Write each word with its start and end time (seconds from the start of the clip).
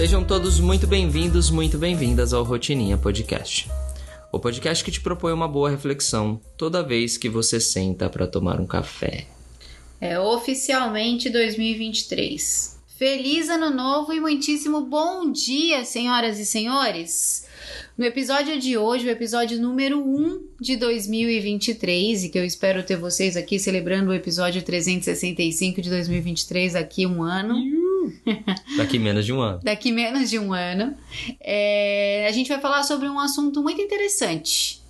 Sejam 0.00 0.24
todos 0.24 0.58
muito 0.58 0.86
bem-vindos, 0.86 1.50
muito 1.50 1.76
bem-vindas 1.76 2.32
ao 2.32 2.42
Rotininha 2.42 2.96
Podcast. 2.96 3.68
O 4.32 4.38
podcast 4.38 4.82
que 4.82 4.90
te 4.90 4.98
propõe 4.98 5.30
uma 5.30 5.46
boa 5.46 5.68
reflexão 5.68 6.40
toda 6.56 6.82
vez 6.82 7.18
que 7.18 7.28
você 7.28 7.60
senta 7.60 8.08
para 8.08 8.26
tomar 8.26 8.58
um 8.58 8.66
café. 8.66 9.26
É 10.00 10.18
oficialmente 10.18 11.28
2023. 11.28 12.78
Feliz 12.96 13.50
Ano 13.50 13.68
Novo 13.68 14.14
e 14.14 14.20
muitíssimo 14.20 14.80
bom 14.80 15.30
dia, 15.30 15.84
senhoras 15.84 16.38
e 16.38 16.46
senhores! 16.46 17.46
No 17.98 18.06
episódio 18.06 18.58
de 18.58 18.78
hoje, 18.78 19.06
o 19.06 19.10
episódio 19.10 19.60
número 19.60 20.02
1 20.02 20.46
de 20.58 20.78
2023, 20.78 22.24
e 22.24 22.28
que 22.30 22.38
eu 22.38 22.44
espero 22.46 22.82
ter 22.82 22.96
vocês 22.96 23.36
aqui 23.36 23.58
celebrando 23.58 24.12
o 24.12 24.14
episódio 24.14 24.62
365 24.62 25.82
de 25.82 25.90
2023 25.90 26.74
aqui 26.74 27.06
um 27.06 27.22
ano. 27.22 27.79
Daqui 28.76 28.98
menos 28.98 29.24
de 29.26 29.32
um 29.32 29.40
ano. 29.40 29.60
Daqui 29.62 29.92
menos 29.92 30.30
de 30.30 30.38
um 30.38 30.52
ano. 30.52 30.96
É, 31.40 32.26
a 32.28 32.32
gente 32.32 32.48
vai 32.48 32.60
falar 32.60 32.82
sobre 32.82 33.08
um 33.08 33.18
assunto 33.18 33.62
muito 33.62 33.80
interessante. 33.80 34.80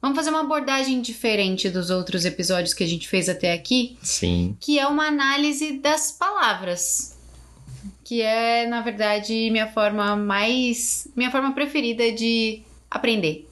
Vamos 0.00 0.16
fazer 0.16 0.30
uma 0.30 0.40
abordagem 0.40 1.00
diferente 1.00 1.68
dos 1.68 1.90
outros 1.90 2.24
episódios 2.24 2.74
que 2.74 2.84
a 2.84 2.86
gente 2.86 3.08
fez 3.08 3.28
até 3.28 3.52
aqui. 3.52 3.96
Sim. 4.02 4.56
Que 4.60 4.78
é 4.78 4.86
uma 4.86 5.06
análise 5.06 5.78
das 5.78 6.12
palavras 6.12 7.16
que 8.06 8.22
é, 8.22 8.68
na 8.68 8.82
verdade, 8.82 9.50
minha 9.50 9.66
forma 9.66 10.14
mais. 10.14 11.08
minha 11.16 11.28
forma 11.28 11.52
preferida 11.52 12.12
de 12.12 12.62
aprender. 12.88 13.48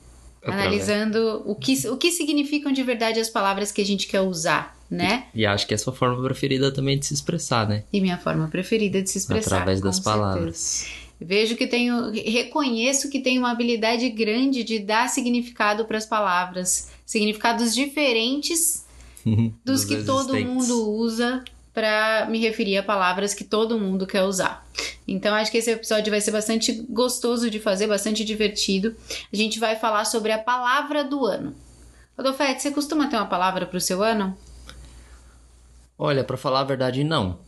Analisando 0.47 1.42
o 1.45 1.56
que, 1.56 1.89
o 1.89 1.97
que 1.97 2.12
significam 2.12 2.70
de 2.70 2.83
verdade 2.83 3.19
as 3.19 3.31
palavras 3.31 3.73
que 3.73 3.81
a 3.81 3.84
gente 3.84 4.06
quer 4.06 4.20
usar, 4.20 4.73
né? 4.91 5.27
E 5.34 5.47
acho 5.47 5.66
que 5.66 5.74
é 5.74 5.77
a 5.77 5.79
sua 5.79 5.93
forma 5.93 6.23
preferida 6.23 6.70
também 6.70 6.98
de 6.98 7.06
se 7.06 7.15
expressar, 7.15 7.69
né? 7.69 7.84
E 7.92 8.01
minha 8.01 8.19
forma 8.19 8.48
preferida 8.48 9.02
de 9.02 9.11
se 9.11 9.19
expressar. 9.19 9.56
Através 9.56 9.81
das 9.81 9.97
certeza. 9.97 10.17
palavras. 10.17 10.86
Vejo 11.20 11.56
que 11.56 11.67
tenho, 11.67 12.11
reconheço 12.11 13.08
que 13.08 13.20
tenho 13.20 13.41
uma 13.41 13.50
habilidade 13.50 14.08
grande 14.11 14.64
de 14.64 14.78
dar 14.78 15.08
significado 15.08 15.84
para 15.84 15.97
as 15.97 16.06
palavras, 16.06 16.91
significados 17.06 17.75
diferentes 17.75 18.84
dos, 19.25 19.55
dos 19.64 19.84
que 19.84 20.03
todo 20.03 20.39
mundo 20.39 20.91
usa 20.91 21.42
para 21.73 22.27
me 22.30 22.39
referir 22.39 22.77
a 22.77 22.83
palavras 22.83 23.34
que 23.34 23.42
todo 23.42 23.78
mundo 23.78 24.06
quer 24.06 24.23
usar. 24.23 24.64
Então 25.06 25.34
acho 25.34 25.51
que 25.51 25.58
esse 25.58 25.70
episódio 25.70 26.11
vai 26.11 26.20
ser 26.20 26.30
bastante 26.30 26.73
gostoso 26.89 27.51
de 27.51 27.58
fazer, 27.58 27.86
bastante 27.86 28.25
divertido. 28.25 28.95
A 29.33 29.36
gente 29.36 29.58
vai 29.58 29.77
falar 29.77 30.05
sobre 30.05 30.30
a 30.30 30.39
palavra 30.39 31.03
do 31.03 31.25
ano. 31.27 31.55
Rodolfete, 32.17 32.62
você 32.62 32.70
costuma 32.70 33.08
ter 33.08 33.17
uma 33.17 33.27
palavra 33.27 33.67
para 33.67 33.77
o 33.77 33.80
seu 33.80 34.03
ano? 34.03 34.36
Olha, 35.98 36.25
para 36.25 36.37
falar 36.37 36.61
a 36.61 36.64
verdade, 36.64 37.05
não. 37.05 37.39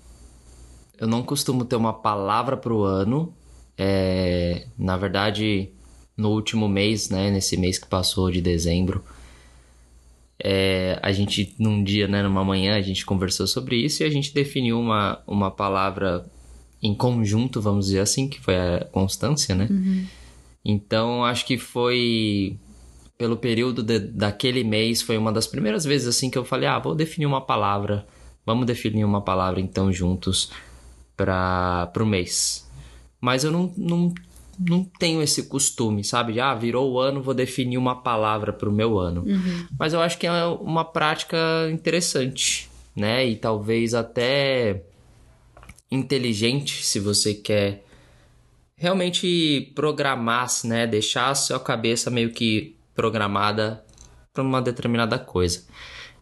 Eu 0.99 1.07
não 1.07 1.23
costumo 1.23 1.65
ter 1.65 1.77
uma 1.77 1.93
palavra 1.93 2.57
para 2.57 2.73
o 2.73 2.83
ano. 2.83 3.35
É, 3.77 4.67
na 4.79 4.97
verdade, 4.97 5.71
no 6.17 6.31
último 6.31 6.69
mês, 6.69 7.11
né, 7.11 7.31
nesse 7.31 7.57
mês 7.57 7.79
que 7.79 7.87
passou 7.87 8.31
de 8.31 8.41
dezembro, 8.41 9.05
é, 10.39 10.99
a 11.03 11.13
gente, 11.13 11.55
num 11.59 11.83
dia, 11.83 12.07
né, 12.07 12.23
numa 12.23 12.45
manhã, 12.45 12.77
a 12.77 12.83
gente 12.83 13.05
conversou 13.05 13.47
sobre 13.47 13.77
isso 13.77 14.03
e 14.03 14.07
a 14.07 14.11
gente 14.11 14.33
definiu 14.33 14.79
uma, 14.79 15.23
uma 15.27 15.51
palavra 15.51 16.25
em 16.83 16.95
conjunto, 16.95 17.61
vamos 17.61 17.87
dizer 17.87 18.01
assim, 18.01 18.29
que 18.29 18.41
foi 18.41 18.57
a 18.57 18.85
constância, 18.93 19.55
né? 19.55 19.67
Uhum. 19.71 20.07
Então, 20.65 21.25
acho 21.25 21.47
que 21.47 21.57
foi 21.59 22.59
pelo 23.17 23.37
período 23.37 23.83
de, 23.83 23.99
daquele 23.99 24.63
mês, 24.63 25.01
foi 25.01 25.17
uma 25.17 25.33
das 25.33 25.47
primeiras 25.47 25.85
vezes 25.85 26.07
assim 26.07 26.29
que 26.29 26.37
eu 26.37 26.45
falei: 26.45 26.69
ah, 26.69 26.79
vou 26.79 26.95
definir 26.95 27.27
uma 27.27 27.41
palavra, 27.41 28.07
vamos 28.47 28.65
definir 28.65 29.05
uma 29.05 29.21
palavra 29.21 29.61
então 29.61 29.93
juntos 29.93 30.51
para 31.17 31.93
o 31.99 32.07
mês. 32.07 32.67
Mas 33.21 33.45
eu 33.45 33.51
não, 33.51 33.73
não 33.77 34.15
não 34.59 34.85
tenho 34.85 35.21
esse 35.21 35.45
costume, 35.45 36.03
sabe? 36.03 36.41
Ah, 36.41 36.55
virou 36.55 36.91
o 36.91 36.99
ano, 36.99 37.23
vou 37.23 37.35
definir 37.35 37.77
uma 37.77 38.03
palavra 38.03 38.53
para 38.53 38.69
o 38.69 38.73
meu 38.73 38.99
ano. 38.99 39.23
Uhum. 39.27 39.67
Mas 39.79 39.93
eu 39.93 40.01
acho 40.01 40.17
que 40.19 40.27
é 40.27 40.45
uma 40.45 40.85
prática 40.85 41.37
interessante, 41.71 42.71
né? 42.95 43.27
E 43.27 43.37
talvez 43.37 43.93
até 43.93 44.83
inteligente 45.91 46.85
se 46.85 46.99
você 46.99 47.35
quer 47.35 47.85
realmente 48.77 49.73
programar, 49.75 50.49
né? 50.65 50.87
Deixar 50.87 51.31
a 51.31 51.35
sua 51.35 51.61
cabeça 51.61 52.11
meio 52.11 52.31
que 52.33 52.77
programada 52.95 53.85
para 54.33 54.43
uma 54.43 54.63
determinada 54.63 55.19
coisa 55.19 55.65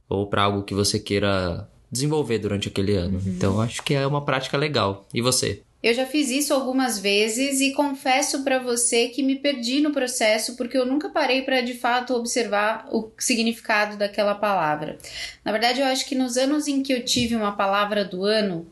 ou 0.09 0.27
para 0.27 0.43
algo 0.43 0.65
que 0.65 0.75
você 0.75 0.99
queira 0.99 1.69
desenvolver 1.95 2.39
durante 2.39 2.69
aquele 2.69 2.95
ano. 2.95 3.19
Uhum. 3.19 3.33
Então 3.35 3.61
acho 3.61 3.83
que 3.83 3.95
é 3.95 4.07
uma 4.07 4.25
prática 4.25 4.59
legal. 4.59 5.07
E 5.15 5.23
você? 5.23 5.63
Eu 5.83 5.93
já 5.93 6.07
fiz 6.07 6.31
isso 6.31 6.55
algumas 6.55 6.99
vezes 6.99 7.61
e 7.61 7.73
confesso 7.73 8.43
para 8.43 8.59
você 8.59 9.09
que 9.09 9.23
me 9.23 9.37
perdi 9.37 9.83
no 9.83 9.93
processo 9.93 10.57
porque 10.57 10.79
eu 10.79 10.87
nunca 10.87 11.11
parei 11.11 11.43
para 11.43 11.61
de 11.61 11.75
fato 11.75 12.15
observar 12.15 12.89
o 12.91 13.13
significado 13.19 13.99
daquela 13.99 14.35
palavra. 14.35 14.97
Na 15.45 15.53
verdade, 15.53 15.81
eu 15.81 15.87
acho 15.87 16.07
que 16.07 16.15
nos 16.15 16.39
anos 16.39 16.67
em 16.67 16.83
que 16.83 16.93
eu 16.93 17.05
tive 17.05 17.37
uma 17.37 17.53
palavra 17.53 18.03
do 18.03 18.25
ano, 18.25 18.67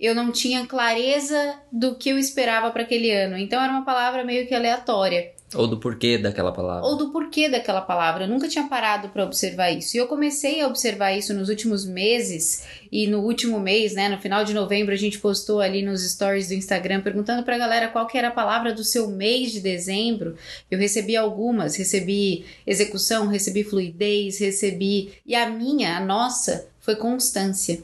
eu 0.00 0.14
não 0.14 0.32
tinha 0.32 0.66
clareza 0.66 1.58
do 1.70 1.94
que 1.94 2.08
eu 2.08 2.18
esperava 2.18 2.70
para 2.70 2.84
aquele 2.84 3.10
ano. 3.10 3.36
Então 3.36 3.62
era 3.62 3.70
uma 3.70 3.84
palavra 3.84 4.24
meio 4.24 4.46
que 4.48 4.54
aleatória. 4.54 5.35
Ou 5.54 5.68
do 5.68 5.78
porquê 5.78 6.18
daquela 6.18 6.50
palavra. 6.50 6.84
Ou 6.84 6.96
do 6.96 7.10
porquê 7.12 7.48
daquela 7.48 7.80
palavra. 7.80 8.24
Eu 8.24 8.28
nunca 8.28 8.48
tinha 8.48 8.66
parado 8.66 9.10
para 9.10 9.24
observar 9.24 9.70
isso. 9.70 9.96
E 9.96 10.00
eu 10.00 10.08
comecei 10.08 10.60
a 10.60 10.66
observar 10.66 11.12
isso 11.12 11.32
nos 11.32 11.48
últimos 11.48 11.86
meses. 11.86 12.66
E 12.90 13.06
no 13.06 13.20
último 13.20 13.60
mês, 13.60 13.94
né, 13.94 14.08
no 14.08 14.18
final 14.18 14.44
de 14.44 14.52
novembro, 14.52 14.92
a 14.92 14.96
gente 14.96 15.20
postou 15.20 15.60
ali 15.60 15.82
nos 15.82 16.02
stories 16.02 16.48
do 16.48 16.54
Instagram 16.54 17.00
perguntando 17.00 17.44
pra 17.44 17.56
galera 17.56 17.86
qual 17.88 18.08
que 18.08 18.18
era 18.18 18.28
a 18.28 18.32
palavra 18.32 18.74
do 18.74 18.82
seu 18.82 19.08
mês 19.08 19.52
de 19.52 19.60
dezembro. 19.60 20.36
Eu 20.68 20.80
recebi 20.80 21.16
algumas. 21.16 21.76
Recebi 21.76 22.44
execução, 22.66 23.28
recebi 23.28 23.62
fluidez, 23.62 24.40
recebi. 24.40 25.12
E 25.24 25.36
a 25.36 25.48
minha, 25.48 25.96
a 25.96 26.00
nossa, 26.00 26.66
foi 26.80 26.96
constância. 26.96 27.80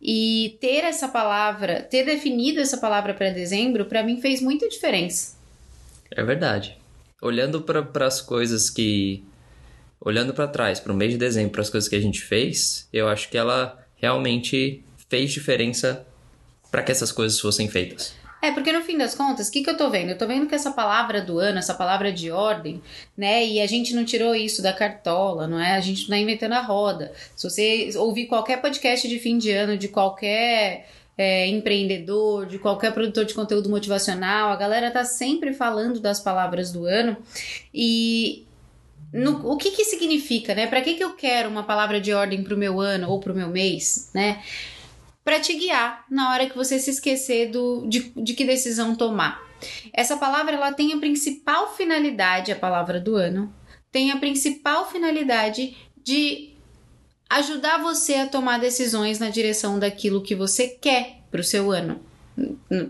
E 0.00 0.58
ter 0.60 0.84
essa 0.84 1.08
palavra, 1.08 1.80
ter 1.80 2.04
definido 2.04 2.60
essa 2.60 2.76
palavra 2.76 3.14
para 3.14 3.30
dezembro, 3.30 3.86
para 3.86 4.02
mim 4.02 4.20
fez 4.20 4.42
muita 4.42 4.68
diferença. 4.68 5.38
É 6.10 6.22
verdade 6.22 6.76
olhando 7.20 7.62
para 7.62 8.06
as 8.06 8.20
coisas 8.20 8.70
que. 8.70 9.24
Olhando 10.00 10.32
para 10.32 10.46
trás, 10.46 10.78
para 10.78 10.92
o 10.92 10.96
mês 10.96 11.12
de 11.12 11.18
dezembro, 11.18 11.50
para 11.50 11.62
as 11.62 11.70
coisas 11.70 11.88
que 11.88 11.96
a 11.96 12.00
gente 12.00 12.20
fez, 12.20 12.88
eu 12.92 13.08
acho 13.08 13.28
que 13.28 13.36
ela 13.36 13.76
realmente 13.96 14.84
fez 15.08 15.32
diferença 15.32 16.06
para 16.70 16.82
que 16.84 16.92
essas 16.92 17.10
coisas 17.10 17.40
fossem 17.40 17.68
feitas. 17.68 18.14
É, 18.40 18.52
porque 18.52 18.70
no 18.70 18.82
fim 18.82 18.96
das 18.96 19.16
contas, 19.16 19.48
o 19.48 19.50
que, 19.50 19.64
que 19.64 19.70
eu 19.70 19.76
tô 19.76 19.90
vendo? 19.90 20.10
Eu 20.10 20.18
tô 20.18 20.24
vendo 20.24 20.46
que 20.46 20.54
essa 20.54 20.70
palavra 20.70 21.20
do 21.20 21.40
ano, 21.40 21.58
essa 21.58 21.74
palavra 21.74 22.12
de 22.12 22.30
ordem, 22.30 22.80
né? 23.16 23.44
E 23.44 23.60
a 23.60 23.66
gente 23.66 23.92
não 23.94 24.04
tirou 24.04 24.34
isso 24.34 24.62
da 24.62 24.72
cartola, 24.72 25.48
não 25.48 25.60
é? 25.60 25.74
A 25.74 25.80
gente 25.80 26.02
não 26.02 26.10
tá 26.10 26.18
inventando 26.18 26.52
a 26.52 26.60
roda. 26.60 27.12
Se 27.34 27.50
você 27.50 27.90
ouvir 27.96 28.26
qualquer 28.26 28.60
podcast 28.60 29.08
de 29.08 29.18
fim 29.18 29.38
de 29.38 29.50
ano, 29.50 29.76
de 29.76 29.88
qualquer 29.88 30.88
é, 31.18 31.48
empreendedor, 31.48 32.46
de 32.46 32.60
qualquer 32.60 32.94
produtor 32.94 33.24
de 33.24 33.34
conteúdo 33.34 33.68
motivacional, 33.68 34.50
a 34.50 34.56
galera 34.56 34.88
tá 34.88 35.04
sempre 35.04 35.52
falando 35.52 35.98
das 35.98 36.20
palavras 36.20 36.70
do 36.70 36.86
ano 36.86 37.16
e 37.74 38.46
no, 39.12 39.50
o 39.50 39.56
que 39.56 39.72
que 39.72 39.84
significa, 39.84 40.54
né? 40.54 40.68
Para 40.68 40.80
que 40.80 40.94
que 40.94 41.02
eu 41.02 41.14
quero 41.14 41.48
uma 41.48 41.64
palavra 41.64 42.00
de 42.00 42.12
ordem 42.12 42.44
para 42.44 42.54
o 42.54 42.58
meu 42.58 42.80
ano 42.80 43.10
ou 43.10 43.18
para 43.18 43.32
o 43.32 43.36
meu 43.36 43.48
mês, 43.48 44.10
né? 44.14 44.40
Para 45.24 45.40
te 45.40 45.54
guiar 45.54 46.04
na 46.08 46.30
hora 46.32 46.48
que 46.48 46.56
você 46.56 46.78
se 46.78 46.90
esquecer 46.90 47.50
do, 47.50 47.84
de, 47.88 48.12
de 48.16 48.34
que 48.34 48.44
decisão 48.44 48.94
tomar. 48.94 49.42
Essa 49.92 50.16
palavra 50.16 50.54
ela 50.54 50.72
tem 50.72 50.92
a 50.92 50.98
principal 50.98 51.74
finalidade, 51.74 52.52
a 52.52 52.56
palavra 52.56 53.00
do 53.00 53.16
ano, 53.16 53.52
tem 53.90 54.12
a 54.12 54.18
principal 54.18 54.88
finalidade 54.88 55.76
de 56.00 56.54
ajudar 57.28 57.78
você 57.78 58.14
a 58.14 58.26
tomar 58.26 58.58
decisões 58.58 59.18
na 59.18 59.28
direção 59.28 59.78
daquilo 59.78 60.22
que 60.22 60.34
você 60.34 60.68
quer 60.68 61.18
para 61.30 61.40
o 61.40 61.44
seu 61.44 61.70
ano, 61.70 62.00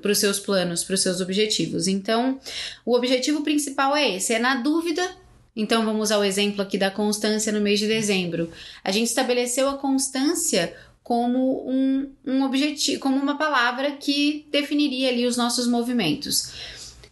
para 0.00 0.12
os 0.12 0.18
seus 0.18 0.38
planos, 0.38 0.84
para 0.84 0.94
os 0.94 1.02
seus 1.02 1.20
objetivos. 1.20 1.86
Então, 1.86 2.38
o 2.84 2.94
objetivo 2.94 3.42
principal 3.42 3.96
é 3.96 4.16
esse: 4.16 4.34
é 4.34 4.38
na 4.38 4.56
dúvida. 4.56 5.16
Então, 5.56 5.84
vamos 5.84 6.02
usar 6.02 6.18
o 6.18 6.24
exemplo 6.24 6.62
aqui 6.62 6.78
da 6.78 6.90
constância 6.90 7.50
no 7.50 7.60
mês 7.60 7.80
de 7.80 7.88
dezembro. 7.88 8.48
A 8.84 8.92
gente 8.92 9.08
estabeleceu 9.08 9.68
a 9.68 9.76
constância 9.76 10.72
como 11.02 11.68
um, 11.68 12.12
um 12.24 12.44
objetivo, 12.44 13.00
como 13.00 13.16
uma 13.16 13.36
palavra 13.36 13.92
que 13.92 14.46
definiria 14.52 15.08
ali 15.08 15.26
os 15.26 15.36
nossos 15.36 15.66
movimentos. 15.66 16.52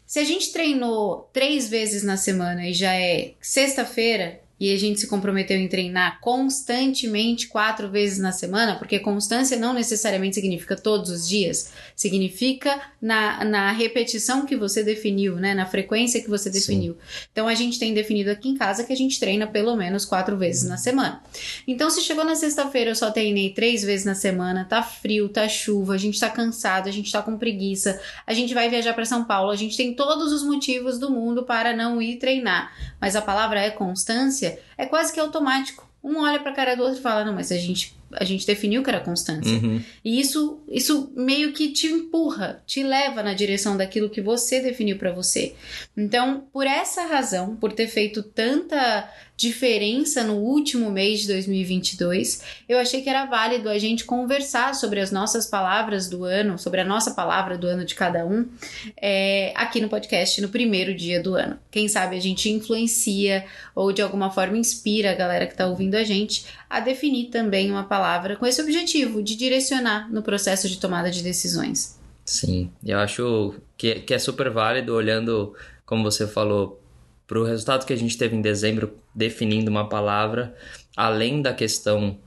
Se 0.06 0.21
a 0.21 0.25
gente 0.25 0.53
treinou 0.53 1.29
três 1.33 1.69
vezes 1.69 2.05
na 2.05 2.17
semana 2.17 2.69
e 2.69 2.73
já 2.73 2.95
é 2.95 3.33
sexta-feira, 3.41 4.41
e 4.58 4.73
a 4.73 4.79
gente 4.79 5.00
se 5.00 5.06
comprometeu 5.06 5.58
em 5.58 5.69
treinar 5.69 6.19
constantemente 6.20 7.47
quatro 7.47 7.91
vezes 7.91 8.19
na 8.19 8.32
semana, 8.32 8.76
porque 8.76 8.99
constância 8.99 9.56
não 9.58 9.75
necessariamente 9.75 10.37
significa 10.37 10.75
todos 10.75 11.11
os 11.11 11.29
dias, 11.29 11.73
significa 11.94 12.81
na, 13.00 13.44
na 13.44 13.73
repetição 13.73 14.47
que 14.47 14.56
você 14.56 14.82
definiu, 14.82 15.37
né? 15.37 15.55
Na 15.55 15.67
frequência 15.67 16.23
que 16.23 16.31
você 16.31 16.49
definiu. 16.49 16.94
Sim. 16.94 17.26
Então 17.32 17.49
a 17.49 17.55
gente 17.55 17.79
tem 17.79 17.93
definido 17.93 18.31
aqui 18.31 18.49
em 18.49 18.56
casa 18.56 18.85
que 18.85 18.93
a 18.93 18.97
gente 18.97 19.20
treina 19.20 19.47
pelo 19.47 19.76
menos 19.76 20.05
quatro 20.05 20.37
vezes 20.37 20.69
na 20.69 20.79
semana. 20.79 21.23
Então, 21.67 21.91
se 21.91 22.00
chegou 22.00 22.25
na 22.25 22.35
sexta-feira, 22.35 22.91
eu 22.91 22.97
só 22.97 23.11
treinei 23.11 23.50
três 23.50 23.82
vezes 23.82 24.06
na 24.06 24.14
semana, 24.14 24.64
tá 24.64 24.82
frio, 24.82 25.29
tá 25.29 25.47
chuva, 25.49 25.94
a 25.94 25.99
gente 25.99 26.19
tá 26.19 26.31
cansado, 26.31 26.88
a 26.88 26.93
gente 26.93 27.12
tá 27.12 27.20
com 27.20 27.37
preguiça, 27.37 28.00
a 28.26 28.32
gente 28.32 28.55
vai 28.55 28.70
viajar 28.70 28.94
para 28.94 29.05
São 29.05 29.25
Paulo, 29.25 29.50
a 29.50 29.56
gente 29.56 29.76
tem 29.76 29.94
todos 29.94 30.32
os 30.32 30.43
motivos 30.43 30.99
do 30.99 31.11
mundo 31.11 31.44
para 31.44 31.76
não 31.76 32.00
ir 32.00 32.17
treinar. 32.17 32.73
Mas 33.00 33.14
a 33.14 33.23
palavra 33.23 33.61
é 33.61 33.70
constância 33.70 34.46
é 34.77 34.87
quase 34.87 35.13
que 35.13 35.21
automático. 35.21 35.89
Um 36.03 36.21
olha 36.21 36.39
para 36.39 36.53
a 36.53 36.55
cara 36.55 36.77
do 36.77 36.83
outro 36.83 36.99
e 36.99 37.03
fala: 37.03 37.25
Não, 37.25 37.33
mas 37.33 37.51
a 37.51 37.57
gente, 37.57 37.97
a 38.12 38.25
gente 38.25 38.47
definiu 38.47 38.82
que 38.82 38.91
era 38.91 39.00
constância. 39.00 39.53
Uhum. 39.53 39.82
E 40.05 40.20
isso, 40.20 40.61
isso 40.69 41.12
meio 41.17 41.53
que 41.53 41.73
te 41.73 41.87
empurra, 41.87 42.62
te 42.67 42.82
leva 42.82 43.23
na 43.23 43.35
direção 43.35 43.76
daquilo 43.76 44.11
que 44.11 44.20
você 44.20 44.61
definiu 44.61 44.97
para 44.97 45.12
você. 45.12 45.55
Então, 45.97 46.47
por 46.53 46.67
essa 46.67 47.06
razão, 47.06 47.56
por 47.56 47.73
ter 47.73 47.88
feito 47.88 48.23
tanta 48.23 49.11
diferença 49.37 50.25
no 50.25 50.37
último 50.37 50.91
mês 50.91 51.20
de 51.20 51.29
2022, 51.29 52.43
eu 52.67 52.79
achei 52.79 53.03
que 53.03 53.11
era 53.11 53.26
válido 53.26 53.69
a 53.69 53.79
gente 53.79 54.05
conversar 54.05 54.75
sobre 54.75 54.99
as 54.99 55.11
nossas 55.11 55.44
palavras 55.44 56.09
do 56.09 56.25
ano, 56.25 56.59
sobre 56.59 56.81
a 56.81 56.85
nossa 56.85 57.11
palavra 57.11 57.59
do 57.59 57.67
ano 57.67 57.85
de 57.85 57.94
cada 57.94 58.25
um, 58.25 58.49
é, 58.97 59.52
aqui 59.55 59.79
no 59.79 59.91
podcast 59.91 60.41
no 60.41 60.49
primeiro 60.49 60.94
dia 60.94 61.23
do 61.23 61.35
ano. 61.35 61.59
Quem 61.70 61.87
sabe 61.87 62.17
a 62.17 62.20
gente 62.20 62.50
influencia 62.50 63.44
ou 63.75 63.93
de 63.93 64.00
alguma 64.00 64.31
forma 64.31 64.56
inspira 64.56 65.11
a 65.11 65.14
galera 65.14 65.47
que 65.47 65.52
está 65.52 65.67
ouvindo 65.67 65.97
a 65.97 66.05
gente 66.05 66.47
a 66.69 66.81
definir 66.81 67.26
também 67.26 67.70
uma 67.70 67.85
palavra 67.85 67.96
com 68.39 68.47
esse 68.47 68.61
objetivo 68.61 69.23
de 69.23 69.37
direcionar 69.37 70.13
no 70.13 70.23
processo 70.23 70.69
de 70.69 70.79
tomada 70.79 71.11
de 71.11 71.23
decisões. 71.23 71.99
Sim, 72.25 72.71
eu 72.85 72.99
acho 72.99 73.55
que, 73.77 74.01
que 74.01 74.13
é 74.13 74.19
super 74.19 74.51
válido 74.51 74.95
olhando, 74.95 75.55
como 75.85 76.03
você 76.03 76.27
falou, 76.27 76.83
para 77.27 77.39
o 77.39 77.45
resultado 77.45 77.87
que 77.87 77.93
a 77.93 77.97
gente 77.97 78.17
teve 78.17 78.37
em 78.37 78.41
dezembro 78.41 78.99
definindo 79.15 79.71
uma 79.71 79.89
palavra, 79.89 80.55
além 80.97 81.43
da 81.43 81.53
questão 81.53 82.19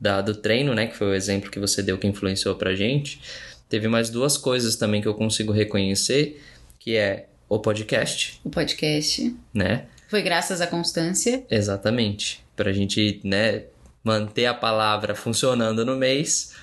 da, 0.00 0.20
do 0.20 0.34
treino, 0.34 0.74
né, 0.74 0.86
que 0.86 0.96
foi 0.96 1.08
o 1.08 1.14
exemplo 1.14 1.50
que 1.50 1.58
você 1.58 1.82
deu 1.82 1.98
que 1.98 2.06
influenciou 2.06 2.54
para 2.54 2.70
a 2.70 2.74
gente, 2.74 3.20
teve 3.68 3.88
mais 3.88 4.10
duas 4.10 4.36
coisas 4.36 4.76
também 4.76 5.02
que 5.02 5.08
eu 5.08 5.14
consigo 5.14 5.52
reconhecer, 5.52 6.40
que 6.78 6.96
é 6.96 7.26
o 7.48 7.58
podcast. 7.58 8.40
O 8.44 8.50
podcast. 8.50 9.34
Né? 9.52 9.86
Foi 10.08 10.22
graças 10.22 10.60
à 10.60 10.66
constância. 10.66 11.44
Exatamente. 11.50 12.44
Para 12.54 12.70
a 12.70 12.72
gente, 12.72 13.20
né, 13.24 13.64
manter 14.02 14.46
a 14.46 14.54
palavra 14.54 15.14
funcionando 15.14 15.84
no 15.84 15.96
mês, 15.96 16.54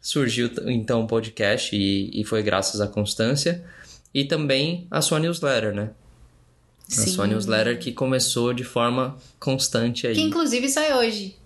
surgiu 0.00 0.50
então 0.66 1.02
o 1.02 1.06
podcast 1.06 1.74
e, 1.74 2.10
e 2.20 2.24
foi 2.24 2.42
graças 2.42 2.80
à 2.80 2.88
constância. 2.88 3.64
E 4.12 4.24
também 4.24 4.88
a 4.90 5.00
sua 5.00 5.20
newsletter, 5.20 5.72
né? 5.72 5.90
Sim. 6.88 7.02
A 7.02 7.06
sua 7.14 7.26
newsletter 7.28 7.78
que 7.78 7.92
começou 7.92 8.52
de 8.52 8.64
forma 8.64 9.16
constante 9.38 10.06
aí. 10.06 10.14
Que 10.14 10.22
inclusive 10.22 10.68
sai 10.68 10.92
hoje. 10.92 11.36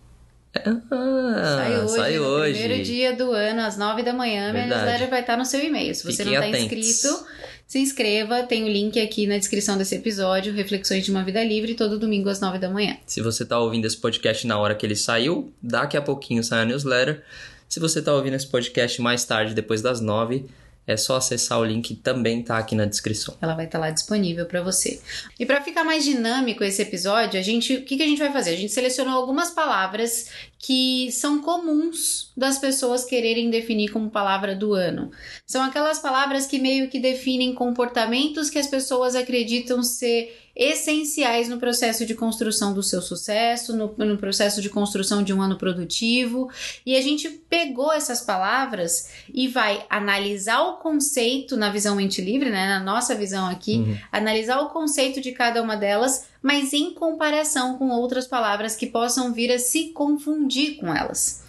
Ah, 0.56 1.56
sai 1.56 1.81
hoje, 1.81 1.94
sai 1.94 2.19
hoje. 2.19 2.58
primeiro 2.60 2.84
dia 2.84 3.16
do 3.16 3.32
ano, 3.32 3.60
às 3.62 3.76
nove 3.76 4.02
da 4.02 4.12
manhã, 4.12 4.52
Verdade. 4.52 4.69
minha 4.69 4.76
newsletter 4.78 5.10
vai 5.10 5.20
estar 5.20 5.36
no 5.36 5.44
seu 5.44 5.60
e-mail. 5.60 5.94
Se 5.94 6.04
você 6.04 6.25
Fiquem 6.25 6.38
não 6.38 6.44
está 6.44 6.58
inscrito, 6.58 7.26
se 7.74 7.80
inscreva, 7.80 8.44
tem 8.44 8.62
o 8.62 8.68
link 8.68 9.00
aqui 9.00 9.26
na 9.26 9.36
descrição 9.36 9.76
desse 9.76 9.96
episódio, 9.96 10.54
Reflexões 10.54 11.04
de 11.04 11.10
uma 11.10 11.24
Vida 11.24 11.42
Livre, 11.42 11.74
todo 11.74 11.98
domingo 11.98 12.28
às 12.28 12.38
nove 12.38 12.56
da 12.56 12.70
manhã. 12.70 12.96
Se 13.04 13.20
você 13.20 13.42
está 13.42 13.58
ouvindo 13.58 13.84
esse 13.84 13.96
podcast 13.96 14.46
na 14.46 14.56
hora 14.56 14.76
que 14.76 14.86
ele 14.86 14.94
saiu, 14.94 15.52
daqui 15.60 15.96
a 15.96 16.00
pouquinho 16.00 16.44
sai 16.44 16.62
a 16.62 16.64
newsletter. 16.64 17.24
Se 17.68 17.80
você 17.80 17.98
está 17.98 18.14
ouvindo 18.14 18.34
esse 18.34 18.46
podcast 18.46 19.02
mais 19.02 19.24
tarde, 19.24 19.54
depois 19.54 19.82
das 19.82 20.00
nove, 20.00 20.46
é 20.86 20.96
só 20.96 21.16
acessar 21.16 21.58
o 21.58 21.64
link, 21.64 21.96
também 21.96 22.42
tá 22.42 22.58
aqui 22.58 22.75
na 22.75 22.84
descrição. 22.84 23.36
Ela 23.40 23.54
vai 23.54 23.64
estar 23.64 23.78
tá 23.78 23.86
lá 23.86 23.90
disponível 23.90 24.46
para 24.46 24.62
você. 24.62 25.00
E 25.38 25.46
para 25.46 25.62
ficar 25.62 25.84
mais 25.84 26.04
dinâmico 26.04 26.62
esse 26.62 26.82
episódio, 26.82 27.40
a 27.40 27.42
gente, 27.42 27.75
o 27.76 27.84
que, 27.84 27.96
que 27.96 28.02
a 28.02 28.06
gente 28.06 28.19
vai 28.19 28.32
fazer? 28.32 28.50
A 28.50 28.56
gente 28.56 28.72
selecionou 28.72 29.14
algumas 29.14 29.50
palavras 29.50 30.31
que 30.58 31.10
são 31.12 31.40
comuns 31.42 32.32
das 32.36 32.58
pessoas 32.58 33.04
quererem 33.04 33.50
definir 33.50 33.90
como 33.90 34.10
palavra 34.10 34.54
do 34.54 34.75
ano. 34.75 35.10
São 35.46 35.62
aquelas 35.62 35.98
palavras 35.98 36.46
que 36.46 36.58
meio 36.58 36.88
que 36.88 36.98
definem 36.98 37.54
comportamentos 37.54 38.50
que 38.50 38.58
as 38.58 38.66
pessoas 38.66 39.14
acreditam 39.14 39.82
ser 39.82 40.44
essenciais 40.56 41.48
no 41.48 41.58
processo 41.58 42.06
de 42.06 42.14
construção 42.14 42.72
do 42.72 42.82
seu 42.82 43.02
sucesso, 43.02 43.76
no, 43.76 43.94
no, 43.96 44.16
processo 44.16 44.62
de 44.62 44.70
construção 44.70 45.22
de 45.22 45.32
um 45.32 45.42
ano 45.42 45.56
produtivo. 45.56 46.48
E 46.86 46.96
a 46.96 47.00
gente 47.00 47.28
pegou 47.28 47.92
essas 47.92 48.20
palavras 48.20 49.08
e 49.32 49.48
vai 49.48 49.84
analisar 49.90 50.62
o 50.62 50.76
conceito 50.76 51.56
na 51.56 51.70
visão 51.70 51.96
mente 51.96 52.22
livre, 52.22 52.50
né, 52.50 52.66
na 52.66 52.80
nossa 52.80 53.14
visão 53.14 53.46
aqui, 53.48 53.78
uhum. 53.78 53.98
analisar 54.12 54.60
o 54.60 54.70
conceito 54.70 55.20
de 55.20 55.32
cada 55.32 55.62
uma 55.62 55.76
delas, 55.76 56.26
mas 56.40 56.72
em 56.72 56.94
comparação 56.94 57.76
com 57.76 57.88
outras 57.90 58.26
palavras 58.26 58.76
que 58.76 58.86
possam 58.86 59.32
vir 59.32 59.50
a 59.50 59.58
se 59.58 59.88
confundir 59.88 60.76
com 60.76 60.94
elas. 60.94 61.42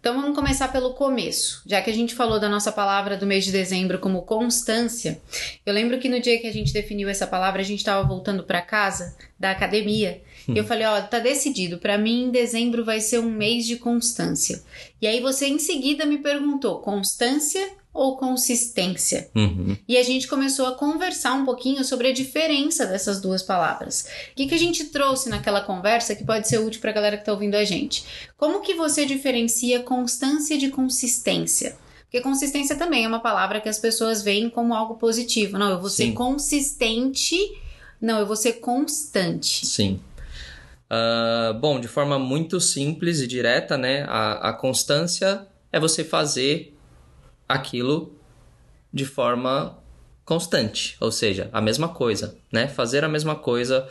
Então 0.00 0.20
vamos 0.20 0.36
começar 0.36 0.68
pelo 0.68 0.94
começo. 0.94 1.62
Já 1.66 1.82
que 1.82 1.90
a 1.90 1.94
gente 1.94 2.14
falou 2.14 2.38
da 2.38 2.48
nossa 2.48 2.70
palavra 2.70 3.16
do 3.16 3.26
mês 3.26 3.44
de 3.44 3.50
dezembro 3.50 3.98
como 3.98 4.22
constância, 4.22 5.20
eu 5.66 5.74
lembro 5.74 5.98
que 5.98 6.08
no 6.08 6.20
dia 6.20 6.40
que 6.40 6.46
a 6.46 6.52
gente 6.52 6.72
definiu 6.72 7.08
essa 7.08 7.26
palavra, 7.26 7.60
a 7.60 7.64
gente 7.64 7.80
estava 7.80 8.06
voltando 8.06 8.44
para 8.44 8.62
casa 8.62 9.16
da 9.38 9.50
academia. 9.50 10.22
Hum. 10.48 10.54
E 10.54 10.58
eu 10.58 10.64
falei, 10.64 10.86
ó, 10.86 11.00
tá 11.02 11.18
decidido, 11.18 11.78
para 11.78 11.98
mim 11.98 12.30
dezembro 12.30 12.84
vai 12.84 13.00
ser 13.00 13.18
um 13.18 13.30
mês 13.30 13.66
de 13.66 13.76
constância. 13.76 14.62
E 15.02 15.06
aí 15.06 15.20
você 15.20 15.46
em 15.46 15.58
seguida 15.58 16.06
me 16.06 16.18
perguntou, 16.18 16.78
constância 16.78 17.77
ou 17.92 18.16
consistência. 18.16 19.28
Uhum. 19.34 19.76
E 19.88 19.96
a 19.96 20.02
gente 20.02 20.28
começou 20.28 20.66
a 20.66 20.74
conversar 20.74 21.34
um 21.34 21.44
pouquinho 21.44 21.82
sobre 21.84 22.08
a 22.08 22.12
diferença 22.12 22.86
dessas 22.86 23.20
duas 23.20 23.42
palavras. 23.42 24.08
O 24.32 24.36
que, 24.36 24.46
que 24.46 24.54
a 24.54 24.58
gente 24.58 24.84
trouxe 24.86 25.28
naquela 25.28 25.60
conversa 25.60 26.14
que 26.14 26.24
pode 26.24 26.46
ser 26.46 26.58
útil 26.58 26.80
para 26.80 26.90
a 26.90 26.94
galera 26.94 27.16
que 27.16 27.22
está 27.22 27.32
ouvindo 27.32 27.56
a 27.56 27.64
gente? 27.64 28.04
Como 28.36 28.60
que 28.60 28.74
você 28.74 29.04
diferencia 29.04 29.82
constância 29.82 30.56
de 30.56 30.68
consistência? 30.68 31.76
Porque 32.04 32.20
consistência 32.22 32.76
também 32.76 33.04
é 33.04 33.08
uma 33.08 33.20
palavra 33.20 33.60
que 33.60 33.68
as 33.68 33.78
pessoas 33.78 34.22
veem 34.22 34.48
como 34.48 34.74
algo 34.74 34.94
positivo. 34.94 35.58
Não, 35.58 35.70
eu 35.70 35.80
vou 35.80 35.90
Sim. 35.90 36.06
ser 36.06 36.12
consistente. 36.12 37.36
Não, 38.00 38.18
eu 38.18 38.26
vou 38.26 38.36
ser 38.36 38.54
constante. 38.54 39.66
Sim. 39.66 40.00
Uh, 40.90 41.52
bom, 41.54 41.78
de 41.78 41.86
forma 41.86 42.18
muito 42.18 42.60
simples 42.60 43.20
e 43.20 43.26
direta, 43.26 43.76
né? 43.76 44.04
A, 44.08 44.50
a 44.50 44.52
constância 44.54 45.46
é 45.70 45.78
você 45.78 46.02
fazer 46.02 46.77
aquilo 47.48 48.12
de 48.92 49.04
forma 49.04 49.78
constante, 50.24 50.96
ou 51.00 51.10
seja, 51.10 51.48
a 51.52 51.60
mesma 51.60 51.88
coisa, 51.88 52.36
né? 52.52 52.68
Fazer 52.68 53.02
a 53.02 53.08
mesma 53.08 53.34
coisa 53.34 53.88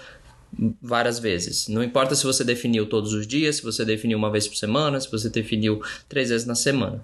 várias 0.81 1.19
vezes. 1.19 1.67
Não 1.67 1.83
importa 1.83 2.15
se 2.15 2.23
você 2.23 2.43
definiu 2.43 2.87
todos 2.87 3.13
os 3.13 3.27
dias, 3.27 3.57
se 3.57 3.63
você 3.63 3.83
definiu 3.83 4.17
uma 4.17 4.31
vez 4.31 4.47
por 4.47 4.55
semana, 4.55 4.99
se 4.99 5.09
você 5.09 5.29
definiu 5.29 5.81
três 6.07 6.29
vezes 6.29 6.45
na 6.45 6.55
semana. 6.55 7.03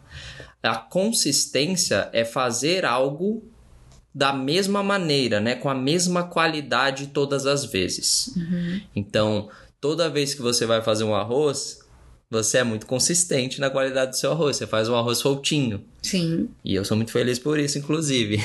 A 0.62 0.76
consistência 0.76 2.10
é 2.14 2.24
fazer 2.24 2.86
algo 2.86 3.44
da 4.14 4.32
mesma 4.32 4.84
maneira, 4.84 5.40
né? 5.40 5.56
Com 5.56 5.70
a 5.70 5.76
mesma 5.76 6.24
qualidade 6.24 7.08
todas 7.08 7.46
as 7.46 7.66
vezes. 7.66 8.34
Uhum. 8.38 8.82
Então, 8.96 9.50
toda 9.82 10.10
vez 10.10 10.34
que 10.34 10.42
você 10.42 10.66
vai 10.66 10.82
fazer 10.82 11.04
um 11.04 11.16
arroz, 11.16 11.83
você 12.34 12.58
é 12.58 12.64
muito 12.64 12.88
consistente 12.88 13.62
na 13.62 13.70
qualidade 13.70 14.12
do 14.12 14.18
seu 14.18 14.32
arroz. 14.32 14.58
Você 14.58 14.66
faz 14.66 14.90
um 14.90 14.96
arroz 14.96 15.20
soltinho. 15.20 15.86
Sim. 16.02 16.50
E 16.66 16.74
eu 16.74 16.84
sou 16.84 16.98
muito 16.98 17.12
feliz 17.12 17.38
por 17.38 17.60
isso, 17.60 17.78
inclusive. 17.78 18.42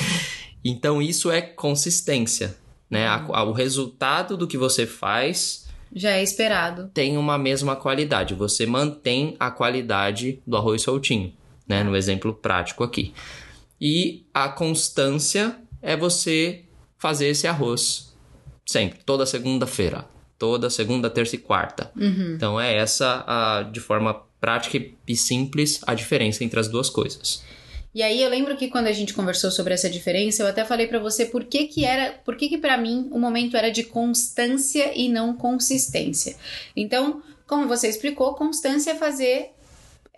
então, 0.64 1.00
isso 1.02 1.30
é 1.30 1.42
consistência. 1.42 2.56
Né? 2.90 3.06
A, 3.06 3.44
o 3.44 3.52
resultado 3.52 4.34
do 4.34 4.46
que 4.46 4.56
você 4.56 4.86
faz. 4.86 5.68
Já 5.94 6.12
é 6.12 6.22
esperado. 6.22 6.90
Tem 6.94 7.18
uma 7.18 7.36
mesma 7.36 7.76
qualidade. 7.76 8.34
Você 8.34 8.64
mantém 8.64 9.36
a 9.38 9.50
qualidade 9.50 10.40
do 10.46 10.56
arroz 10.56 10.82
soltinho. 10.82 11.32
Né? 11.68 11.84
No 11.84 11.94
exemplo 11.94 12.32
prático 12.32 12.82
aqui. 12.82 13.12
E 13.78 14.24
a 14.32 14.48
constância 14.48 15.54
é 15.82 15.94
você 15.94 16.64
fazer 16.96 17.28
esse 17.28 17.46
arroz 17.46 18.08
sempre, 18.66 18.98
toda 19.04 19.24
segunda-feira 19.24 20.04
toda 20.38 20.70
segunda, 20.70 21.10
terça 21.10 21.34
e 21.34 21.38
quarta. 21.38 21.90
Uhum. 21.96 22.34
Então 22.36 22.60
é 22.60 22.76
essa, 22.76 23.24
a, 23.26 23.62
de 23.62 23.80
forma 23.80 24.22
prática 24.40 24.80
e 25.06 25.16
simples, 25.16 25.80
a 25.86 25.94
diferença 25.94 26.44
entre 26.44 26.60
as 26.60 26.68
duas 26.68 26.88
coisas. 26.88 27.42
E 27.94 28.02
aí 28.02 28.22
eu 28.22 28.30
lembro 28.30 28.56
que 28.56 28.68
quando 28.68 28.86
a 28.86 28.92
gente 28.92 29.14
conversou 29.14 29.50
sobre 29.50 29.74
essa 29.74 29.90
diferença, 29.90 30.42
eu 30.42 30.46
até 30.46 30.64
falei 30.64 30.86
para 30.86 30.98
você 30.98 31.26
por 31.26 31.44
que 31.44 31.66
que 31.66 31.84
era, 31.84 32.12
por 32.24 32.36
que 32.36 32.48
que 32.48 32.58
para 32.58 32.76
mim 32.76 33.08
o 33.10 33.18
momento 33.18 33.56
era 33.56 33.70
de 33.70 33.82
constância 33.82 34.92
e 34.94 35.08
não 35.08 35.34
consistência. 35.34 36.36
Então, 36.76 37.22
como 37.46 37.66
você 37.66 37.88
explicou, 37.88 38.34
constância 38.34 38.92
é 38.92 38.94
fazer 38.94 39.50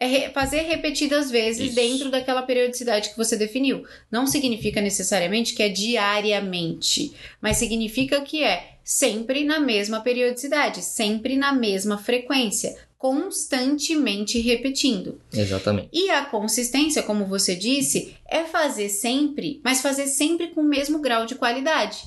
é 0.00 0.30
fazer 0.30 0.62
repetidas 0.62 1.30
vezes 1.30 1.66
Isso. 1.66 1.74
dentro 1.74 2.10
daquela 2.10 2.42
periodicidade 2.42 3.10
que 3.10 3.18
você 3.18 3.36
definiu. 3.36 3.84
Não 4.10 4.26
significa 4.26 4.80
necessariamente 4.80 5.54
que 5.54 5.62
é 5.62 5.68
diariamente, 5.68 7.12
mas 7.40 7.58
significa 7.58 8.22
que 8.22 8.42
é 8.42 8.69
sempre 8.84 9.44
na 9.44 9.60
mesma 9.60 10.00
periodicidade, 10.00 10.82
sempre 10.82 11.36
na 11.36 11.52
mesma 11.52 11.98
frequência, 11.98 12.76
constantemente 12.98 14.38
repetindo. 14.38 15.20
Exatamente. 15.32 15.88
E 15.90 16.10
a 16.10 16.24
consistência, 16.26 17.02
como 17.02 17.24
você 17.24 17.56
disse, 17.56 18.14
é 18.28 18.44
fazer 18.44 18.90
sempre, 18.90 19.60
mas 19.64 19.80
fazer 19.80 20.06
sempre 20.06 20.48
com 20.48 20.60
o 20.60 20.68
mesmo 20.68 20.98
grau 20.98 21.24
de 21.24 21.34
qualidade. 21.34 22.04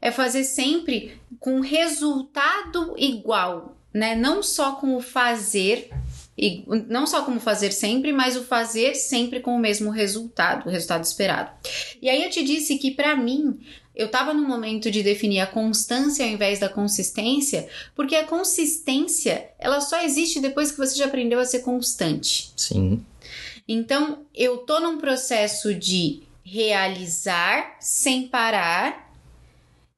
É 0.00 0.10
fazer 0.10 0.44
sempre 0.44 1.18
com 1.40 1.60
resultado 1.60 2.94
igual, 2.98 3.74
né? 3.92 4.14
Não 4.14 4.42
só 4.42 4.72
com 4.72 4.94
o 4.96 5.00
fazer, 5.00 5.90
e 6.36 6.64
não 6.88 7.06
só 7.06 7.22
como 7.22 7.40
fazer 7.40 7.72
sempre, 7.72 8.12
mas 8.12 8.36
o 8.36 8.44
fazer 8.44 8.94
sempre 8.96 9.40
com 9.40 9.54
o 9.54 9.58
mesmo 9.58 9.90
resultado, 9.90 10.66
o 10.66 10.70
resultado 10.70 11.04
esperado. 11.04 11.52
E 12.02 12.10
aí 12.10 12.22
eu 12.22 12.28
te 12.28 12.44
disse 12.44 12.76
que 12.76 12.90
para 12.90 13.16
mim 13.16 13.58
eu 13.94 14.06
estava 14.06 14.34
no 14.34 14.46
momento 14.46 14.90
de 14.90 15.02
definir 15.02 15.40
a 15.40 15.46
constância 15.46 16.24
ao 16.24 16.30
invés 16.30 16.58
da 16.58 16.68
consistência, 16.68 17.68
porque 17.94 18.16
a 18.16 18.26
consistência 18.26 19.50
ela 19.58 19.80
só 19.80 20.02
existe 20.02 20.40
depois 20.40 20.72
que 20.72 20.78
você 20.78 20.96
já 20.96 21.06
aprendeu 21.06 21.38
a 21.38 21.44
ser 21.44 21.60
constante. 21.60 22.52
Sim. 22.56 23.04
Então 23.68 24.26
eu 24.34 24.58
tô 24.58 24.80
num 24.80 24.98
processo 24.98 25.74
de 25.74 26.22
realizar 26.44 27.76
sem 27.80 28.26
parar 28.26 29.04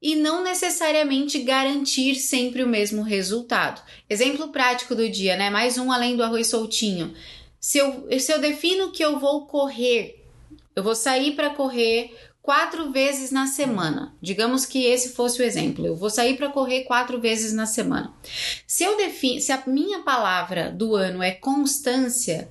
e 0.01 0.15
não 0.15 0.45
necessariamente 0.45 1.39
garantir 1.41 2.15
sempre 2.17 2.63
o 2.63 2.69
mesmo 2.69 3.03
resultado. 3.03 3.83
Exemplo 4.09 4.49
prático 4.49 4.95
do 4.95 5.09
dia, 5.09 5.37
né? 5.37 5.51
Mais 5.51 5.79
um 5.79 5.91
além 5.91 6.17
do 6.17 6.23
arroz 6.23 6.47
soltinho. 6.49 7.15
Se 7.59 7.79
eu, 7.79 8.07
se 8.21 8.33
eu 8.33 8.39
defino 8.39 8.93
que 8.93 9.05
eu 9.05 9.19
vou 9.19 9.47
correr, 9.47 10.23
eu 10.77 10.83
vou 10.83 10.95
sair 10.95 11.33
para 11.33 11.51
correr 11.51 12.15
quatro 12.47 12.93
vezes 12.93 13.33
na 13.33 13.49
semana. 13.49 14.15
Digamos 14.23 14.65
que 14.65 14.85
esse 14.85 15.09
fosse 15.09 15.43
o 15.43 15.45
exemplo. 15.45 15.85
Eu 15.85 15.97
vou 15.97 16.09
sair 16.09 16.37
para 16.37 16.49
correr 16.49 16.85
quatro 16.85 17.21
vezes 17.21 17.53
na 17.53 17.67
semana. 17.67 18.15
Se 18.65 18.85
eu 18.85 18.97
defino, 18.97 19.41
se 19.41 19.51
a 19.51 19.65
minha 19.67 20.05
palavra 20.05 20.71
do 20.71 20.95
ano 20.95 21.21
é 21.25 21.33
constância, 21.33 22.49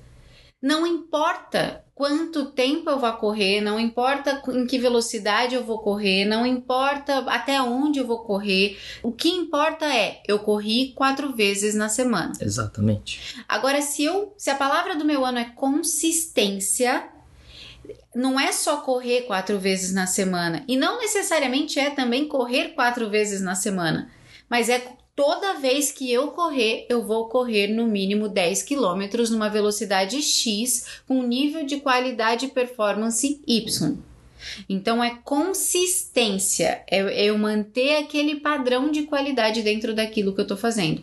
não 0.60 0.86
importa 0.86 1.82
quanto 1.94 2.50
tempo 2.50 2.90
eu 2.90 2.98
vou 2.98 3.12
correr, 3.14 3.62
não 3.62 3.80
importa 3.80 4.42
em 4.48 4.66
que 4.66 4.78
velocidade 4.78 5.54
eu 5.54 5.64
vou 5.64 5.78
correr, 5.78 6.26
não 6.26 6.44
importa 6.44 7.20
até 7.20 7.58
onde 7.62 7.98
eu 7.98 8.06
vou 8.06 8.18
correr. 8.18 8.78
O 9.02 9.10
que 9.10 9.30
importa 9.30 9.86
é 9.86 10.20
eu 10.28 10.40
corri 10.40 10.92
quatro 10.94 11.34
vezes 11.34 11.74
na 11.74 11.88
semana. 11.88 12.34
Exatamente. 12.38 13.42
Agora, 13.48 13.80
se 13.80 14.04
eu, 14.04 14.34
se 14.36 14.50
a 14.50 14.56
palavra 14.56 14.94
do 14.94 15.06
meu 15.06 15.24
ano 15.24 15.38
é 15.38 15.46
consistência, 15.46 17.15
não 18.16 18.40
é 18.40 18.50
só 18.50 18.78
correr 18.78 19.22
quatro 19.22 19.58
vezes 19.58 19.92
na 19.92 20.06
semana 20.06 20.64
e 20.66 20.74
não 20.74 20.98
necessariamente 20.98 21.78
é 21.78 21.90
também 21.90 22.26
correr 22.26 22.70
quatro 22.70 23.10
vezes 23.10 23.42
na 23.42 23.54
semana, 23.54 24.10
mas 24.48 24.70
é 24.70 24.82
toda 25.14 25.60
vez 25.60 25.92
que 25.92 26.10
eu 26.10 26.28
correr, 26.28 26.86
eu 26.88 27.04
vou 27.04 27.28
correr 27.28 27.66
no 27.66 27.86
mínimo 27.86 28.26
10 28.26 28.62
km 28.62 29.30
numa 29.30 29.50
velocidade 29.50 30.22
X 30.22 31.02
com 31.06 31.22
nível 31.22 31.66
de 31.66 31.78
qualidade 31.78 32.46
e 32.46 32.50
performance 32.50 33.42
Y. 33.46 33.98
Então 34.66 35.04
é 35.04 35.18
consistência, 35.22 36.82
é 36.90 37.28
eu 37.28 37.36
manter 37.36 37.98
aquele 37.98 38.36
padrão 38.36 38.90
de 38.90 39.02
qualidade 39.02 39.60
dentro 39.60 39.94
daquilo 39.94 40.32
que 40.32 40.40
eu 40.40 40.44
estou 40.44 40.56
fazendo. 40.56 41.02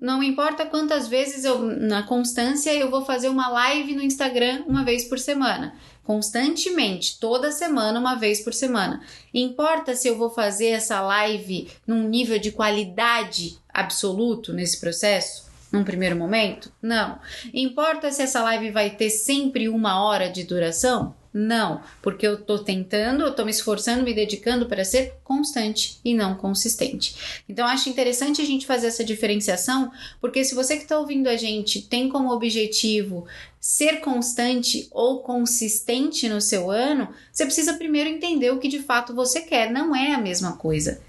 Não 0.00 0.22
importa 0.22 0.64
quantas 0.64 1.06
vezes 1.06 1.44
eu, 1.44 1.58
na 1.58 2.02
constância, 2.02 2.74
eu 2.74 2.90
vou 2.90 3.04
fazer 3.04 3.28
uma 3.28 3.48
live 3.48 3.94
no 3.94 4.02
Instagram 4.02 4.64
uma 4.66 4.82
vez 4.82 5.04
por 5.04 5.18
semana 5.18 5.74
constantemente, 6.10 7.20
toda 7.20 7.52
semana, 7.52 8.00
uma 8.00 8.16
vez 8.16 8.40
por 8.40 8.52
semana. 8.52 9.00
Importa 9.32 9.94
se 9.94 10.08
eu 10.08 10.18
vou 10.18 10.28
fazer 10.28 10.70
essa 10.70 11.00
live 11.00 11.70
num 11.86 12.08
nível 12.08 12.36
de 12.36 12.50
qualidade 12.50 13.58
absoluto 13.72 14.52
nesse 14.52 14.80
processo? 14.80 15.48
Num 15.70 15.84
primeiro 15.84 16.16
momento? 16.16 16.72
Não. 16.82 17.20
Importa 17.54 18.10
se 18.10 18.22
essa 18.22 18.42
live 18.42 18.72
vai 18.72 18.90
ter 18.90 19.08
sempre 19.08 19.68
uma 19.68 20.02
hora 20.04 20.28
de 20.28 20.42
duração? 20.42 21.14
Não, 21.32 21.80
porque 22.02 22.26
eu 22.26 22.40
tô 22.40 22.58
tentando, 22.58 23.22
eu 23.22 23.32
tô 23.32 23.44
me 23.44 23.52
esforçando, 23.52 24.02
me 24.02 24.12
dedicando 24.12 24.66
para 24.66 24.84
ser 24.84 25.14
constante 25.22 26.00
e 26.04 26.12
não 26.12 26.34
consistente. 26.34 27.42
Então 27.48 27.66
acho 27.66 27.88
interessante 27.88 28.42
a 28.42 28.44
gente 28.44 28.66
fazer 28.66 28.88
essa 28.88 29.04
diferenciação, 29.04 29.92
porque 30.20 30.44
se 30.44 30.54
você 30.54 30.76
que 30.76 30.82
está 30.82 30.98
ouvindo 30.98 31.28
a 31.28 31.36
gente 31.36 31.82
tem 31.82 32.08
como 32.08 32.32
objetivo 32.32 33.26
ser 33.60 34.00
constante 34.00 34.88
ou 34.90 35.20
consistente 35.20 36.28
no 36.28 36.40
seu 36.40 36.70
ano, 36.70 37.08
você 37.32 37.44
precisa 37.44 37.74
primeiro 37.74 38.10
entender 38.10 38.50
o 38.50 38.58
que 38.58 38.68
de 38.68 38.80
fato 38.80 39.14
você 39.14 39.40
quer, 39.40 39.70
não 39.70 39.94
é 39.94 40.12
a 40.12 40.18
mesma 40.18 40.56
coisa. 40.56 41.00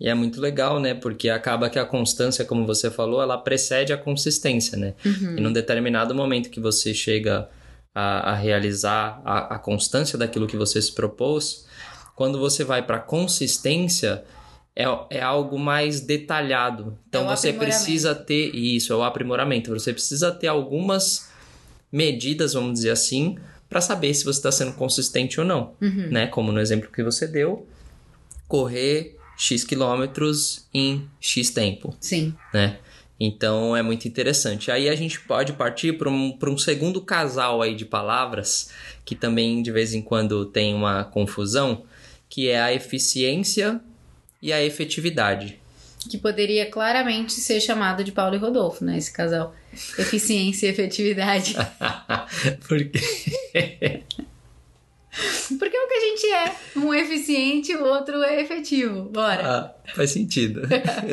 E 0.00 0.08
é 0.08 0.14
muito 0.14 0.40
legal, 0.40 0.80
né? 0.80 0.94
Porque 0.94 1.28
acaba 1.28 1.68
que 1.68 1.78
a 1.78 1.84
constância, 1.84 2.46
como 2.46 2.64
você 2.64 2.90
falou, 2.90 3.20
ela 3.20 3.36
precede 3.36 3.92
a 3.92 3.98
consistência, 3.98 4.78
né? 4.78 4.94
Uhum. 5.04 5.36
E 5.36 5.40
num 5.40 5.52
determinado 5.52 6.14
momento 6.14 6.48
que 6.48 6.60
você 6.60 6.94
chega 6.94 7.48
a, 7.98 8.32
a 8.32 8.34
realizar 8.34 9.22
a, 9.24 9.54
a, 9.54 9.58
constância 9.58 10.18
daquilo 10.18 10.46
que 10.46 10.56
você 10.56 10.82
se 10.82 10.92
propôs, 10.92 11.66
quando 12.14 12.38
você 12.38 12.62
vai 12.62 12.82
para 12.82 12.98
consistência, 12.98 14.22
é, 14.76 14.84
é 15.08 15.22
algo 15.22 15.58
mais 15.58 16.02
detalhado. 16.02 16.98
Então 17.08 17.24
é 17.24 17.34
você 17.34 17.54
precisa 17.54 18.14
ter 18.14 18.54
isso, 18.54 18.92
é 18.92 18.96
o 18.96 19.02
aprimoramento. 19.02 19.72
Você 19.72 19.94
precisa 19.94 20.30
ter 20.30 20.46
algumas 20.46 21.30
medidas, 21.90 22.52
vamos 22.52 22.74
dizer 22.74 22.90
assim, 22.90 23.38
para 23.66 23.80
saber 23.80 24.12
se 24.12 24.24
você 24.24 24.40
está 24.40 24.52
sendo 24.52 24.74
consistente 24.74 25.40
ou 25.40 25.46
não, 25.46 25.72
uhum. 25.80 26.10
né? 26.10 26.26
Como 26.26 26.52
no 26.52 26.60
exemplo 26.60 26.90
que 26.92 27.02
você 27.02 27.26
deu, 27.26 27.66
correr 28.46 29.16
x 29.38 29.64
quilômetros 29.64 30.66
em 30.72 31.08
x 31.18 31.48
tempo. 31.48 31.96
Sim. 31.98 32.34
Né? 32.52 32.78
Então 33.18 33.76
é 33.76 33.82
muito 33.82 34.06
interessante. 34.06 34.70
Aí 34.70 34.88
a 34.88 34.94
gente 34.94 35.20
pode 35.20 35.54
partir 35.54 35.94
para 35.94 36.08
um, 36.08 36.38
um 36.42 36.58
segundo 36.58 37.00
casal 37.00 37.62
aí 37.62 37.74
de 37.74 37.84
palavras, 37.84 38.70
que 39.04 39.14
também 39.14 39.62
de 39.62 39.72
vez 39.72 39.94
em 39.94 40.02
quando 40.02 40.44
tem 40.46 40.74
uma 40.74 41.04
confusão, 41.04 41.84
que 42.28 42.48
é 42.48 42.60
a 42.60 42.72
eficiência 42.72 43.80
e 44.42 44.52
a 44.52 44.62
efetividade. 44.62 45.58
Que 46.10 46.18
poderia 46.18 46.66
claramente 46.70 47.32
ser 47.32 47.60
chamado 47.60 48.04
de 48.04 48.12
Paulo 48.12 48.36
e 48.36 48.38
Rodolfo, 48.38 48.84
né? 48.84 48.96
Esse 48.96 49.12
casal. 49.12 49.54
Eficiência 49.98 50.66
e 50.66 50.70
efetividade. 50.70 51.56
Por 52.68 52.84
quê? 52.84 54.02
Porque 55.58 55.76
é 55.76 55.80
o 55.80 55.88
que 55.88 55.94
a 55.94 56.00
gente 56.00 56.26
é. 56.26 56.56
Um 56.76 56.92
é 56.92 57.00
eficiente, 57.00 57.74
o 57.74 57.84
outro 57.84 58.22
é 58.22 58.40
efetivo. 58.40 59.04
Bora. 59.04 59.42
Ah, 59.44 59.92
faz 59.94 60.10
sentido. 60.10 60.62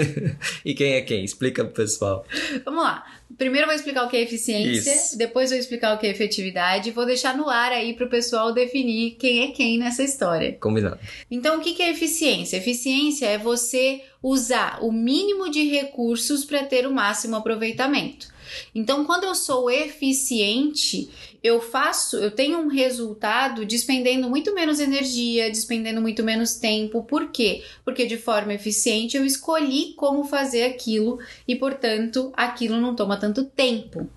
e 0.66 0.74
quem 0.74 0.94
é 0.94 1.02
quem? 1.02 1.24
Explica 1.24 1.64
pro 1.64 1.74
pessoal. 1.74 2.26
Vamos 2.66 2.84
lá. 2.84 3.06
Primeiro 3.38 3.66
eu 3.66 3.68
vou 3.68 3.76
explicar 3.76 4.06
o 4.06 4.10
que 4.10 4.18
é 4.18 4.22
eficiência, 4.22 4.94
Isso. 4.94 5.18
depois 5.18 5.50
vou 5.50 5.58
explicar 5.58 5.96
o 5.96 5.98
que 5.98 6.06
é 6.06 6.12
efetividade. 6.12 6.92
Vou 6.92 7.06
deixar 7.06 7.36
no 7.36 7.50
ar 7.50 7.72
aí 7.72 7.94
pro 7.94 8.10
pessoal 8.10 8.54
definir 8.54 9.12
quem 9.12 9.44
é 9.44 9.52
quem 9.52 9.80
nessa 9.80 10.04
história. 10.04 10.56
Combinado. 10.60 11.00
Então, 11.32 11.58
o 11.58 11.62
que 11.62 11.82
é 11.82 11.90
eficiência? 11.90 12.58
Eficiência 12.58 13.26
é 13.26 13.38
você 13.38 14.02
usar 14.22 14.80
o 14.82 14.92
mínimo 14.92 15.50
de 15.50 15.68
recursos 15.68 16.46
para 16.46 16.64
ter 16.64 16.86
o 16.86 16.94
máximo 16.94 17.36
aproveitamento. 17.36 18.33
Então, 18.74 19.06
quando 19.06 19.24
eu 19.24 19.36
sou 19.36 19.70
eficiente, 19.70 21.10
eu 21.44 21.62
faço, 21.62 22.18
eu 22.18 22.32
tenho 22.32 22.60
um 22.60 22.68
resultado 22.68 23.66
despendendo 23.66 24.30
muito 24.30 24.54
menos 24.54 24.80
energia, 24.80 25.50
despendendo 25.50 26.02
muito 26.02 26.24
menos 26.24 26.56
tempo. 26.56 27.04
Por 27.04 27.32
quê? 27.32 27.64
Porque 27.84 28.06
de 28.06 28.18
forma 28.18 28.54
eficiente 28.54 29.18
eu 29.18 29.26
escolhi 29.26 29.94
como 29.96 30.24
fazer 30.24 30.64
aquilo 30.64 31.20
e, 31.48 31.56
portanto, 31.56 32.32
aquilo 32.36 32.80
não 32.80 32.96
toma 32.96 33.18
tanto 33.18 33.44
tempo 33.44 34.10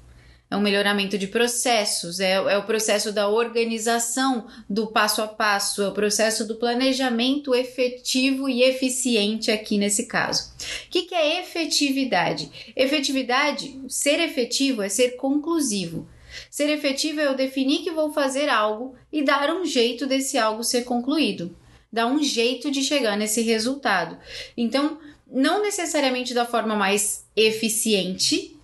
é 0.49 0.57
um 0.57 0.61
melhoramento 0.61 1.19
de 1.19 1.27
processos, 1.27 2.21
é, 2.21 2.35
é, 2.35 2.57
o 2.57 2.63
processo 2.63 3.13
da 3.13 3.29
organização 3.29 4.47
do 4.71 4.87
passo 4.87 5.21
a 5.21 5.27
passo, 5.27 5.83
é 5.83 5.89
o 5.89 5.93
processo 5.93 6.47
do 6.47 6.55
planejamento 6.55 7.55
efetivo 7.55 8.49
e 8.49 8.63
eficiente 8.63 9.51
aqui 9.51 9.77
nesse 9.77 10.07
caso. 10.07 10.53
O 10.87 10.91
que, 10.91 11.03
que 11.03 11.15
é 11.15 11.41
efetividade? 11.41 12.73
Efetividade, 12.77 13.81
ser 13.89 14.21
efetivo 14.21 14.83
é 14.83 14.89
ser 14.89 15.17
conclusivo. 15.17 16.09
Ser 16.51 16.71
efetivo 16.71 17.21
é 17.21 17.27
eu 17.27 17.35
definir 17.35 17.79
que 17.79 17.91
vou 17.91 18.13
fazer 18.13 18.49
algo 18.49 18.95
e 19.13 19.23
dar 19.23 19.51
um 19.51 19.65
jeito 19.65 20.07
desse 20.07 20.39
algo 20.39 20.63
ser 20.63 20.85
concluído, 20.85 21.57
dar 21.93 22.07
um 22.07 22.23
jeito 22.23 22.71
de 22.71 22.83
chegar 22.83 23.17
nesse 23.17 23.41
resultado. 23.43 24.17
Então, 24.57 24.99
não 25.27 25.61
necessariamente 25.63 26.33
da 26.33 26.45
forma 26.45 26.77
mais 26.77 27.25
eficiente, 27.35 28.56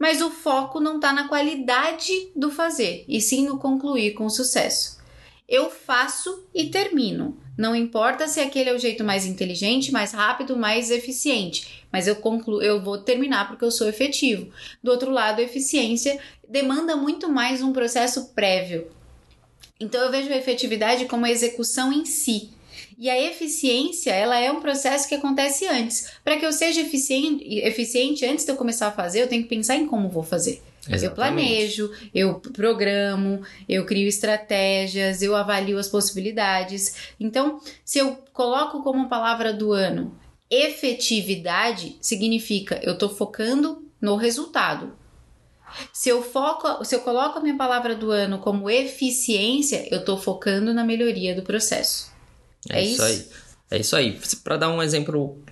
mas 0.00 0.22
o 0.22 0.30
foco 0.30 0.80
não 0.80 0.96
está 0.96 1.12
na 1.12 1.28
qualidade 1.28 2.32
do 2.34 2.50
fazer, 2.50 3.04
e 3.06 3.20
sim 3.20 3.44
no 3.44 3.58
concluir 3.58 4.14
com 4.14 4.30
sucesso. 4.30 4.98
Eu 5.46 5.68
faço 5.68 6.46
e 6.54 6.70
termino. 6.70 7.36
Não 7.58 7.76
importa 7.76 8.26
se 8.26 8.40
aquele 8.40 8.70
é 8.70 8.74
o 8.74 8.78
jeito 8.78 9.04
mais 9.04 9.26
inteligente, 9.26 9.92
mais 9.92 10.12
rápido, 10.12 10.56
mais 10.56 10.90
eficiente, 10.90 11.84
mas 11.92 12.06
eu 12.06 12.16
concluo, 12.16 12.62
eu 12.62 12.80
vou 12.80 12.96
terminar 12.96 13.46
porque 13.46 13.64
eu 13.64 13.70
sou 13.70 13.86
efetivo. 13.88 14.50
Do 14.82 14.90
outro 14.90 15.10
lado, 15.10 15.40
a 15.40 15.44
eficiência 15.44 16.18
demanda 16.48 16.96
muito 16.96 17.28
mais 17.28 17.60
um 17.62 17.72
processo 17.72 18.32
prévio. 18.32 18.90
Então 19.78 20.00
eu 20.02 20.10
vejo 20.10 20.32
a 20.32 20.36
efetividade 20.36 21.04
como 21.04 21.26
a 21.26 21.30
execução 21.30 21.92
em 21.92 22.06
si. 22.06 22.50
E 23.00 23.08
a 23.08 23.18
eficiência, 23.18 24.10
ela 24.10 24.38
é 24.38 24.52
um 24.52 24.60
processo 24.60 25.08
que 25.08 25.14
acontece 25.14 25.66
antes. 25.66 26.12
Para 26.22 26.36
que 26.36 26.44
eu 26.44 26.52
seja 26.52 26.82
eficiente, 26.82 27.42
eficiente 27.60 28.26
antes 28.26 28.44
de 28.44 28.52
eu 28.52 28.56
começar 28.56 28.88
a 28.88 28.92
fazer, 28.92 29.22
eu 29.22 29.26
tenho 29.26 29.42
que 29.42 29.48
pensar 29.48 29.76
em 29.76 29.86
como 29.86 30.10
vou 30.10 30.22
fazer. 30.22 30.62
Exatamente. 30.86 31.04
Eu 31.04 31.14
planejo, 31.14 31.90
eu 32.14 32.34
programo, 32.34 33.40
eu 33.66 33.86
crio 33.86 34.06
estratégias, 34.06 35.22
eu 35.22 35.34
avalio 35.34 35.78
as 35.78 35.88
possibilidades. 35.88 37.14
Então, 37.18 37.58
se 37.86 37.98
eu 37.98 38.18
coloco 38.34 38.82
como 38.82 39.08
palavra 39.08 39.50
do 39.50 39.72
ano 39.72 40.14
efetividade, 40.50 41.96
significa 42.02 42.78
eu 42.82 42.92
estou 42.92 43.08
focando 43.08 43.82
no 43.98 44.16
resultado. 44.16 44.92
Se 45.90 46.10
eu 46.10 46.22
foco, 46.22 46.84
se 46.84 46.94
eu 46.94 47.00
coloco 47.00 47.38
a 47.38 47.42
minha 47.42 47.56
palavra 47.56 47.94
do 47.94 48.10
ano 48.10 48.40
como 48.40 48.68
eficiência, 48.68 49.88
eu 49.90 50.00
estou 50.00 50.18
focando 50.18 50.74
na 50.74 50.84
melhoria 50.84 51.34
do 51.34 51.42
processo. 51.42 52.19
É, 52.68 52.80
É 52.80 52.84
isso 52.84 53.02
aí. 53.02 53.26
É 53.70 53.78
isso 53.78 53.96
aí. 53.96 54.20
Para 54.42 54.56
dar 54.56 54.68
um 54.70 54.82
exemplo 54.82 55.42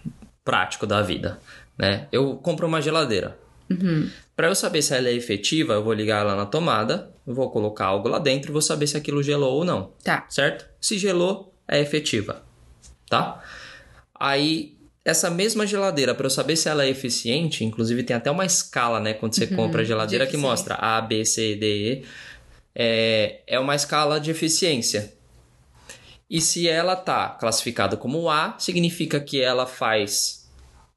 prático 0.45 0.87
da 0.87 1.03
vida, 1.03 1.39
né? 1.77 2.09
Eu 2.11 2.37
compro 2.37 2.67
uma 2.67 2.81
geladeira. 2.83 3.39
Uhum. 3.71 4.11
Para 4.35 4.49
eu 4.49 4.55
saber 4.55 4.83
se 4.83 4.95
ela 4.95 5.09
é 5.09 5.13
efetiva, 5.13 5.75
eu 5.75 5.85
vou 5.85 5.93
ligar 5.93 6.21
ela 6.23 6.35
na 6.35 6.47
tomada, 6.47 7.11
vou 7.27 7.51
colocar 7.51 7.87
algo 7.87 8.09
lá 8.09 8.19
dentro 8.19 8.51
e 8.51 8.53
vou 8.53 8.63
saber 8.63 8.87
se 8.87 8.97
aquilo 8.97 9.23
gelou 9.23 9.55
ou 9.57 9.65
não, 9.65 9.93
Tá. 10.03 10.25
certo? 10.29 10.65
Se 10.81 10.97
gelou, 10.97 11.53
é 11.67 11.81
efetiva, 11.81 12.43
tá? 13.09 13.43
Aí 14.19 14.77
essa 15.05 15.31
mesma 15.31 15.67
geladeira, 15.67 16.15
para 16.15 16.27
eu 16.27 16.31
saber 16.31 16.57
se 16.57 16.69
ela 16.69 16.85
é 16.85 16.89
eficiente, 16.89 17.65
inclusive 17.65 18.03
tem 18.03 18.15
até 18.17 18.31
uma 18.31 18.45
escala, 18.45 19.01
né, 19.01 19.15
quando 19.15 19.35
você 19.35 19.47
compra 19.47 19.83
a 19.83 19.85
geladeira 19.85 20.25
de 20.27 20.31
que 20.31 20.37
mostra 20.37 20.75
A, 20.75 21.01
B, 21.01 21.25
C, 21.25 21.55
D, 21.57 21.67
E, 21.67 22.05
é, 22.75 23.41
é 23.47 23.59
uma 23.59 23.75
escala 23.75 24.21
de 24.21 24.31
eficiência. 24.31 25.13
E 26.31 26.41
se 26.41 26.69
ela 26.69 26.95
tá 26.95 27.31
classificada 27.31 27.97
como 27.97 28.29
A, 28.29 28.55
significa 28.59 29.19
que 29.19 29.41
ela 29.41 29.67
faz 29.67 30.47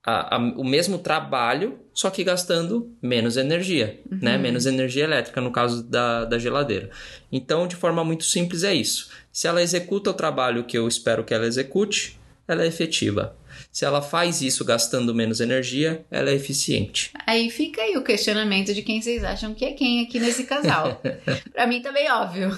a- 0.03 0.35
a- 0.35 0.39
o 0.57 0.63
mesmo 0.63 0.97
trabalho, 0.97 1.79
só 1.93 2.09
que 2.09 2.23
gastando 2.23 2.91
menos 3.01 3.37
energia, 3.37 4.01
né? 4.09 4.35
Menos 4.37 4.65
energia 4.65 5.03
elétrica, 5.03 5.39
no 5.39 5.51
caso 5.51 5.83
da, 5.83 6.25
da 6.25 6.39
geladeira. 6.39 6.89
Então, 7.31 7.67
de 7.67 7.75
forma 7.75 8.03
muito 8.03 8.23
simples, 8.25 8.63
é 8.63 8.73
isso. 8.73 9.09
Se 9.31 9.47
ela 9.47 9.61
executa 9.61 10.09
o 10.09 10.13
trabalho 10.13 10.63
que 10.63 10.77
eu 10.77 10.87
espero 10.87 11.23
que 11.23 11.33
ela 11.33 11.45
execute, 11.45 12.19
ela 12.47 12.63
é 12.63 12.67
efetiva. 12.67 13.35
Se 13.71 13.85
ela 13.85 14.01
faz 14.01 14.41
isso 14.41 14.65
gastando 14.65 15.15
menos 15.15 15.39
energia, 15.39 16.05
ela 16.11 16.29
é 16.29 16.35
eficiente. 16.35 17.11
Aí 17.25 17.49
fica 17.49 17.81
aí 17.81 17.95
o 17.95 18.03
questionamento 18.03 18.73
de 18.73 18.81
quem 18.81 19.01
vocês 19.01 19.23
acham 19.23 19.53
que 19.53 19.63
é 19.63 19.71
quem 19.71 20.03
aqui 20.03 20.19
nesse 20.19 20.43
casal. 20.43 21.01
pra 21.53 21.65
mim 21.65 21.81
tá 21.81 21.89
bem 21.89 22.11
óbvio. 22.11 22.51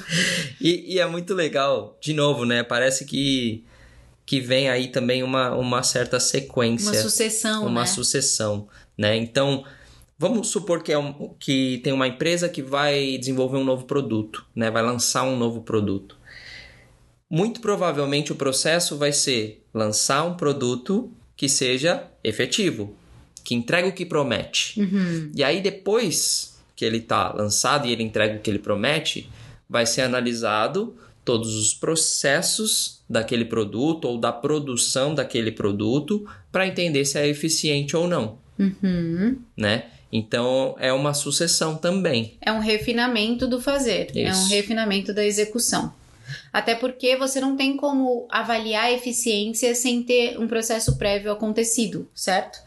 E, 0.60 0.96
e 0.96 1.00
é 1.00 1.06
muito 1.06 1.36
legal, 1.36 1.96
de 2.02 2.16
novo, 2.16 2.46
né? 2.46 2.64
Parece 2.64 3.06
que, 3.06 3.64
que 4.26 4.42
vem 4.42 4.70
aí 4.70 4.88
também 4.88 5.22
uma, 5.22 5.56
uma 5.56 5.84
certa 5.84 6.20
sequência. 6.20 6.90
Uma 6.90 7.02
sucessão, 7.02 7.68
uma 7.68 7.82
né? 7.82 7.88
sucessão, 7.88 8.68
né? 8.98 9.16
Então, 9.16 9.64
vamos 10.18 10.48
supor 10.48 10.82
que, 10.82 10.92
é 10.92 10.98
um, 10.98 11.36
que 11.40 11.80
tem 11.84 11.94
uma 11.94 12.08
empresa 12.08 12.50
que 12.50 12.64
vai 12.64 13.20
desenvolver 13.20 13.58
um 13.58 13.64
novo 13.64 13.86
produto, 13.86 14.48
né? 14.56 14.72
Vai 14.72 14.82
lançar 14.82 15.22
um 15.26 15.38
novo 15.38 15.62
produto. 15.62 16.18
Muito 17.30 17.62
provavelmente 17.62 18.32
o 18.32 18.36
processo 18.36 18.98
vai 18.98 19.12
ser 19.12 19.63
lançar 19.74 20.24
um 20.26 20.36
produto 20.36 21.12
que 21.36 21.50
seja 21.50 22.04
efetivo, 22.24 22.96
que 23.44 23.56
entregue 23.56 23.90
o 23.90 23.94
que 23.94 24.06
promete. 24.06 24.80
Uhum. 24.80 25.32
E 25.36 25.44
aí 25.44 25.62
depois 25.62 26.58
que 26.76 26.86
ele 26.86 26.98
está 26.98 27.32
lançado 27.34 27.88
e 27.88 27.92
ele 27.92 28.04
entrega 28.04 28.38
o 28.38 28.40
que 28.40 28.50
ele 28.50 28.60
promete, 28.60 29.30
vai 29.70 29.86
ser 29.86 30.02
analisado 30.02 30.96
todos 31.26 31.56
os 31.56 31.74
processos 31.74 33.02
daquele 33.10 33.46
produto 33.46 34.06
ou 34.06 34.18
da 34.18 34.32
produção 34.32 35.16
daquele 35.16 35.52
produto 35.52 36.28
para 36.52 36.68
entender 36.68 37.06
se 37.06 37.18
é 37.18 37.28
eficiente 37.28 37.96
ou 37.96 38.08
não, 38.08 38.38
Uhum. 38.60 39.38
né? 39.58 39.86
Então 40.12 40.76
é 40.80 40.94
uma 40.94 41.14
sucessão 41.14 41.76
também. 41.76 42.38
É 42.42 42.52
um 42.52 42.60
refinamento 42.60 43.48
do 43.48 43.60
fazer, 43.60 44.12
é 44.16 44.30
um 44.30 44.32
Isso. 44.32 44.50
refinamento 44.50 45.12
da 45.14 45.26
execução. 45.26 45.92
Até 46.52 46.76
porque 46.76 47.16
você 47.16 47.40
não 47.40 47.56
tem 47.56 47.76
como 47.78 48.28
avaliar 48.30 48.86
a 48.86 48.92
eficiência 48.92 49.74
sem 49.76 50.04
ter 50.04 50.40
um 50.40 50.48
processo 50.48 50.98
prévio 50.98 51.32
acontecido, 51.32 52.10
certo? 52.14 52.60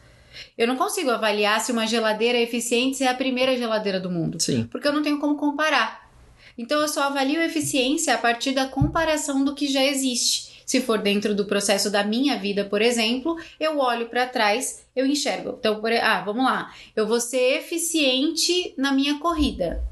Eu 0.57 0.67
não 0.67 0.77
consigo 0.77 1.11
avaliar 1.11 1.61
se 1.61 1.73
uma 1.73 1.87
geladeira 1.87 2.39
é 2.39 2.43
eficiente 2.43 2.97
se 2.97 3.05
é 3.05 3.09
a 3.09 3.15
primeira 3.15 3.57
geladeira 3.57 4.01
do 4.01 4.11
mundo, 4.11 4.41
Sim. 4.41 4.65
porque 4.71 4.87
eu 4.87 4.93
não 4.93 5.03
tenho 5.03 5.19
como 5.19 5.37
comparar. 5.37 6.11
Então 6.59 6.81
eu 6.81 6.89
só 6.89 7.05
avalio 7.05 7.41
eficiência 7.43 8.15
a 8.15 8.19
partir 8.19 8.53
da 8.53 8.67
comparação 8.67 9.45
do 9.45 9.55
que 9.55 9.67
já 9.67 9.85
existe. 9.85 10.57
Se 10.65 10.81
for 10.81 10.99
dentro 10.99 11.33
do 11.33 11.45
processo 11.45 11.91
da 11.91 12.03
minha 12.03 12.37
vida, 12.37 12.65
por 12.65 12.83
exemplo, 12.83 13.39
eu 13.61 13.79
olho 13.79 14.09
para 14.09 14.27
trás, 14.27 14.85
eu 14.97 15.07
enxergo. 15.07 15.55
Então, 15.61 15.81
por, 15.81 15.93
ah, 15.93 16.23
vamos 16.23 16.45
lá. 16.45 16.75
Eu 16.97 17.07
vou 17.07 17.21
ser 17.21 17.59
eficiente 17.59 18.75
na 18.77 18.91
minha 18.91 19.21
corrida. 19.21 19.85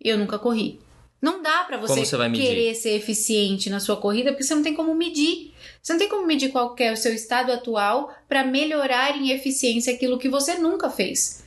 Eu 0.00 0.16
nunca 0.16 0.38
corri. 0.38 0.78
Não 1.22 1.40
dá 1.40 1.62
pra 1.62 1.76
você, 1.78 1.94
você 2.04 2.16
querer 2.44 2.74
ser 2.74 2.90
eficiente 2.96 3.70
na 3.70 3.78
sua 3.78 3.96
corrida, 3.96 4.32
porque 4.32 4.42
você 4.42 4.56
não 4.56 4.62
tem 4.62 4.74
como 4.74 4.92
medir. 4.92 5.54
Você 5.80 5.92
não 5.92 6.00
tem 6.00 6.08
como 6.08 6.26
medir 6.26 6.50
qual 6.50 6.74
é 6.80 6.90
o 6.92 6.96
seu 6.96 7.14
estado 7.14 7.52
atual 7.52 8.12
para 8.28 8.42
melhorar 8.44 9.16
em 9.16 9.30
eficiência 9.30 9.94
aquilo 9.94 10.18
que 10.18 10.28
você 10.28 10.56
nunca 10.56 10.90
fez. 10.90 11.44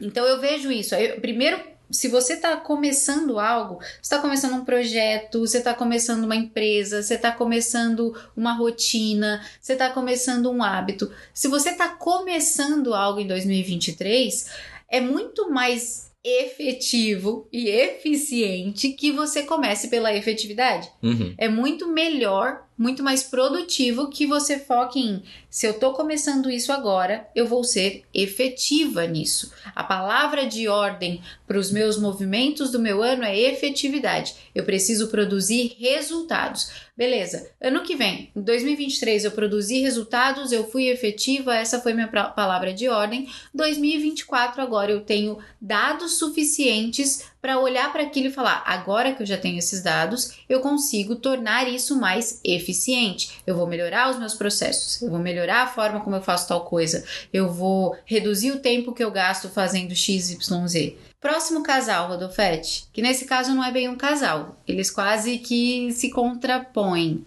Então 0.00 0.24
eu 0.26 0.40
vejo 0.40 0.72
isso. 0.72 0.94
Eu- 0.94 1.20
primeiro, 1.20 1.60
se 1.90 2.08
você 2.08 2.32
está 2.32 2.56
começando 2.56 3.38
algo, 3.38 3.80
você 3.80 4.00
está 4.02 4.18
começando 4.18 4.54
um 4.54 4.64
projeto, 4.64 5.40
você 5.40 5.58
está 5.58 5.74
começando 5.74 6.24
uma 6.24 6.34
empresa, 6.34 7.02
você 7.02 7.14
está 7.14 7.30
começando 7.32 8.18
uma 8.34 8.54
rotina, 8.54 9.44
você 9.60 9.74
está 9.74 9.90
começando 9.90 10.50
um 10.50 10.62
hábito. 10.62 11.12
Se 11.34 11.48
você 11.48 11.70
está 11.70 11.90
começando 11.90 12.94
algo 12.94 13.20
em 13.20 13.26
2023, 13.26 14.46
é 14.88 15.00
muito 15.00 15.50
mais 15.50 16.10
efetivo 16.24 17.46
e 17.52 17.68
eficiente 17.68 18.88
que 18.90 19.12
você 19.12 19.42
comece 19.42 19.88
pela 19.88 20.14
efetividade. 20.16 20.90
Uhum. 21.02 21.34
É 21.36 21.48
muito 21.48 21.86
melhor, 21.86 22.66
muito 22.76 23.02
mais 23.02 23.22
produtivo 23.22 24.08
que 24.08 24.26
você 24.26 24.58
foque 24.58 25.00
em 25.00 25.22
se 25.54 25.68
eu 25.68 25.78
tô 25.78 25.92
começando 25.92 26.50
isso 26.50 26.72
agora, 26.72 27.28
eu 27.32 27.46
vou 27.46 27.62
ser 27.62 28.02
efetiva 28.12 29.06
nisso. 29.06 29.52
A 29.72 29.84
palavra 29.84 30.46
de 30.46 30.66
ordem 30.66 31.22
para 31.46 31.56
os 31.56 31.70
meus 31.70 31.96
movimentos 31.96 32.72
do 32.72 32.80
meu 32.80 33.04
ano 33.04 33.22
é 33.22 33.38
efetividade. 33.38 34.34
Eu 34.52 34.64
preciso 34.64 35.06
produzir 35.06 35.76
resultados. 35.78 36.72
Beleza, 36.96 37.50
ano 37.60 37.84
que 37.84 37.94
vem, 37.94 38.32
em 38.34 38.42
2023, 38.42 39.24
eu 39.24 39.30
produzi 39.30 39.80
resultados, 39.80 40.50
eu 40.50 40.68
fui 40.68 40.88
efetiva, 40.88 41.54
essa 41.54 41.80
foi 41.80 41.92
minha 41.92 42.08
palavra 42.08 42.74
de 42.74 42.88
ordem. 42.88 43.28
2024, 43.54 44.60
agora 44.60 44.90
eu 44.90 45.02
tenho 45.02 45.38
dados 45.60 46.18
suficientes 46.18 47.24
para 47.44 47.58
olhar 47.58 47.92
para 47.92 48.04
aquilo 48.04 48.28
e 48.28 48.32
falar: 48.32 48.62
agora 48.64 49.12
que 49.12 49.22
eu 49.22 49.26
já 49.26 49.36
tenho 49.36 49.58
esses 49.58 49.82
dados, 49.82 50.38
eu 50.48 50.60
consigo 50.60 51.14
tornar 51.14 51.68
isso 51.68 52.00
mais 52.00 52.40
eficiente. 52.42 53.32
Eu 53.46 53.54
vou 53.54 53.66
melhorar 53.66 54.10
os 54.10 54.18
meus 54.18 54.32
processos, 54.32 55.02
eu 55.02 55.10
vou 55.10 55.18
melhorar 55.18 55.64
a 55.64 55.66
forma 55.66 56.00
como 56.00 56.16
eu 56.16 56.22
faço 56.22 56.48
tal 56.48 56.64
coisa, 56.64 57.04
eu 57.30 57.52
vou 57.52 57.98
reduzir 58.06 58.50
o 58.50 58.60
tempo 58.60 58.94
que 58.94 59.04
eu 59.04 59.10
gasto 59.10 59.50
fazendo 59.50 59.94
XYZ. 59.94 60.94
Próximo 61.20 61.62
casal, 61.62 62.08
Rodolfete, 62.08 62.86
que 62.90 63.02
nesse 63.02 63.26
caso 63.26 63.54
não 63.54 63.62
é 63.62 63.70
bem 63.70 63.90
um 63.90 63.96
casal, 63.96 64.58
eles 64.66 64.90
quase 64.90 65.36
que 65.36 65.92
se 65.92 66.08
contrapõem. 66.08 67.26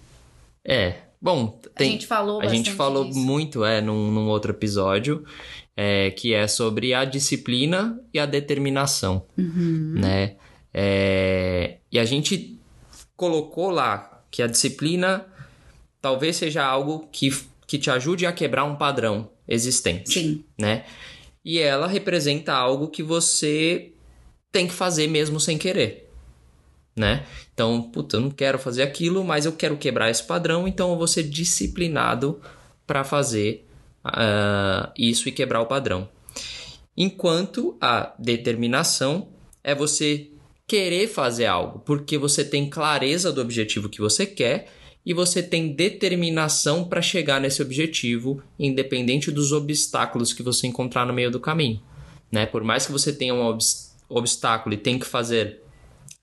É. 0.65 0.95
Bom, 1.21 1.59
a 1.65 1.79
tem, 1.79 1.91
gente 1.91 2.07
falou 2.07 2.41
a 2.41 2.47
gente 2.47 2.71
falou 2.71 3.05
disso. 3.05 3.19
muito, 3.19 3.65
é, 3.65 3.81
num, 3.81 4.11
num 4.11 4.27
outro 4.27 4.51
episódio, 4.51 5.25
é, 5.75 6.11
que 6.11 6.33
é 6.33 6.47
sobre 6.47 6.93
a 6.93 7.05
disciplina 7.05 7.99
e 8.13 8.19
a 8.19 8.25
determinação. 8.25 9.25
Uhum. 9.37 9.93
né? 9.97 10.35
É, 10.73 11.77
E 11.91 11.97
a 11.97 12.05
gente 12.05 12.59
colocou 13.15 13.71
lá 13.71 14.23
que 14.29 14.43
a 14.43 14.47
disciplina 14.47 15.25
talvez 16.01 16.35
seja 16.35 16.63
algo 16.63 17.07
que, 17.11 17.35
que 17.65 17.79
te 17.79 17.89
ajude 17.89 18.25
a 18.25 18.31
quebrar 18.31 18.63
um 18.63 18.75
padrão 18.75 19.29
existente, 19.47 20.11
Sim, 20.11 20.43
né? 20.59 20.85
E 21.43 21.59
ela 21.59 21.87
representa 21.87 22.53
algo 22.53 22.89
que 22.89 23.01
você 23.01 23.91
tem 24.51 24.67
que 24.67 24.73
fazer 24.73 25.07
mesmo 25.07 25.39
sem 25.39 25.57
querer, 25.57 26.06
né? 26.97 27.23
Então, 27.53 27.81
puta, 27.81 28.17
eu 28.17 28.21
não 28.21 28.31
quero 28.31 28.57
fazer 28.57 28.81
aquilo, 28.81 29.23
mas 29.23 29.45
eu 29.45 29.51
quero 29.51 29.77
quebrar 29.77 30.09
esse 30.09 30.23
padrão, 30.23 30.67
então 30.67 30.91
eu 30.91 30.97
vou 30.97 31.07
ser 31.07 31.23
disciplinado 31.23 32.41
para 32.87 33.03
fazer 33.03 33.67
ah, 34.03 34.91
isso 34.97 35.29
e 35.29 35.31
quebrar 35.31 35.61
o 35.61 35.67
padrão. 35.67 36.09
Enquanto 36.95 37.77
a 37.79 38.15
determinação 38.17 39.29
é 39.63 39.75
você 39.75 40.31
querer 40.65 41.07
fazer 41.07 41.45
algo, 41.45 41.79
porque 41.79 42.17
você 42.17 42.43
tem 42.43 42.69
clareza 42.69 43.31
do 43.31 43.39
objetivo 43.39 43.87
que 43.87 44.01
você 44.01 44.25
quer 44.25 44.67
e 45.05 45.13
você 45.13 45.41
tem 45.41 45.73
determinação 45.73 46.83
para 46.83 47.01
chegar 47.01 47.39
nesse 47.39 47.61
objetivo, 47.61 48.41
independente 48.59 49.31
dos 49.31 49.53
obstáculos 49.53 50.33
que 50.33 50.43
você 50.43 50.67
encontrar 50.67 51.05
no 51.05 51.13
meio 51.13 51.31
do 51.31 51.39
caminho, 51.39 51.79
né? 52.31 52.45
Por 52.45 52.63
mais 52.63 52.85
que 52.85 52.91
você 52.91 53.13
tenha 53.13 53.33
um 53.33 53.45
obs- 53.45 53.95
obstáculo 54.09 54.73
e 54.75 54.77
tenha 54.77 54.99
que 54.99 55.05
fazer 55.05 55.61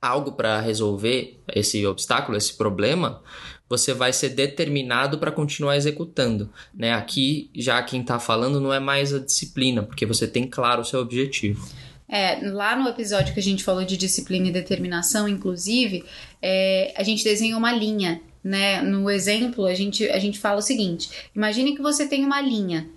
algo 0.04 0.32
para 0.32 0.60
resolver 0.60 1.40
esse 1.54 1.86
obstáculo, 1.86 2.36
esse 2.36 2.54
problema, 2.54 3.22
você 3.68 3.94
vai 3.94 4.12
ser 4.12 4.30
determinado 4.30 5.18
para 5.18 5.32
continuar 5.32 5.76
executando. 5.76 6.50
Né? 6.74 6.92
Aqui, 6.92 7.50
já 7.54 7.82
quem 7.82 8.02
está 8.02 8.18
falando 8.18 8.60
não 8.60 8.72
é 8.72 8.78
mais 8.78 9.14
a 9.14 9.18
disciplina, 9.18 9.82
porque 9.82 10.04
você 10.04 10.26
tem 10.26 10.46
claro 10.46 10.82
o 10.82 10.84
seu 10.84 11.00
objetivo. 11.00 11.66
É, 12.06 12.38
lá 12.50 12.76
no 12.76 12.88
episódio 12.88 13.32
que 13.32 13.40
a 13.40 13.42
gente 13.42 13.64
falou 13.64 13.84
de 13.84 13.96
disciplina 13.96 14.48
e 14.48 14.52
determinação, 14.52 15.26
inclusive, 15.26 16.04
é, 16.42 16.92
a 16.96 17.02
gente 17.02 17.24
desenha 17.24 17.56
uma 17.56 17.72
linha, 17.72 18.20
né? 18.42 18.82
No 18.82 19.10
exemplo, 19.10 19.64
a 19.64 19.74
gente, 19.74 20.06
a 20.10 20.18
gente 20.18 20.38
fala 20.38 20.58
o 20.58 20.62
seguinte: 20.62 21.08
imagine 21.34 21.74
que 21.74 21.80
você 21.80 22.06
tem 22.06 22.22
uma 22.24 22.42
linha 22.42 22.88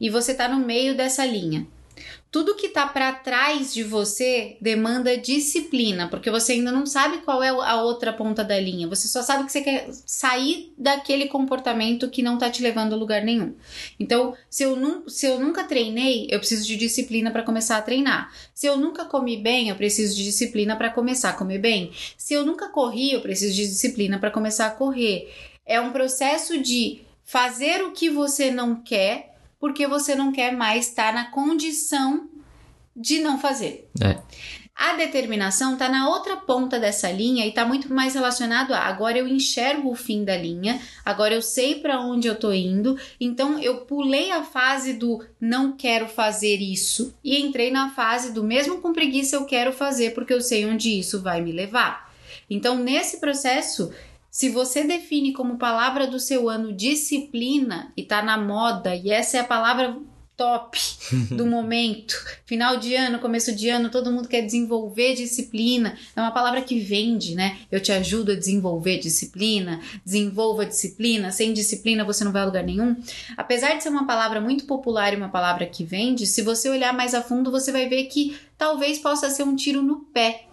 e 0.00 0.08
você 0.08 0.32
está 0.32 0.48
no 0.48 0.64
meio 0.64 0.96
dessa 0.96 1.26
linha. 1.26 1.66
Tudo 2.30 2.54
que 2.56 2.66
está 2.66 2.86
para 2.86 3.12
trás 3.12 3.72
de 3.72 3.82
você 3.82 4.58
demanda 4.60 5.16
disciplina, 5.16 6.08
porque 6.08 6.30
você 6.30 6.52
ainda 6.52 6.70
não 6.70 6.84
sabe 6.84 7.18
qual 7.18 7.42
é 7.42 7.48
a 7.48 7.82
outra 7.82 8.12
ponta 8.12 8.44
da 8.44 8.60
linha. 8.60 8.86
Você 8.86 9.08
só 9.08 9.22
sabe 9.22 9.44
que 9.44 9.52
você 9.52 9.62
quer 9.62 9.88
sair 10.04 10.74
daquele 10.76 11.26
comportamento 11.26 12.10
que 12.10 12.22
não 12.22 12.34
está 12.34 12.50
te 12.50 12.62
levando 12.62 12.92
a 12.92 12.96
lugar 12.96 13.22
nenhum. 13.22 13.54
Então, 13.98 14.34
se 14.50 14.62
eu, 14.62 14.76
nu 14.76 15.08
se 15.08 15.24
eu 15.24 15.40
nunca 15.40 15.64
treinei, 15.64 16.26
eu 16.30 16.38
preciso 16.38 16.66
de 16.66 16.76
disciplina 16.76 17.30
para 17.30 17.42
começar 17.42 17.78
a 17.78 17.82
treinar. 17.82 18.30
Se 18.52 18.66
eu 18.66 18.76
nunca 18.76 19.06
comi 19.06 19.38
bem, 19.38 19.70
eu 19.70 19.76
preciso 19.76 20.14
de 20.14 20.24
disciplina 20.24 20.76
para 20.76 20.90
começar 20.90 21.30
a 21.30 21.34
comer 21.34 21.58
bem. 21.58 21.92
Se 22.18 22.34
eu 22.34 22.44
nunca 22.44 22.68
corri, 22.68 23.12
eu 23.12 23.22
preciso 23.22 23.54
de 23.54 23.66
disciplina 23.66 24.18
para 24.18 24.30
começar 24.30 24.66
a 24.66 24.70
correr. 24.70 25.32
É 25.64 25.80
um 25.80 25.92
processo 25.92 26.60
de 26.60 27.00
fazer 27.24 27.82
o 27.84 27.92
que 27.92 28.10
você 28.10 28.50
não 28.50 28.76
quer 28.76 29.37
porque 29.58 29.86
você 29.86 30.14
não 30.14 30.32
quer 30.32 30.52
mais 30.52 30.88
estar 30.88 31.12
na 31.12 31.30
condição 31.30 32.28
de 32.94 33.20
não 33.20 33.38
fazer. 33.38 33.88
É. 34.00 34.18
A 34.78 34.92
determinação 34.92 35.72
está 35.72 35.88
na 35.88 36.08
outra 36.08 36.36
ponta 36.36 36.78
dessa 36.78 37.10
linha 37.10 37.44
e 37.44 37.48
está 37.48 37.64
muito 37.64 37.92
mais 37.92 38.14
relacionado 38.14 38.72
a 38.72 38.78
agora 38.78 39.18
eu 39.18 39.26
enxergo 39.26 39.90
o 39.90 39.96
fim 39.96 40.24
da 40.24 40.36
linha, 40.36 40.80
agora 41.04 41.34
eu 41.34 41.42
sei 41.42 41.80
para 41.80 42.00
onde 42.00 42.28
eu 42.28 42.34
estou 42.34 42.54
indo, 42.54 42.96
então 43.20 43.58
eu 43.58 43.78
pulei 43.78 44.30
a 44.30 44.44
fase 44.44 44.92
do 44.92 45.24
não 45.40 45.76
quero 45.76 46.06
fazer 46.06 46.58
isso 46.58 47.12
e 47.24 47.40
entrei 47.40 47.72
na 47.72 47.90
fase 47.90 48.32
do 48.32 48.44
mesmo 48.44 48.80
com 48.80 48.92
preguiça 48.92 49.34
eu 49.34 49.46
quero 49.46 49.72
fazer 49.72 50.14
porque 50.14 50.32
eu 50.32 50.40
sei 50.40 50.64
onde 50.64 50.96
isso 50.96 51.20
vai 51.20 51.40
me 51.40 51.50
levar. 51.50 52.08
Então, 52.48 52.78
nesse 52.78 53.18
processo, 53.18 53.92
se 54.38 54.48
você 54.48 54.84
define 54.84 55.32
como 55.32 55.58
palavra 55.58 56.06
do 56.06 56.20
seu 56.20 56.48
ano 56.48 56.72
disciplina 56.72 57.92
e 57.96 58.04
tá 58.04 58.22
na 58.22 58.38
moda, 58.38 58.94
e 58.94 59.10
essa 59.10 59.36
é 59.36 59.40
a 59.40 59.44
palavra 59.44 59.96
top 60.36 60.78
do 61.34 61.44
momento, 61.44 62.14
final 62.46 62.76
de 62.76 62.94
ano, 62.94 63.18
começo 63.18 63.52
de 63.52 63.68
ano, 63.68 63.90
todo 63.90 64.12
mundo 64.12 64.28
quer 64.28 64.42
desenvolver 64.42 65.14
disciplina. 65.14 65.98
É 66.14 66.20
uma 66.20 66.30
palavra 66.30 66.62
que 66.62 66.78
vende, 66.78 67.34
né? 67.34 67.58
Eu 67.68 67.80
te 67.80 67.90
ajudo 67.90 68.30
a 68.30 68.36
desenvolver 68.36 68.98
disciplina, 68.98 69.80
desenvolva 70.06 70.64
disciplina. 70.64 71.32
Sem 71.32 71.52
disciplina 71.52 72.04
você 72.04 72.22
não 72.22 72.30
vai 72.30 72.42
a 72.42 72.46
lugar 72.46 72.62
nenhum. 72.62 72.94
Apesar 73.36 73.74
de 73.74 73.82
ser 73.82 73.88
uma 73.88 74.06
palavra 74.06 74.40
muito 74.40 74.66
popular 74.66 75.12
e 75.12 75.16
uma 75.16 75.30
palavra 75.30 75.66
que 75.66 75.82
vende, 75.82 76.28
se 76.28 76.42
você 76.42 76.70
olhar 76.70 76.94
mais 76.94 77.12
a 77.12 77.22
fundo, 77.22 77.50
você 77.50 77.72
vai 77.72 77.88
ver 77.88 78.04
que 78.04 78.38
talvez 78.56 79.00
possa 79.00 79.30
ser 79.30 79.42
um 79.42 79.56
tiro 79.56 79.82
no 79.82 79.96
pé 79.96 80.47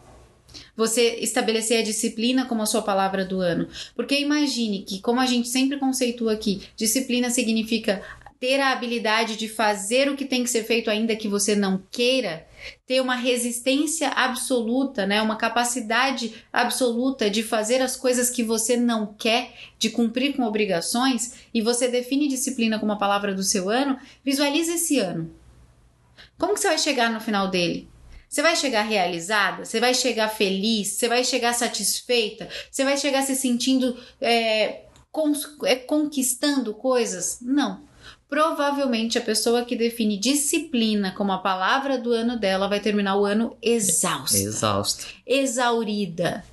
você 0.76 1.16
estabelecer 1.22 1.80
a 1.80 1.84
disciplina 1.84 2.46
como 2.46 2.62
a 2.62 2.66
sua 2.66 2.82
palavra 2.82 3.24
do 3.24 3.40
ano. 3.40 3.68
Porque 3.96 4.20
imagine 4.20 4.84
que, 4.84 5.00
como 5.00 5.20
a 5.20 5.26
gente 5.26 5.48
sempre 5.48 5.78
conceitua 5.78 6.34
aqui, 6.34 6.62
disciplina 6.76 7.30
significa 7.30 8.02
ter 8.40 8.60
a 8.60 8.72
habilidade 8.72 9.38
de 9.38 9.48
fazer 9.48 10.10
o 10.10 10.16
que 10.16 10.26
tem 10.26 10.44
que 10.44 10.50
ser 10.50 10.64
feito 10.64 10.90
ainda 10.90 11.16
que 11.16 11.28
você 11.28 11.56
não 11.56 11.82
queira, 11.90 12.46
ter 12.86 13.02
uma 13.02 13.16
resistência 13.16 14.10
absoluta, 14.10 15.06
né, 15.06 15.22
uma 15.22 15.36
capacidade 15.36 16.34
absoluta 16.52 17.30
de 17.30 17.42
fazer 17.42 17.82
as 17.82 17.96
coisas 17.96 18.30
que 18.30 18.44
você 18.44 18.76
não 18.76 19.14
quer, 19.14 19.54
de 19.80 19.90
cumprir 19.90 20.36
com 20.36 20.44
obrigações, 20.44 21.48
e 21.54 21.62
você 21.62 21.88
define 21.88 22.28
disciplina 22.28 22.78
como 22.78 22.92
a 22.92 22.98
palavra 22.98 23.34
do 23.34 23.44
seu 23.44 23.70
ano, 23.70 23.98
visualize 24.24 24.74
esse 24.74 25.00
ano. 25.00 25.32
Como 26.38 26.54
que 26.54 26.60
você 26.60 26.68
vai 26.68 26.78
chegar 26.78 27.10
no 27.10 27.22
final 27.22 27.48
dele? 27.48 27.88
Você 28.30 28.42
vai 28.42 28.56
chegar 28.56 28.82
realizada? 28.82 29.66
Você 29.66 29.80
vai 29.80 29.94
chegar 29.94 30.30
feliz? 30.30 30.90
Você 30.90 31.08
vai 31.08 31.24
chegar 31.24 31.54
satisfeita? 31.54 32.50
Você 32.70 32.84
vai 32.84 32.98
chegar 32.98 33.22
se 33.24 33.36
sentindo 33.36 33.98
é, 34.20 34.82
é, 35.64 35.76
conquistando 35.76 36.74
coisas? 36.74 37.40
Não. 37.42 37.84
Provavelmente 38.28 39.18
a 39.18 39.22
pessoa 39.22 39.64
que 39.64 39.76
define 39.76 40.18
disciplina 40.18 41.14
como 41.16 41.32
a 41.32 41.38
palavra 41.38 41.98
do 41.98 42.12
ano 42.12 42.38
dela 42.38 42.68
vai 42.68 42.80
terminar 42.80 43.16
o 43.18 43.26
ano 43.26 43.56
exausta. 43.62 44.38
Exausta. 44.38 45.06
Exaurida 45.26 46.44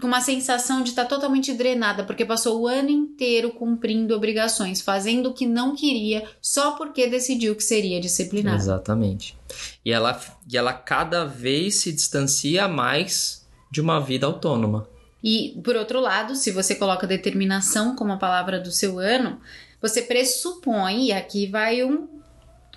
com 0.00 0.06
uma 0.06 0.20
sensação 0.20 0.82
de 0.82 0.90
estar 0.90 1.04
tá 1.04 1.08
totalmente 1.08 1.52
drenada, 1.52 2.04
porque 2.04 2.24
passou 2.24 2.60
o 2.60 2.66
ano 2.66 2.88
inteiro 2.88 3.50
cumprindo 3.50 4.14
obrigações, 4.14 4.80
fazendo 4.80 5.30
o 5.30 5.34
que 5.34 5.46
não 5.46 5.76
queria, 5.76 6.26
só 6.40 6.72
porque 6.72 7.06
decidiu 7.06 7.54
que 7.54 7.62
seria 7.62 8.00
disciplinada. 8.00 8.56
Exatamente. 8.56 9.38
E 9.84 9.92
ela, 9.92 10.18
e 10.50 10.56
ela 10.56 10.72
cada 10.72 11.24
vez 11.24 11.76
se 11.76 11.92
distancia 11.92 12.66
mais 12.66 13.46
de 13.70 13.80
uma 13.80 14.00
vida 14.00 14.26
autônoma. 14.26 14.88
E, 15.22 15.60
por 15.62 15.76
outro 15.76 16.00
lado, 16.00 16.34
se 16.34 16.50
você 16.50 16.74
coloca 16.74 17.06
determinação 17.06 17.94
como 17.94 18.12
a 18.12 18.16
palavra 18.16 18.58
do 18.58 18.72
seu 18.72 18.98
ano, 18.98 19.38
você 19.80 20.02
pressupõe, 20.02 21.06
e 21.06 21.12
aqui 21.12 21.46
vai 21.46 21.84
um, 21.84 22.08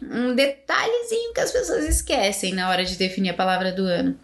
um 0.01 0.35
detalhezinho 0.35 1.33
que 1.33 1.39
as 1.39 1.51
pessoas 1.51 1.85
esquecem 1.85 2.53
na 2.53 2.69
hora 2.69 2.83
de 2.83 2.97
definir 2.97 3.29
a 3.29 3.33
palavra 3.33 3.71
do 3.71 3.83
ano 3.83 4.17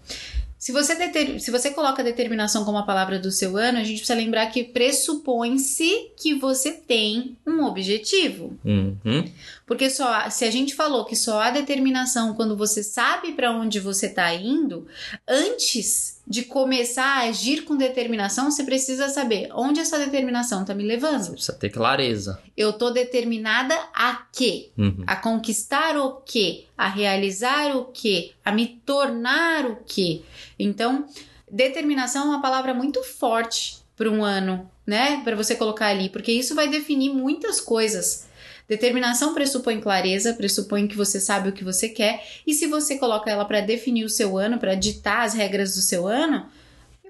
se 0.60 0.74
você, 0.74 0.94
deter... 0.94 1.40
se 1.40 1.50
você 1.50 1.72
coloca 1.72 2.04
determinação 2.04 2.66
como 2.66 2.78
a 2.78 2.84
palavra 2.84 3.18
do 3.18 3.32
seu 3.32 3.56
ano, 3.56 3.78
a 3.78 3.84
gente 3.84 4.00
precisa 4.00 4.20
lembrar 4.20 4.46
que 4.48 4.62
pressupõe-se 4.62 6.12
que 6.18 6.36
você 6.36 6.74
tem 6.74 7.38
um 7.48 7.64
objetivo. 7.64 8.60
Uhum. 8.66 9.32
Porque 9.66 9.90
só 9.90 10.30
se 10.30 10.44
a 10.44 10.52
gente 10.52 10.76
falou 10.76 11.06
que 11.06 11.16
só 11.16 11.42
há 11.42 11.50
determinação 11.50 12.34
quando 12.34 12.58
você 12.58 12.84
sabe 12.84 13.32
para 13.32 13.52
onde 13.52 13.80
você 13.80 14.08
está 14.08 14.34
indo, 14.36 14.86
antes 15.26 16.19
de 16.30 16.44
começar 16.44 17.18
a 17.18 17.30
agir 17.30 17.64
com 17.64 17.76
determinação, 17.76 18.52
você 18.52 18.64
precisa 18.64 19.10
saber 19.10 19.50
onde 19.52 19.80
essa 19.80 19.98
determinação 19.98 20.62
está 20.62 20.76
me 20.76 20.84
levando. 20.84 21.24
Você 21.24 21.32
precisa 21.32 21.58
ter 21.58 21.70
clareza. 21.72 22.40
Eu 22.56 22.72
tô 22.72 22.92
determinada 22.92 23.74
a 23.96 24.28
quê? 24.32 24.70
Uhum. 24.78 25.04
A 25.08 25.16
conquistar 25.16 25.98
o 25.98 26.18
quê? 26.18 26.66
A 26.78 26.88
realizar 26.88 27.76
o 27.76 27.86
quê? 27.86 28.34
A 28.46 28.52
me 28.52 28.68
tornar 28.86 29.66
o 29.66 29.78
quê? 29.84 30.22
Então, 30.60 31.06
determinação 31.52 32.26
é 32.26 32.28
uma 32.28 32.42
palavra 32.42 32.76
muito 32.76 33.04
forte 33.04 33.80
para 33.98 34.10
um 34.10 34.24
ano, 34.24 34.70
né? 34.86 35.22
Para 35.24 35.36
você 35.36 35.56
colocar 35.56 35.88
ali, 35.88 36.10
porque 36.10 36.32
isso 36.32 36.54
vai 36.54 36.68
definir 36.68 37.10
muitas 37.10 37.60
coisas. 37.60 38.29
Determinação 38.70 39.34
pressupõe 39.34 39.82
clareza, 39.82 40.36
pressupõe 40.36 40.88
que 40.88 40.96
você 40.96 41.20
sabe 41.20 41.50
o 41.50 41.52
que 41.52 41.64
você 41.64 41.90
quer, 41.90 42.24
e 42.46 42.54
se 42.54 42.68
você 42.68 43.00
coloca 43.00 43.30
ela 43.30 43.44
para 43.44 43.62
definir 43.62 44.06
o 44.06 44.10
seu 44.10 44.38
ano, 44.38 44.60
para 44.60 44.76
ditar 44.76 45.26
as 45.26 45.34
regras 45.34 45.74
do 45.74 45.82
seu 45.82 46.08
ano, 46.08 46.46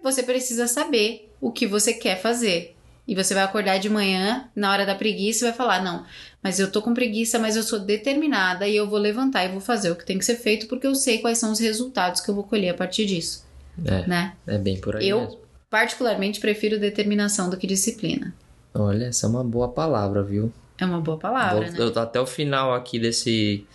você 0.02 0.24
precisa 0.24 0.68
saber 0.68 1.30
o 1.42 1.52
que 1.52 1.68
você 1.68 1.92
quer 1.92 2.22
fazer. 2.22 2.78
E 3.06 3.14
você 3.14 3.34
vai 3.34 3.44
acordar 3.44 3.78
de 3.78 3.90
manhã, 3.90 4.48
na 4.56 4.72
hora 4.72 4.86
da 4.86 4.96
preguiça, 4.96 5.44
e 5.44 5.50
vai 5.50 5.58
falar: 5.58 5.84
Não, 5.84 6.06
mas 6.42 6.60
eu 6.60 6.72
tô 6.72 6.82
com 6.82 6.94
preguiça, 6.94 7.38
mas 7.38 7.58
eu 7.58 7.64
sou 7.64 7.80
determinada 7.80 8.66
e 8.66 8.76
eu 8.76 8.88
vou 8.88 9.00
levantar 9.00 9.44
e 9.44 9.50
vou 9.50 9.60
fazer 9.60 9.92
o 9.92 9.96
que 9.96 10.06
tem 10.06 10.18
que 10.18 10.24
ser 10.24 10.36
feito, 10.36 10.68
porque 10.68 10.88
eu 10.88 10.96
sei 10.96 11.18
quais 11.18 11.40
são 11.40 11.52
os 11.52 11.60
resultados 11.60 12.22
que 12.22 12.30
eu 12.30 12.36
vou 12.36 12.44
colher 12.44 12.70
a 12.70 12.74
partir 12.74 13.06
disso. 13.06 13.46
É, 13.84 14.08
né? 14.08 14.34
é 14.48 14.58
bem 14.58 14.80
por 14.80 14.96
aí. 14.96 15.10
Eu, 15.10 15.22
mesmo. 15.22 15.40
particularmente, 15.70 16.40
prefiro 16.40 16.80
determinação 16.80 17.50
do 17.50 17.58
que 17.58 17.68
disciplina. 17.68 18.34
Olha, 18.74 19.06
essa 19.06 19.26
é 19.26 19.30
uma 19.30 19.44
boa 19.44 19.68
palavra, 19.68 20.24
viu? 20.24 20.54
É 20.80 20.86
uma 20.86 21.02
boa 21.02 21.18
palavra, 21.18 21.66
vou, 21.72 21.72
né? 21.72 21.92
Eu, 21.96 22.02
até 22.02 22.20
o 22.20 22.26
final 22.26 22.74
aqui 22.74 22.98
desse, 23.00 23.66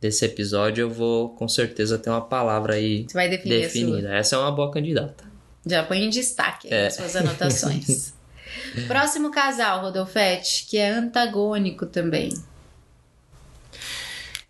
desse 0.00 0.24
episódio 0.24 0.82
eu 0.82 0.90
vou 0.90 1.30
com 1.30 1.46
certeza 1.48 1.98
ter 1.98 2.10
uma 2.10 2.20
palavra 2.22 2.74
aí 2.74 3.04
Você 3.08 3.14
vai 3.14 3.28
definir 3.28 3.60
definida. 3.60 4.14
Essa 4.14 4.36
é 4.36 4.38
uma 4.38 4.52
boa 4.52 4.70
candidata. 4.70 5.24
Já 5.66 5.82
põe 5.82 6.02
em 6.04 6.10
destaque 6.10 6.72
É. 6.72 6.86
as 6.86 6.94
suas 6.96 7.16
anotações. 7.16 8.14
Próximo 8.86 9.30
casal, 9.30 9.80
Rodolfete, 9.82 10.66
que 10.68 10.76
é 10.76 10.90
antagônico 10.90 11.86
também. 11.86 12.32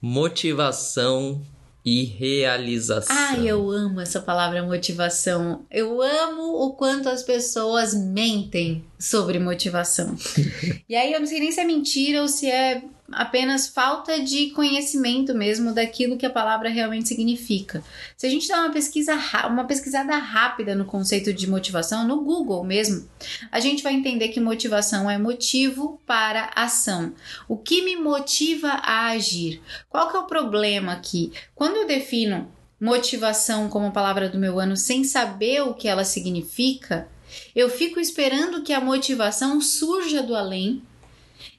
Motivação 0.00 1.40
e 1.84 2.04
realização. 2.04 3.14
Ai, 3.14 3.46
eu 3.46 3.70
amo 3.70 4.00
essa 4.00 4.20
palavra 4.20 4.62
motivação. 4.62 5.66
Eu 5.70 6.00
amo 6.00 6.64
o 6.64 6.72
quanto 6.72 7.10
as 7.10 7.22
pessoas 7.22 7.92
mentem 7.92 8.82
sobre 8.98 9.38
motivação. 9.38 10.16
e 10.88 10.96
aí 10.96 11.12
eu 11.12 11.20
não 11.20 11.26
sei 11.26 11.40
nem 11.40 11.52
se 11.52 11.60
é 11.60 11.64
mentira 11.64 12.22
ou 12.22 12.28
se 12.28 12.50
é 12.50 12.82
apenas 13.14 13.68
falta 13.68 14.20
de 14.20 14.50
conhecimento 14.50 15.34
mesmo 15.34 15.72
daquilo 15.72 16.16
que 16.16 16.26
a 16.26 16.30
palavra 16.30 16.68
realmente 16.68 17.08
significa. 17.08 17.82
Se 18.16 18.26
a 18.26 18.30
gente 18.30 18.48
dá 18.48 18.60
uma 18.60 18.72
pesquisa, 18.72 19.14
uma 19.48 19.64
pesquisada 19.64 20.16
rápida 20.16 20.74
no 20.74 20.84
conceito 20.84 21.32
de 21.32 21.48
motivação, 21.48 22.06
no 22.06 22.22
Google 22.22 22.64
mesmo, 22.64 23.08
a 23.50 23.60
gente 23.60 23.82
vai 23.82 23.94
entender 23.94 24.28
que 24.28 24.40
motivação 24.40 25.10
é 25.10 25.16
motivo 25.18 26.00
para 26.06 26.50
ação. 26.54 27.12
O 27.48 27.56
que 27.56 27.82
me 27.82 27.96
motiva 27.96 28.68
a 28.68 29.06
agir? 29.08 29.60
Qual 29.88 30.10
que 30.10 30.16
é 30.16 30.20
o 30.20 30.26
problema 30.26 30.92
aqui? 30.92 31.32
Quando 31.54 31.76
eu 31.76 31.86
defino 31.86 32.52
motivação 32.80 33.68
como 33.68 33.92
palavra 33.92 34.28
do 34.28 34.38
meu 34.38 34.60
ano 34.60 34.76
sem 34.76 35.04
saber 35.04 35.62
o 35.62 35.74
que 35.74 35.88
ela 35.88 36.04
significa, 36.04 37.08
Eu 37.54 37.68
fico 37.68 38.00
esperando 38.00 38.62
que 38.62 38.72
a 38.72 38.80
motivação 38.80 39.60
surja 39.60 40.22
do 40.22 40.34
além 40.34 40.82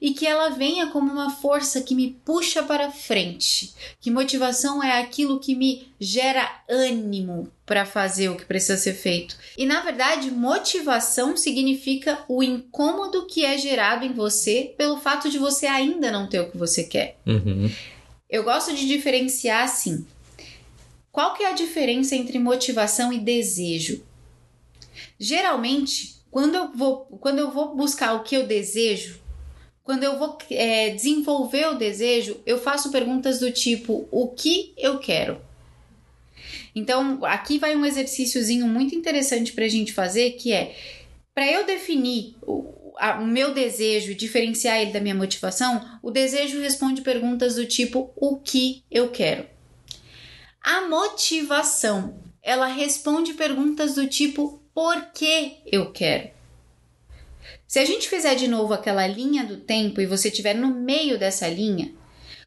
e 0.02 0.14
que 0.14 0.26
ela 0.26 0.50
venha 0.50 0.88
como 0.88 1.12
uma 1.12 1.30
força 1.30 1.82
que 1.82 1.96
me 1.96 2.18
puxa 2.26 2.64
para 2.64 2.92
frente. 2.92 3.74
Que 4.00 4.12
motivação 4.12 4.84
é 4.84 5.00
aquilo 5.02 5.40
que 5.40 5.56
me 5.56 5.88
gera 6.00 6.62
ânimo 6.70 7.52
para 7.66 7.86
fazer 7.86 8.30
o 8.30 8.36
que 8.36 8.46
precisa 8.46 8.78
ser 8.78 8.94
feito. 8.94 9.38
E 9.58 9.66
na 9.66 9.82
verdade, 9.82 10.32
motivação 10.32 11.36
significa 11.36 12.24
o 12.28 12.44
incômodo 12.44 13.26
que 13.26 13.44
é 13.44 13.58
gerado 13.58 14.06
em 14.06 14.14
você 14.14 14.74
pelo 14.78 14.98
fato 14.98 15.30
de 15.30 15.38
você 15.38 15.66
ainda 15.66 16.12
não 16.12 16.28
ter 16.28 16.42
o 16.42 16.52
que 16.52 16.58
você 16.58 16.84
quer. 16.84 17.18
Uhum. 17.26 17.70
Eu 18.30 18.44
gosto 18.44 18.74
de 18.74 18.88
diferenciar 18.88 19.64
assim. 19.64 20.06
Qual 21.12 21.34
que 21.34 21.44
é 21.44 21.50
a 21.50 21.54
diferença 21.54 22.16
entre 22.16 22.38
motivação 22.38 23.14
e 23.14 23.20
desejo? 23.20 24.04
Geralmente, 25.18 26.16
quando 26.30 26.56
eu 26.56 26.74
vou, 26.74 27.06
quando 27.22 27.40
eu 27.40 27.52
vou 27.52 27.74
buscar 27.74 28.14
o 28.14 28.24
que 28.24 28.36
eu 28.36 28.46
desejo, 28.46 29.22
quando 29.86 30.04
eu 30.04 30.18
vou 30.18 30.38
é, 30.50 30.90
desenvolver 30.90 31.68
o 31.68 31.76
desejo, 31.76 32.42
eu 32.44 32.60
faço 32.60 32.92
perguntas 32.92 33.40
do 33.40 33.52
tipo: 33.52 34.10
o 34.12 34.30
que 34.30 34.74
eu 34.76 34.98
quero? 34.98 35.40
Então, 36.76 37.24
aqui 37.24 37.60
vai 37.60 37.76
um 37.76 37.86
exercíciozinho 37.86 38.68
muito 38.68 38.96
interessante 38.96 39.54
para 39.54 39.64
a 39.64 39.70
gente 39.70 39.94
fazer, 39.94 40.32
que 40.32 40.52
é 40.52 40.76
para 41.34 41.50
eu 41.50 41.66
definir 41.66 42.36
o, 42.42 42.94
a, 42.98 43.20
o 43.20 43.28
meu 43.28 43.54
desejo 43.54 44.12
e 44.12 44.16
diferenciar 44.16 44.82
ele 44.82 44.92
da 44.92 45.00
minha 45.00 45.16
motivação, 45.16 46.00
o 46.02 46.10
desejo 46.10 46.60
responde 46.60 47.02
perguntas 47.02 47.56
do 47.56 47.66
tipo: 47.68 48.12
o 48.16 48.38
que 48.38 48.84
eu 48.90 49.12
quero? 49.12 49.46
A 50.60 50.82
motivação, 50.88 52.20
ela 52.42 52.66
responde 52.66 53.36
perguntas 53.36 53.94
do 53.94 54.08
tipo: 54.08 54.60
por 54.74 55.12
que 55.14 55.58
eu 55.72 55.92
quero? 55.92 56.35
Se 57.76 57.80
a 57.80 57.84
gente 57.84 58.08
fizer 58.08 58.36
de 58.36 58.48
novo 58.48 58.74
aquela 58.74 59.06
linha 59.06 59.44
do 59.44 59.58
tempo 59.58 60.00
e 60.00 60.06
você 60.06 60.30
estiver 60.30 60.54
no 60.54 60.70
meio 60.70 61.20
dessa 61.20 61.46
linha, 61.46 61.94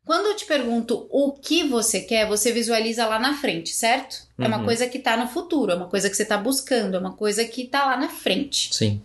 quando 0.03 0.25
eu 0.25 0.35
te 0.35 0.47
pergunto 0.47 1.07
o 1.11 1.33
que 1.33 1.65
você 1.65 2.01
quer, 2.01 2.27
você 2.27 2.51
visualiza 2.51 3.07
lá 3.07 3.19
na 3.19 3.35
frente, 3.37 3.75
certo? 3.75 4.27
Uhum. 4.39 4.47
É 4.47 4.49
uma 4.49 4.57
uhum. 4.61 4.65
coisa 4.65 4.89
que 4.89 4.97
está 4.97 5.19
no 5.19 5.29
futuro, 5.29 5.71
é 5.71 5.75
uma 5.75 5.89
coisa 5.89 6.09
que 6.09 6.17
você 6.17 6.23
está 6.23 6.39
buscando, 6.39 6.97
é 6.97 6.99
uma 6.99 7.13
coisa 7.13 7.45
que 7.45 7.65
está 7.65 7.85
lá 7.85 7.99
na 7.99 8.09
frente. 8.09 8.75
Sim. 8.75 9.03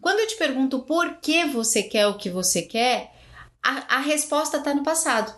Quando 0.00 0.18
eu 0.18 0.26
te 0.26 0.36
pergunto 0.36 0.80
por 0.80 1.18
que 1.18 1.44
você 1.44 1.84
quer 1.84 2.08
o 2.08 2.18
que 2.18 2.30
você 2.30 2.62
quer, 2.62 3.12
a, 3.62 3.98
a 3.98 4.00
resposta 4.00 4.56
está 4.56 4.74
no 4.74 4.82
passado. 4.82 5.32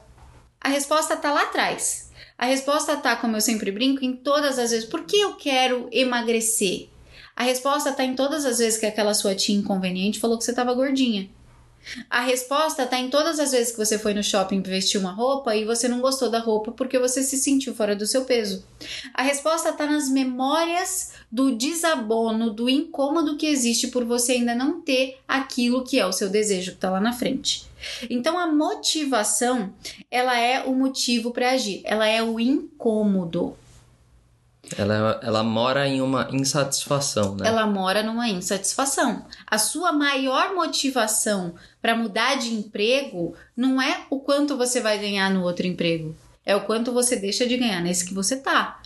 A 0.58 0.70
resposta 0.70 1.12
está 1.12 1.30
lá 1.30 1.42
atrás. 1.42 2.10
A 2.38 2.46
resposta 2.46 2.94
está, 2.94 3.16
como 3.16 3.36
eu 3.36 3.40
sempre 3.42 3.70
brinco, 3.70 4.02
em 4.02 4.16
todas 4.16 4.58
as 4.58 4.70
vezes. 4.70 4.88
Por 4.88 5.04
que 5.04 5.20
eu 5.20 5.34
quero 5.34 5.90
emagrecer? 5.92 6.88
A 7.36 7.44
resposta 7.44 7.90
está 7.90 8.04
em 8.04 8.14
todas 8.14 8.44
as 8.44 8.58
vezes 8.58 8.78
que 8.78 8.86
aquela 8.86 9.14
sua 9.14 9.34
tia 9.34 9.56
inconveniente 9.56 10.20
falou 10.20 10.38
que 10.38 10.44
você 10.44 10.50
estava 10.50 10.74
gordinha. 10.74 11.28
A 12.08 12.20
resposta 12.20 12.84
está 12.84 12.98
em 12.98 13.10
todas 13.10 13.40
as 13.40 13.50
vezes 13.50 13.72
que 13.72 13.78
você 13.78 13.98
foi 13.98 14.14
no 14.14 14.22
shopping 14.22 14.62
vestir 14.62 14.98
uma 14.98 15.10
roupa 15.10 15.56
e 15.56 15.64
você 15.64 15.88
não 15.88 16.00
gostou 16.00 16.30
da 16.30 16.38
roupa 16.38 16.70
porque 16.70 16.98
você 16.98 17.22
se 17.22 17.36
sentiu 17.36 17.74
fora 17.74 17.96
do 17.96 18.06
seu 18.06 18.24
peso. 18.24 18.64
A 19.12 19.22
resposta 19.22 19.70
está 19.70 19.84
nas 19.84 20.08
memórias 20.08 21.12
do 21.30 21.56
desabono, 21.56 22.50
do 22.50 22.68
incômodo 22.68 23.36
que 23.36 23.46
existe 23.46 23.88
por 23.88 24.04
você 24.04 24.32
ainda 24.32 24.54
não 24.54 24.80
ter 24.80 25.18
aquilo 25.26 25.84
que 25.84 25.98
é 25.98 26.06
o 26.06 26.12
seu 26.12 26.28
desejo 26.28 26.70
que 26.70 26.76
está 26.76 26.90
lá 26.90 27.00
na 27.00 27.12
frente. 27.12 27.66
Então 28.08 28.38
a 28.38 28.46
motivação, 28.46 29.72
ela 30.10 30.38
é 30.38 30.62
o 30.62 30.74
motivo 30.74 31.32
para 31.32 31.50
agir, 31.50 31.82
ela 31.84 32.06
é 32.06 32.22
o 32.22 32.38
incômodo. 32.38 33.56
Ela, 34.78 35.20
ela 35.22 35.42
mora 35.42 35.86
em 35.86 36.00
uma 36.00 36.28
insatisfação, 36.30 37.34
né? 37.34 37.46
Ela 37.46 37.66
mora 37.66 38.02
numa 38.02 38.28
insatisfação. 38.28 39.24
A 39.46 39.58
sua 39.58 39.92
maior 39.92 40.54
motivação 40.54 41.54
para 41.80 41.96
mudar 41.96 42.36
de 42.36 42.52
emprego 42.52 43.34
não 43.56 43.80
é 43.80 44.06
o 44.10 44.20
quanto 44.20 44.56
você 44.56 44.80
vai 44.80 44.98
ganhar 44.98 45.30
no 45.30 45.42
outro 45.42 45.66
emprego, 45.66 46.16
é 46.44 46.54
o 46.56 46.62
quanto 46.62 46.92
você 46.92 47.16
deixa 47.16 47.46
de 47.46 47.56
ganhar 47.56 47.80
nesse 47.80 48.04
que 48.04 48.14
você 48.14 48.36
tá. 48.36 48.80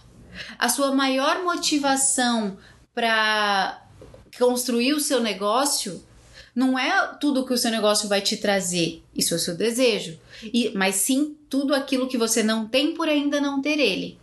A 0.58 0.68
sua 0.68 0.92
maior 0.92 1.42
motivação 1.42 2.56
para 2.94 3.82
construir 4.38 4.92
o 4.92 5.00
seu 5.00 5.20
negócio 5.20 6.02
não 6.54 6.78
é 6.78 7.14
tudo 7.20 7.44
que 7.44 7.52
o 7.52 7.58
seu 7.58 7.70
negócio 7.70 8.08
vai 8.08 8.22
te 8.22 8.38
trazer, 8.38 9.02
isso 9.14 9.34
é 9.34 9.36
o 9.36 9.40
seu 9.40 9.54
desejo, 9.54 10.18
e, 10.42 10.72
mas 10.74 10.94
sim 10.94 11.36
tudo 11.50 11.74
aquilo 11.74 12.08
que 12.08 12.16
você 12.16 12.42
não 12.42 12.66
tem 12.66 12.94
por 12.94 13.08
ainda 13.08 13.40
não 13.40 13.60
ter 13.60 13.78
ele. 13.78 14.18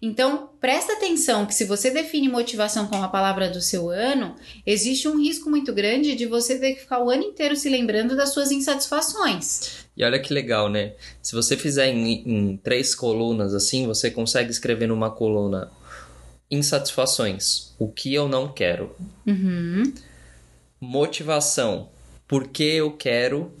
Então, 0.00 0.50
presta 0.60 0.94
atenção 0.94 1.46
que 1.46 1.54
se 1.54 1.64
você 1.64 1.90
define 1.90 2.28
motivação 2.28 2.86
como 2.86 3.04
a 3.04 3.08
palavra 3.08 3.48
do 3.48 3.60
seu 3.60 3.90
ano, 3.90 4.34
existe 4.66 5.08
um 5.08 5.20
risco 5.20 5.50
muito 5.50 5.72
grande 5.72 6.14
de 6.14 6.26
você 6.26 6.58
ter 6.58 6.74
que 6.74 6.80
ficar 6.80 7.02
o 7.02 7.10
ano 7.10 7.22
inteiro 7.22 7.56
se 7.56 7.68
lembrando 7.68 8.16
das 8.16 8.32
suas 8.32 8.50
insatisfações. 8.50 9.84
E 9.96 10.04
olha 10.04 10.18
que 10.18 10.32
legal, 10.32 10.68
né? 10.68 10.94
Se 11.22 11.34
você 11.34 11.56
fizer 11.56 11.88
em, 11.88 12.22
em 12.26 12.56
três 12.56 12.94
colunas 12.94 13.54
assim, 13.54 13.86
você 13.86 14.10
consegue 14.10 14.50
escrever 14.50 14.88
numa 14.88 15.10
coluna 15.10 15.70
insatisfações, 16.50 17.74
o 17.78 17.88
que 17.88 18.14
eu 18.14 18.28
não 18.28 18.52
quero. 18.52 18.94
Uhum. 19.26 19.92
Motivação, 20.80 21.88
por 22.28 22.48
que 22.48 22.64
eu 22.64 22.92
quero 22.92 23.52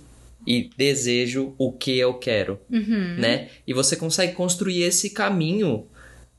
e 0.46 0.70
desejo 0.76 1.54
o 1.56 1.72
que 1.72 1.98
eu 1.98 2.14
quero, 2.14 2.60
uhum. 2.70 3.16
né? 3.18 3.48
E 3.66 3.72
você 3.72 3.96
consegue 3.96 4.34
construir 4.34 4.82
esse 4.82 5.10
caminho 5.10 5.86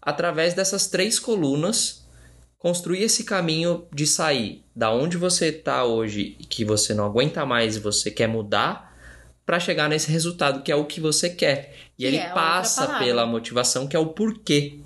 através 0.06 0.54
dessas 0.54 0.86
três 0.88 1.18
colunas, 1.18 2.06
construir 2.60 3.02
esse 3.04 3.24
caminho 3.24 3.88
de 3.91 4.06
sair 4.06 4.63
da 4.76 4.91
onde 4.91 5.18
você 5.18 5.48
está 5.48 5.84
hoje 5.84 6.36
e 6.39 6.46
que 6.46 6.63
você 6.63 6.94
não 6.94 7.06
aguenta 7.06 7.46
mais 7.46 7.76
e 7.76 7.80
você 7.80 8.12
quer 8.12 8.28
mudar 8.28 8.96
para 9.46 9.60
chegar 9.60 9.89
nesse 9.89 10.12
resultado 10.12 10.62
que 10.62 10.72
é 10.72 10.76
o 10.76 10.86
que 10.86 11.02
você 11.02 11.30
quer. 11.30 11.76
E 11.98 12.04
que 12.04 12.06
ele 12.06 12.18
é 12.18 12.30
passa 12.30 13.00
pela 13.00 13.26
motivação 13.26 13.88
que 13.88 13.96
é 13.96 14.00
o 14.00 14.08
porquê, 14.08 14.80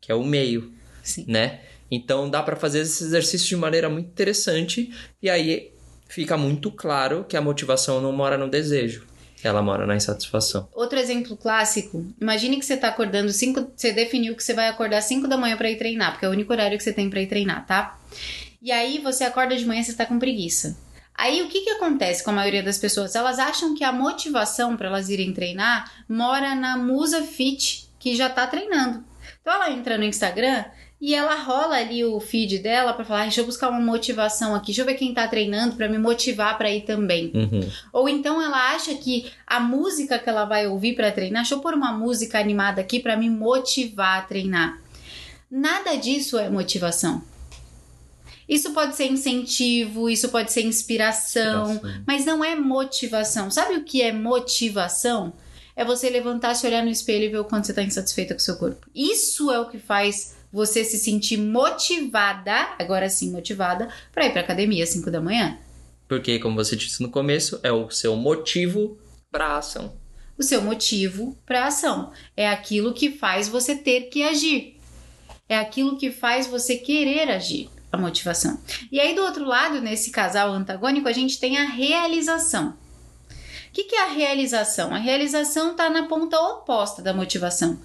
que 0.00 0.10
é 0.10 0.14
o 0.14 0.24
meio, 0.24 0.72
Sim. 1.02 1.24
né? 1.28 1.60
Então 1.90 2.28
dá 2.28 2.42
para 2.42 2.56
fazer 2.56 2.80
esse 2.80 3.04
exercício 3.04 3.48
de 3.48 3.56
maneira 3.56 3.88
muito 3.88 4.08
interessante 4.08 4.92
e 5.22 5.30
aí 5.30 5.72
fica 6.08 6.36
muito 6.36 6.70
claro 6.70 7.24
que 7.28 7.36
a 7.36 7.40
motivação 7.40 8.00
não 8.00 8.12
mora 8.12 8.36
no 8.36 8.48
desejo. 8.48 9.06
Ela 9.46 9.62
mora 9.62 9.86
na 9.86 9.94
insatisfação. 9.94 10.68
Outro 10.72 10.98
exemplo 10.98 11.36
clássico: 11.36 12.06
imagine 12.20 12.58
que 12.58 12.64
você 12.64 12.74
está 12.74 12.88
acordando 12.88 13.30
5. 13.30 13.72
Você 13.76 13.92
definiu 13.92 14.34
que 14.34 14.42
você 14.42 14.54
vai 14.54 14.68
acordar 14.68 15.00
5 15.02 15.28
da 15.28 15.36
manhã 15.36 15.56
para 15.56 15.70
ir 15.70 15.76
treinar, 15.76 16.12
porque 16.12 16.24
é 16.24 16.28
o 16.28 16.32
único 16.32 16.52
horário 16.52 16.78
que 16.78 16.84
você 16.84 16.92
tem 16.92 17.10
para 17.10 17.20
ir 17.20 17.26
treinar, 17.26 17.66
tá? 17.66 17.98
E 18.62 18.72
aí 18.72 18.98
você 18.98 19.24
acorda 19.24 19.56
de 19.56 19.66
manhã 19.66 19.80
e 19.80 19.84
você 19.84 19.90
está 19.90 20.06
com 20.06 20.18
preguiça. 20.18 20.76
Aí 21.14 21.42
o 21.42 21.48
que, 21.48 21.60
que 21.60 21.70
acontece 21.70 22.24
com 22.24 22.30
a 22.30 22.34
maioria 22.34 22.62
das 22.62 22.78
pessoas? 22.78 23.14
Elas 23.14 23.38
acham 23.38 23.74
que 23.74 23.84
a 23.84 23.92
motivação 23.92 24.76
para 24.76 24.88
elas 24.88 25.08
irem 25.08 25.32
treinar 25.32 25.92
mora 26.08 26.54
na 26.54 26.76
musa 26.76 27.22
fit 27.22 27.88
que 27.98 28.16
já 28.16 28.26
está 28.26 28.46
treinando. 28.46 29.04
Então 29.40 29.54
ela 29.54 29.70
entra 29.70 29.96
no 29.96 30.04
Instagram 30.04 30.64
e 31.04 31.14
ela 31.14 31.34
rola 31.34 31.76
ali 31.76 32.02
o 32.02 32.18
feed 32.18 32.60
dela 32.60 32.94
para 32.94 33.04
falar, 33.04 33.22
deixa 33.24 33.42
eu 33.42 33.44
buscar 33.44 33.68
uma 33.68 33.78
motivação 33.78 34.54
aqui, 34.54 34.68
deixa 34.68 34.80
eu 34.80 34.86
ver 34.86 34.94
quem 34.94 35.12
tá 35.12 35.28
treinando 35.28 35.76
para 35.76 35.86
me 35.86 35.98
motivar 35.98 36.56
para 36.56 36.70
ir 36.70 36.80
também. 36.86 37.30
Uhum. 37.34 37.70
Ou 37.92 38.08
então 38.08 38.40
ela 38.40 38.74
acha 38.74 38.94
que 38.94 39.30
a 39.46 39.60
música 39.60 40.18
que 40.18 40.30
ela 40.30 40.46
vai 40.46 40.66
ouvir 40.66 40.96
para 40.96 41.12
treinar, 41.12 41.42
deixa 41.42 41.56
eu 41.56 41.60
pôr 41.60 41.74
uma 41.74 41.92
música 41.92 42.40
animada 42.40 42.80
aqui 42.80 43.00
para 43.00 43.18
me 43.18 43.28
motivar 43.28 44.20
a 44.20 44.22
treinar. 44.22 44.80
Nada 45.50 45.94
disso 45.96 46.38
é 46.38 46.48
motivação. 46.48 47.22
Isso 48.48 48.72
pode 48.72 48.96
ser 48.96 49.04
incentivo, 49.04 50.08
isso 50.08 50.30
pode 50.30 50.52
ser 50.52 50.62
inspiração, 50.62 51.72
inspiração, 51.72 52.02
mas 52.06 52.24
não 52.24 52.42
é 52.42 52.56
motivação. 52.56 53.50
Sabe 53.50 53.74
o 53.74 53.84
que 53.84 54.00
é 54.00 54.10
motivação? 54.10 55.34
É 55.76 55.84
você 55.84 56.08
levantar, 56.08 56.54
se 56.54 56.66
olhar 56.66 56.82
no 56.82 56.88
espelho 56.88 57.24
e 57.24 57.28
ver 57.28 57.40
o 57.40 57.44
quanto 57.44 57.66
você 57.66 57.72
está 57.72 57.82
insatisfeita 57.82 58.32
com 58.32 58.40
o 58.40 58.42
seu 58.42 58.56
corpo. 58.56 58.86
Isso 58.94 59.50
é 59.50 59.60
o 59.60 59.68
que 59.68 59.78
faz 59.78 60.34
você 60.54 60.84
se 60.84 60.98
sentir 60.98 61.36
motivada, 61.36 62.76
agora 62.78 63.10
sim 63.10 63.32
motivada, 63.32 63.88
para 64.12 64.26
ir 64.26 64.30
para 64.30 64.40
academia 64.40 64.84
às 64.84 64.90
5 64.90 65.10
da 65.10 65.20
manhã. 65.20 65.58
Porque, 66.06 66.38
como 66.38 66.54
você 66.54 66.76
disse 66.76 67.02
no 67.02 67.10
começo, 67.10 67.58
é 67.64 67.72
o 67.72 67.90
seu 67.90 68.14
motivo 68.14 68.96
para 69.32 69.56
ação. 69.56 69.92
O 70.38 70.44
seu 70.44 70.62
motivo 70.62 71.36
para 71.44 71.66
ação 71.66 72.12
é 72.36 72.48
aquilo 72.48 72.94
que 72.94 73.10
faz 73.10 73.48
você 73.48 73.74
ter 73.74 74.02
que 74.02 74.22
agir. 74.22 74.76
É 75.48 75.58
aquilo 75.58 75.98
que 75.98 76.12
faz 76.12 76.46
você 76.46 76.76
querer 76.76 77.28
agir, 77.30 77.68
a 77.90 77.96
motivação. 77.96 78.60
E 78.92 79.00
aí 79.00 79.12
do 79.12 79.22
outro 79.22 79.44
lado, 79.44 79.80
nesse 79.80 80.12
casal 80.12 80.52
antagônico, 80.52 81.08
a 81.08 81.12
gente 81.12 81.40
tem 81.40 81.58
a 81.58 81.64
realização. 81.64 82.78
O 83.28 83.72
que, 83.72 83.82
que 83.82 83.96
é 83.96 84.04
a 84.04 84.12
realização? 84.12 84.94
A 84.94 84.98
realização 84.98 85.72
está 85.72 85.90
na 85.90 86.04
ponta 86.04 86.38
oposta 86.38 87.02
da 87.02 87.12
motivação. 87.12 87.76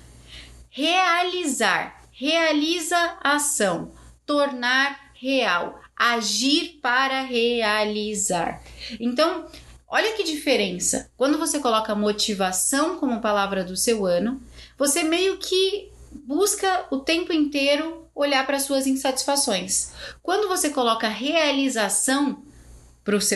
Realizar 0.70 1.99
realiza 2.20 3.18
ação, 3.24 3.94
tornar 4.26 5.14
real, 5.14 5.80
agir 5.96 6.78
para 6.82 7.22
realizar. 7.22 8.62
Então, 9.00 9.46
olha 9.88 10.12
que 10.12 10.24
diferença. 10.26 11.10
Quando 11.16 11.38
você 11.38 11.60
coloca 11.60 11.96
motivação 11.96 12.98
como 12.98 13.22
palavra 13.22 13.64
do 13.64 13.78
seu 13.78 14.06
ano, 14.06 14.42
você 14.78 15.02
meio 15.02 15.38
que 15.38 15.94
busca 16.12 16.88
o 16.92 16.98
tempo 16.98 17.32
inteiro 17.32 18.06
olhar 18.14 18.46
para 18.46 18.60
suas 18.60 18.86
insatisfações. 18.86 19.94
Quando 20.22 20.50
você 20.50 20.72
coloca 20.72 21.08
realização 21.08 22.44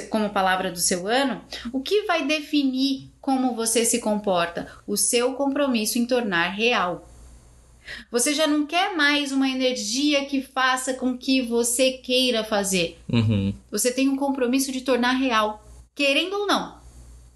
como 0.09 0.29
palavra 0.29 0.69
do 0.69 0.79
seu 0.79 1.07
ano, 1.07 1.41
o 1.71 1.79
que 1.79 2.03
vai 2.03 2.27
definir 2.27 3.09
como 3.21 3.55
você 3.55 3.85
se 3.85 3.99
comporta? 3.99 4.67
O 4.85 4.97
seu 4.97 5.35
compromisso 5.35 5.97
em 5.97 6.05
tornar 6.05 6.49
real. 6.49 7.07
Você 8.11 8.33
já 8.33 8.47
não 8.47 8.65
quer 8.65 8.95
mais 8.95 9.31
uma 9.31 9.47
energia 9.47 10.25
que 10.25 10.41
faça 10.41 10.93
com 10.93 11.17
que 11.17 11.41
você 11.41 11.91
queira 11.91 12.43
fazer. 12.43 12.97
Uhum. 13.11 13.53
Você 13.71 13.91
tem 13.91 14.09
um 14.09 14.15
compromisso 14.15 14.71
de 14.71 14.81
tornar 14.81 15.13
real, 15.13 15.65
querendo 15.95 16.33
ou 16.33 16.47
não. 16.47 16.81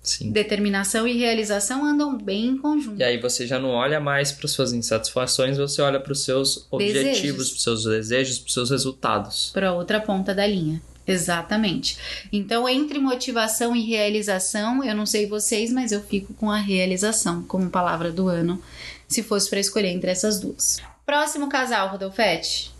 Sim. 0.08 0.32
Determinação 0.32 1.06
e 1.06 1.18
realização 1.18 1.84
andam 1.84 2.18
bem 2.18 2.46
em 2.46 2.58
conjunto. 2.58 3.00
E 3.00 3.04
aí 3.04 3.20
você 3.20 3.46
já 3.46 3.60
não 3.60 3.72
olha 3.72 4.00
mais 4.00 4.32
para 4.32 4.48
suas 4.48 4.72
insatisfações, 4.72 5.58
você 5.58 5.82
olha 5.82 6.00
para 6.00 6.14
os 6.14 6.24
seus 6.24 6.66
objetivos, 6.72 7.50
para 7.50 7.58
os 7.58 7.64
seus 7.64 7.84
desejos, 7.84 8.40
para 8.40 8.48
os 8.48 8.54
seus 8.54 8.70
resultados. 8.70 9.52
Para 9.54 9.74
outra 9.74 10.00
ponta 10.00 10.34
da 10.34 10.48
linha. 10.48 10.82
Exatamente. 11.06 11.98
Então, 12.34 12.68
entre 12.68 13.00
motivação 13.00 13.74
e 13.76 13.82
realização, 13.82 14.84
eu 14.84 14.94
não 14.94 15.06
sei 15.06 15.26
vocês, 15.26 15.72
mas 15.72 15.94
eu 15.94 16.02
fico 16.02 16.34
com 16.34 16.52
a 16.52 16.58
realização 16.58 17.44
como 17.44 17.70
palavra 17.70 18.12
do 18.12 18.28
ano, 18.28 18.62
se 19.08 19.24
fosse 19.24 19.50
para 19.50 19.60
escolher 19.60 19.90
entre 19.90 20.12
essas 20.12 20.40
duas. 20.40 20.82
Próximo 21.06 21.48
casal, 21.48 21.90
Rodolfete. 21.90 22.74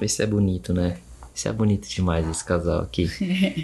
Esse 0.00 0.22
é 0.22 0.26
bonito, 0.26 0.72
né? 0.72 0.98
Esse 1.34 1.48
é 1.48 1.52
bonito 1.52 1.88
demais, 1.88 2.28
esse 2.28 2.44
casal 2.44 2.80
aqui. 2.80 3.10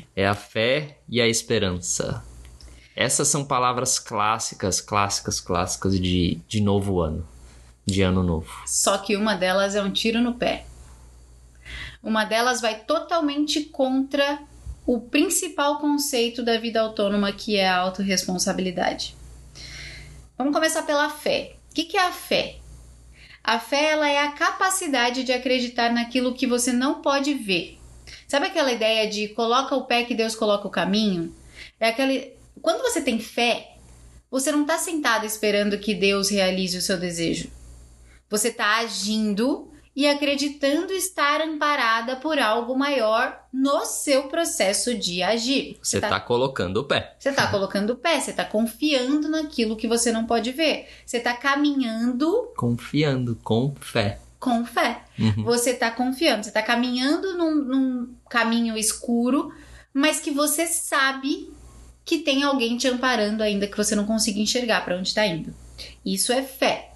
é 0.16 0.26
a 0.26 0.34
fé 0.34 0.98
e 1.08 1.20
a 1.20 1.28
esperança. 1.28 2.24
Essas 2.96 3.28
são 3.28 3.44
palavras 3.44 3.98
clássicas, 3.98 4.80
clássicas, 4.80 5.40
clássicas 5.40 5.98
de, 5.98 6.40
de 6.48 6.60
novo 6.60 7.00
ano, 7.00 7.26
de 7.86 8.02
ano 8.02 8.22
novo. 8.22 8.50
Só 8.66 8.98
que 8.98 9.16
uma 9.16 9.36
delas 9.36 9.74
é 9.74 9.82
um 9.82 9.92
tiro 9.92 10.20
no 10.20 10.34
pé. 10.34 10.66
Uma 12.02 12.24
delas 12.24 12.60
vai 12.60 12.80
totalmente 12.80 13.62
contra 13.64 14.40
o 14.84 15.00
principal 15.00 15.78
conceito 15.78 16.42
da 16.42 16.58
vida 16.58 16.80
autônoma, 16.80 17.30
que 17.32 17.56
é 17.56 17.68
a 17.68 17.76
autorresponsabilidade. 17.76 19.14
Vamos 20.36 20.52
começar 20.52 20.82
pela 20.82 21.08
fé. 21.08 21.59
O 21.80 21.86
que 21.86 21.96
é 21.96 22.06
a 22.06 22.12
fé? 22.12 22.56
A 23.42 23.58
fé 23.58 23.92
ela 23.92 24.08
é 24.08 24.18
a 24.18 24.32
capacidade 24.32 25.24
de 25.24 25.32
acreditar 25.32 25.90
naquilo 25.90 26.34
que 26.34 26.46
você 26.46 26.72
não 26.72 27.00
pode 27.00 27.32
ver. 27.32 27.78
Sabe 28.28 28.46
aquela 28.46 28.70
ideia 28.70 29.08
de 29.08 29.28
coloca 29.28 29.74
o 29.74 29.86
pé 29.86 30.04
que 30.04 30.14
Deus 30.14 30.34
coloca 30.34 30.68
o 30.68 30.70
caminho? 30.70 31.34
É 31.80 31.88
aquele 31.88 32.34
quando 32.60 32.82
você 32.82 33.00
tem 33.00 33.18
fé, 33.18 33.76
você 34.30 34.52
não 34.52 34.62
está 34.62 34.76
sentado 34.76 35.24
esperando 35.24 35.78
que 35.78 35.94
Deus 35.94 36.28
realize 36.28 36.76
o 36.76 36.82
seu 36.82 36.98
desejo. 36.98 37.50
Você 38.28 38.48
está 38.48 38.76
agindo 38.76 39.69
e 40.00 40.06
acreditando 40.06 40.94
estar 40.94 41.42
amparada 41.42 42.16
por 42.16 42.38
algo 42.38 42.74
maior 42.74 43.38
no 43.52 43.84
seu 43.84 44.28
processo 44.28 44.94
de 44.94 45.22
agir. 45.22 45.76
Você 45.82 45.98
está 45.98 46.08
tá 46.08 46.18
colocando 46.18 46.78
o 46.78 46.84
pé. 46.84 47.14
Você 47.18 47.28
está 47.28 47.46
colocando 47.48 47.90
o 47.90 47.96
pé, 47.96 48.18
você 48.18 48.30
está 48.30 48.42
confiando 48.42 49.28
naquilo 49.28 49.76
que 49.76 49.86
você 49.86 50.10
não 50.10 50.24
pode 50.24 50.52
ver. 50.52 50.88
Você 51.04 51.18
está 51.18 51.34
caminhando. 51.34 52.50
Confiando, 52.56 53.38
com 53.44 53.74
fé. 53.78 54.18
Com 54.38 54.64
fé. 54.64 55.02
Uhum. 55.18 55.44
Você 55.44 55.72
está 55.72 55.90
confiando, 55.90 56.44
você 56.44 56.48
está 56.48 56.62
caminhando 56.62 57.36
num, 57.36 57.54
num 57.56 58.14
caminho 58.30 58.78
escuro, 58.78 59.52
mas 59.92 60.18
que 60.18 60.30
você 60.30 60.66
sabe 60.66 61.52
que 62.06 62.20
tem 62.20 62.42
alguém 62.42 62.78
te 62.78 62.88
amparando 62.88 63.42
ainda 63.42 63.66
que 63.66 63.76
você 63.76 63.94
não 63.94 64.06
consiga 64.06 64.40
enxergar 64.40 64.82
para 64.82 64.96
onde 64.96 65.08
está 65.08 65.26
indo. 65.26 65.54
Isso 66.02 66.32
é 66.32 66.42
fé. 66.42 66.89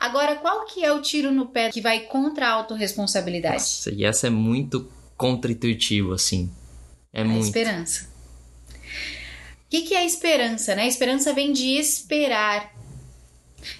Agora, 0.00 0.36
qual 0.36 0.64
que 0.64 0.82
é 0.82 0.90
o 0.90 1.02
tiro 1.02 1.30
no 1.30 1.44
pé 1.44 1.70
que 1.70 1.82
vai 1.82 2.00
contra 2.00 2.48
a 2.48 2.52
autorresponsabilidade? 2.52 3.56
Nossa, 3.56 3.92
e 3.92 4.02
essa 4.02 4.28
é 4.28 4.30
muito 4.30 4.90
contra-intuitivo, 5.14 6.14
assim. 6.14 6.50
É 7.12 7.20
a 7.20 7.24
muito. 7.26 7.44
esperança. 7.44 8.08
O 8.70 9.68
que, 9.68 9.82
que 9.82 9.94
é 9.94 9.98
a 9.98 10.04
esperança, 10.06 10.74
né? 10.74 10.88
Esperança 10.88 11.34
vem 11.34 11.52
de 11.52 11.76
esperar. 11.78 12.74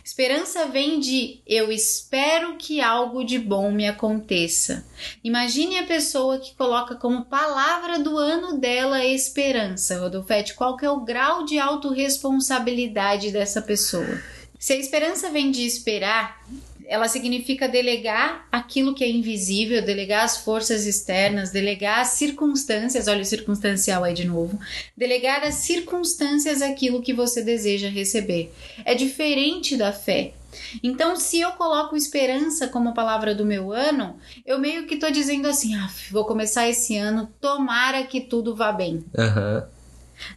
Esperança 0.04 0.66
vem 0.66 1.00
de 1.00 1.40
eu 1.46 1.72
espero 1.72 2.58
que 2.58 2.82
algo 2.82 3.24
de 3.24 3.38
bom 3.38 3.72
me 3.72 3.88
aconteça. 3.88 4.84
Imagine 5.24 5.78
a 5.78 5.86
pessoa 5.86 6.38
que 6.38 6.54
coloca 6.54 6.96
como 6.96 7.24
palavra 7.24 7.98
do 7.98 8.18
ano 8.18 8.58
dela 8.58 9.02
esperança. 9.02 9.98
Rodolfete, 9.98 10.52
qual 10.52 10.76
que 10.76 10.84
é 10.84 10.90
o 10.90 11.00
grau 11.00 11.46
de 11.46 11.58
autorresponsabilidade 11.58 13.30
dessa 13.30 13.62
pessoa? 13.62 14.20
Se 14.60 14.74
a 14.74 14.76
esperança 14.76 15.30
vem 15.30 15.50
de 15.50 15.64
esperar, 15.64 16.38
ela 16.86 17.08
significa 17.08 17.66
delegar 17.66 18.46
aquilo 18.52 18.94
que 18.94 19.02
é 19.02 19.08
invisível, 19.08 19.80
delegar 19.80 20.22
as 20.22 20.36
forças 20.36 20.84
externas, 20.84 21.50
delegar 21.50 22.00
as 22.00 22.08
circunstâncias, 22.08 23.08
olha 23.08 23.22
o 23.22 23.24
circunstancial 23.24 24.04
aí 24.04 24.12
de 24.12 24.26
novo, 24.26 24.60
delegar 24.94 25.42
as 25.44 25.54
circunstâncias 25.54 26.60
aquilo 26.60 27.00
que 27.00 27.14
você 27.14 27.42
deseja 27.42 27.88
receber. 27.88 28.52
É 28.84 28.94
diferente 28.94 29.78
da 29.78 29.94
fé. 29.94 30.34
Então, 30.82 31.16
se 31.16 31.40
eu 31.40 31.52
coloco 31.52 31.96
esperança 31.96 32.68
como 32.68 32.92
palavra 32.92 33.34
do 33.34 33.46
meu 33.46 33.72
ano, 33.72 34.18
eu 34.44 34.58
meio 34.58 34.86
que 34.86 34.96
tô 34.96 35.10
dizendo 35.10 35.48
assim: 35.48 35.74
ah, 35.74 35.90
vou 36.10 36.26
começar 36.26 36.68
esse 36.68 36.98
ano, 36.98 37.32
tomara 37.40 38.02
que 38.02 38.20
tudo 38.20 38.54
vá 38.54 38.72
bem. 38.72 39.02
Aham. 39.16 39.66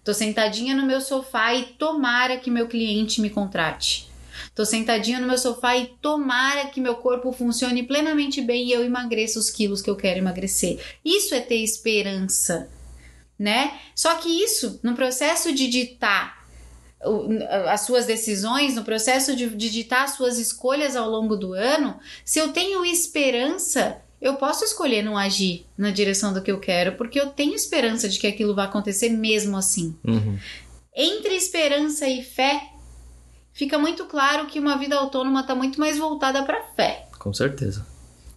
Tô 0.01 0.13
sentadinha 0.13 0.73
no 0.73 0.85
meu 0.85 1.01
sofá 1.01 1.53
e 1.53 1.63
tomara 1.63 2.37
que 2.37 2.49
meu 2.49 2.69
cliente 2.69 3.19
me 3.19 3.29
contrate. 3.29 4.12
Tô 4.55 4.65
sentadinha 4.65 5.19
no 5.19 5.27
meu 5.27 5.37
sofá 5.37 5.75
e 5.75 5.87
tomara 5.99 6.67
que 6.67 6.79
meu 6.79 6.95
corpo 6.95 7.31
funcione 7.31 7.83
plenamente 7.83 8.39
bem 8.41 8.67
e 8.67 8.71
eu 8.71 8.83
emagreça 8.83 9.39
os 9.39 9.49
quilos 9.49 9.81
que 9.81 9.89
eu 9.89 9.95
quero 9.95 10.19
emagrecer. 10.19 10.79
Isso 11.03 11.33
é 11.33 11.39
ter 11.39 11.63
esperança, 11.63 12.69
né? 13.37 13.79
Só 13.95 14.13
que 14.15 14.29
isso, 14.29 14.79
no 14.83 14.93
processo 14.95 15.53
de 15.53 15.67
ditar 15.67 16.43
as 17.69 17.81
suas 17.81 18.05
decisões, 18.05 18.75
no 18.75 18.83
processo 18.83 19.35
de, 19.35 19.49
de 19.49 19.69
ditar 19.69 20.05
as 20.05 20.11
suas 20.11 20.37
escolhas 20.37 20.95
ao 20.95 21.09
longo 21.09 21.35
do 21.35 21.53
ano, 21.53 21.99
se 22.23 22.39
eu 22.39 22.53
tenho 22.53 22.85
esperança, 22.85 24.01
eu 24.21 24.35
posso 24.35 24.63
escolher 24.63 25.03
não 25.03 25.17
agir 25.17 25.65
na 25.77 25.91
direção 25.91 26.33
do 26.33 26.41
que 26.41 26.51
eu 26.51 26.59
quero, 26.59 26.93
porque 26.93 27.19
eu 27.19 27.31
tenho 27.31 27.55
esperança 27.55 28.07
de 28.07 28.19
que 28.19 28.27
aquilo 28.27 28.55
vai 28.55 28.65
acontecer 28.65 29.09
mesmo 29.09 29.57
assim. 29.57 29.95
Uhum. 30.05 30.37
Entre 30.95 31.35
esperança 31.35 32.07
e 32.07 32.23
fé, 32.23 32.61
fica 33.53 33.77
muito 33.77 34.05
claro 34.05 34.47
que 34.47 34.59
uma 34.59 34.77
vida 34.77 34.95
autônoma 34.95 35.41
está 35.41 35.55
muito 35.55 35.79
mais 35.79 35.97
voltada 35.97 36.43
para 36.43 36.61
fé. 36.75 37.07
Com 37.17 37.33
certeza. 37.33 37.85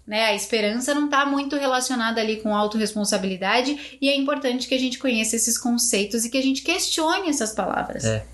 Né? 0.06 0.26
A 0.26 0.34
esperança 0.34 0.94
não 0.94 1.06
está 1.06 1.26
muito 1.26 1.56
relacionada 1.56 2.20
ali 2.20 2.36
com 2.36 2.54
autorresponsabilidade 2.54 3.98
e 4.00 4.08
é 4.08 4.16
importante 4.16 4.68
que 4.68 4.74
a 4.74 4.78
gente 4.78 4.98
conheça 4.98 5.34
esses 5.34 5.58
conceitos 5.58 6.24
e 6.24 6.30
que 6.30 6.38
a 6.38 6.42
gente 6.42 6.62
questione 6.62 7.28
essas 7.28 7.52
palavras. 7.52 8.04
É. 8.04 8.24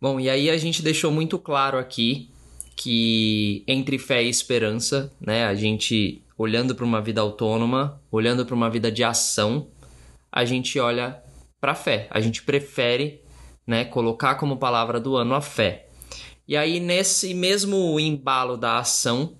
Bom, 0.00 0.18
e 0.18 0.28
aí 0.28 0.50
a 0.50 0.58
gente 0.58 0.82
deixou 0.82 1.12
muito 1.12 1.38
claro 1.38 1.78
aqui 1.78 2.28
que 2.74 3.62
entre 3.68 3.96
fé 3.98 4.24
e 4.24 4.28
esperança, 4.28 5.12
né, 5.20 5.44
a 5.44 5.54
gente 5.54 6.20
olhando 6.36 6.74
para 6.74 6.84
uma 6.84 7.00
vida 7.00 7.20
autônoma, 7.20 8.02
olhando 8.10 8.44
para 8.44 8.54
uma 8.56 8.68
vida 8.68 8.90
de 8.90 9.04
ação, 9.04 9.68
a 10.32 10.44
gente 10.44 10.80
olha 10.80 11.22
para 11.60 11.76
fé. 11.76 12.08
A 12.10 12.20
gente 12.20 12.42
prefere 12.42 13.21
né, 13.66 13.84
colocar 13.84 14.34
como 14.36 14.56
palavra 14.56 15.00
do 15.00 15.16
ano 15.16 15.34
a 15.34 15.40
fé. 15.40 15.86
E 16.46 16.56
aí 16.56 16.80
nesse 16.80 17.34
mesmo 17.34 17.98
embalo 17.98 18.56
da 18.56 18.78
ação, 18.78 19.34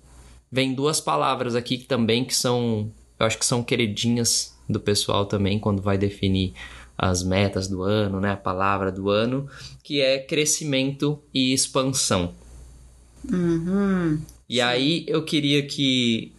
vem 0.51 0.73
duas 0.73 1.01
palavras 1.01 1.55
aqui 1.55 1.77
que 1.77 1.85
também 1.85 2.23
que 2.23 2.35
são, 2.35 2.91
eu 3.19 3.25
acho 3.25 3.37
que 3.37 3.45
são 3.45 3.63
queridinhas 3.63 4.57
do 4.69 4.79
pessoal 4.79 5.25
também 5.25 5.59
quando 5.59 5.81
vai 5.81 5.97
definir 5.97 6.53
as 6.97 7.23
metas 7.23 7.67
do 7.67 7.81
ano, 7.81 8.19
né, 8.19 8.31
a 8.31 8.37
palavra 8.37 8.91
do 8.91 9.09
ano, 9.09 9.49
que 9.83 9.99
é 9.99 10.19
crescimento 10.19 11.19
e 11.33 11.53
expansão. 11.53 12.33
Uhum. 13.31 14.21
E 14.47 14.61
aí 14.61 15.03
eu 15.07 15.23
queria 15.23 15.65
que 15.65 16.31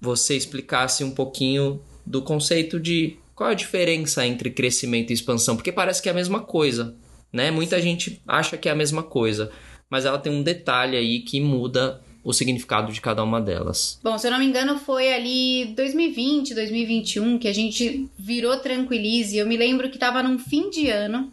você 0.00 0.36
explicasse 0.36 1.02
um 1.02 1.10
pouquinho 1.10 1.80
do 2.06 2.22
conceito 2.22 2.78
de 2.78 3.16
qual 3.34 3.50
a 3.50 3.54
diferença 3.54 4.26
entre 4.26 4.50
crescimento 4.50 5.10
e 5.10 5.14
expansão, 5.14 5.56
porque 5.56 5.72
parece 5.72 6.00
que 6.00 6.08
é 6.08 6.12
a 6.12 6.14
mesma 6.14 6.40
coisa 6.40 6.94
né? 7.32 7.50
Muita 7.50 7.80
gente 7.80 8.20
acha 8.26 8.56
que 8.56 8.68
é 8.68 8.72
a 8.72 8.76
mesma 8.76 9.02
coisa, 9.02 9.50
mas 9.88 10.04
ela 10.04 10.18
tem 10.18 10.32
um 10.32 10.42
detalhe 10.42 10.96
aí 10.96 11.20
que 11.20 11.40
muda 11.40 12.00
o 12.28 12.32
significado 12.32 12.92
de 12.92 13.00
cada 13.00 13.22
uma 13.24 13.40
delas. 13.40 13.98
Bom, 14.02 14.18
se 14.18 14.26
eu 14.26 14.30
não 14.30 14.38
me 14.38 14.44
engano, 14.44 14.78
foi 14.78 15.12
ali 15.12 15.72
2020, 15.74 16.54
2021 16.54 17.38
que 17.38 17.48
a 17.48 17.54
gente 17.54 18.06
virou 18.18 18.58
Tranquilize. 18.58 19.36
Eu 19.36 19.46
me 19.46 19.56
lembro 19.56 19.88
que 19.88 19.98
tava 19.98 20.22
num 20.22 20.38
fim 20.38 20.68
de 20.68 20.90
ano 20.90 21.32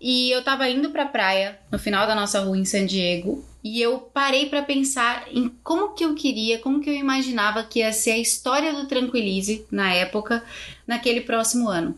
e 0.00 0.30
eu 0.30 0.42
tava 0.42 0.68
indo 0.68 0.90
pra 0.90 1.04
praia 1.04 1.58
no 1.70 1.78
final 1.78 2.06
da 2.06 2.14
nossa 2.14 2.40
rua 2.40 2.56
em 2.56 2.64
San 2.64 2.86
Diego 2.86 3.44
e 3.62 3.82
eu 3.82 3.98
parei 3.98 4.46
para 4.46 4.62
pensar 4.62 5.26
em 5.30 5.50
como 5.62 5.94
que 5.94 6.04
eu 6.04 6.14
queria, 6.14 6.58
como 6.58 6.80
que 6.80 6.88
eu 6.88 6.94
imaginava 6.94 7.62
que 7.62 7.80
ia 7.80 7.92
ser 7.92 8.12
a 8.12 8.18
história 8.18 8.72
do 8.72 8.86
Tranquilize 8.86 9.66
na 9.70 9.92
época, 9.92 10.42
naquele 10.86 11.20
próximo 11.20 11.68
ano. 11.68 11.94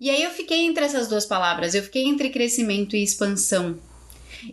E 0.00 0.10
aí 0.10 0.22
eu 0.22 0.30
fiquei 0.30 0.66
entre 0.66 0.84
essas 0.84 1.08
duas 1.08 1.26
palavras, 1.26 1.74
eu 1.74 1.82
fiquei 1.82 2.04
entre 2.04 2.30
crescimento 2.30 2.94
e 2.94 3.02
expansão. 3.02 3.78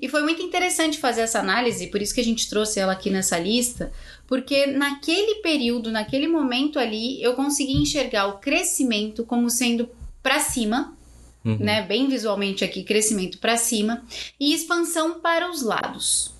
E 0.01 0.09
foi 0.09 0.23
muito 0.23 0.41
interessante 0.41 0.97
fazer 0.97 1.21
essa 1.21 1.39
análise, 1.39 1.87
por 1.87 2.01
isso 2.01 2.13
que 2.13 2.21
a 2.21 2.23
gente 2.23 2.49
trouxe 2.49 2.79
ela 2.79 2.93
aqui 2.93 3.09
nessa 3.09 3.37
lista, 3.37 3.91
porque 4.25 4.65
naquele 4.65 5.41
período, 5.41 5.91
naquele 5.91 6.27
momento 6.27 6.79
ali, 6.79 7.21
eu 7.21 7.33
consegui 7.33 7.73
enxergar 7.73 8.27
o 8.27 8.39
crescimento 8.39 9.23
como 9.23 9.49
sendo 9.49 9.87
para 10.23 10.39
cima, 10.39 10.97
uhum. 11.43 11.57
né? 11.59 11.83
Bem 11.83 12.07
visualmente 12.09 12.63
aqui, 12.63 12.83
crescimento 12.83 13.37
para 13.37 13.57
cima 13.57 14.03
e 14.39 14.55
expansão 14.55 15.19
para 15.19 15.49
os 15.49 15.61
lados. 15.61 16.33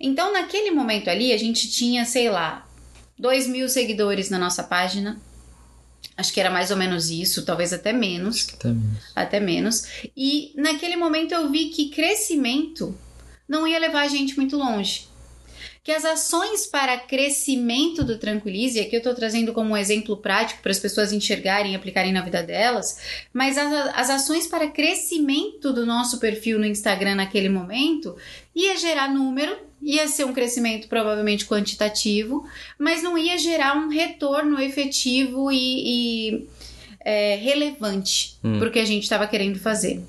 Então, 0.00 0.32
naquele 0.32 0.72
momento 0.72 1.08
ali, 1.08 1.32
a 1.32 1.36
gente 1.36 1.70
tinha, 1.70 2.04
sei 2.04 2.28
lá, 2.28 2.66
2 3.18 3.46
mil 3.46 3.68
seguidores 3.68 4.30
na 4.30 4.38
nossa 4.38 4.64
página. 4.64 5.20
Acho 6.16 6.32
que 6.32 6.40
era 6.40 6.50
mais 6.50 6.70
ou 6.70 6.76
menos 6.76 7.10
isso, 7.10 7.44
talvez 7.44 7.72
até 7.72 7.92
menos. 7.92 8.48
Até 8.48 8.68
menos. 8.68 8.98
Até 9.14 9.40
menos. 9.40 9.84
E 10.16 10.52
naquele 10.56 10.96
momento 10.96 11.32
eu 11.32 11.50
vi 11.50 11.66
que 11.66 11.90
crescimento 11.90 12.96
não 13.48 13.66
ia 13.66 13.78
levar 13.78 14.02
a 14.02 14.08
gente 14.08 14.36
muito 14.36 14.56
longe 14.56 15.08
que 15.88 15.92
as 15.92 16.04
ações 16.04 16.66
para 16.66 16.98
crescimento 16.98 18.04
do 18.04 18.18
Tranquilize, 18.18 18.78
aqui 18.78 18.94
eu 18.94 18.98
estou 18.98 19.14
trazendo 19.14 19.54
como 19.54 19.70
um 19.70 19.76
exemplo 19.76 20.18
prático 20.18 20.60
para 20.60 20.70
as 20.70 20.78
pessoas 20.78 21.14
enxergarem 21.14 21.72
e 21.72 21.74
aplicarem 21.74 22.12
na 22.12 22.20
vida 22.20 22.42
delas, 22.42 23.24
mas 23.32 23.56
as, 23.56 23.72
as 23.94 24.10
ações 24.10 24.46
para 24.46 24.68
crescimento 24.68 25.72
do 25.72 25.86
nosso 25.86 26.20
perfil 26.20 26.58
no 26.58 26.66
Instagram 26.66 27.14
naquele 27.14 27.48
momento 27.48 28.14
ia 28.54 28.76
gerar 28.76 29.08
número, 29.08 29.56
ia 29.80 30.06
ser 30.08 30.26
um 30.26 30.34
crescimento 30.34 30.88
provavelmente 30.88 31.46
quantitativo, 31.46 32.46
mas 32.78 33.02
não 33.02 33.16
ia 33.16 33.38
gerar 33.38 33.74
um 33.74 33.88
retorno 33.88 34.60
efetivo 34.60 35.50
e, 35.50 36.36
e 36.36 36.48
é, 37.10 37.36
relevante 37.36 38.36
hum. 38.44 38.58
para 38.58 38.68
o 38.68 38.70
que 38.70 38.78
a 38.78 38.84
gente 38.84 39.04
estava 39.04 39.26
querendo 39.26 39.58
fazer. 39.58 40.04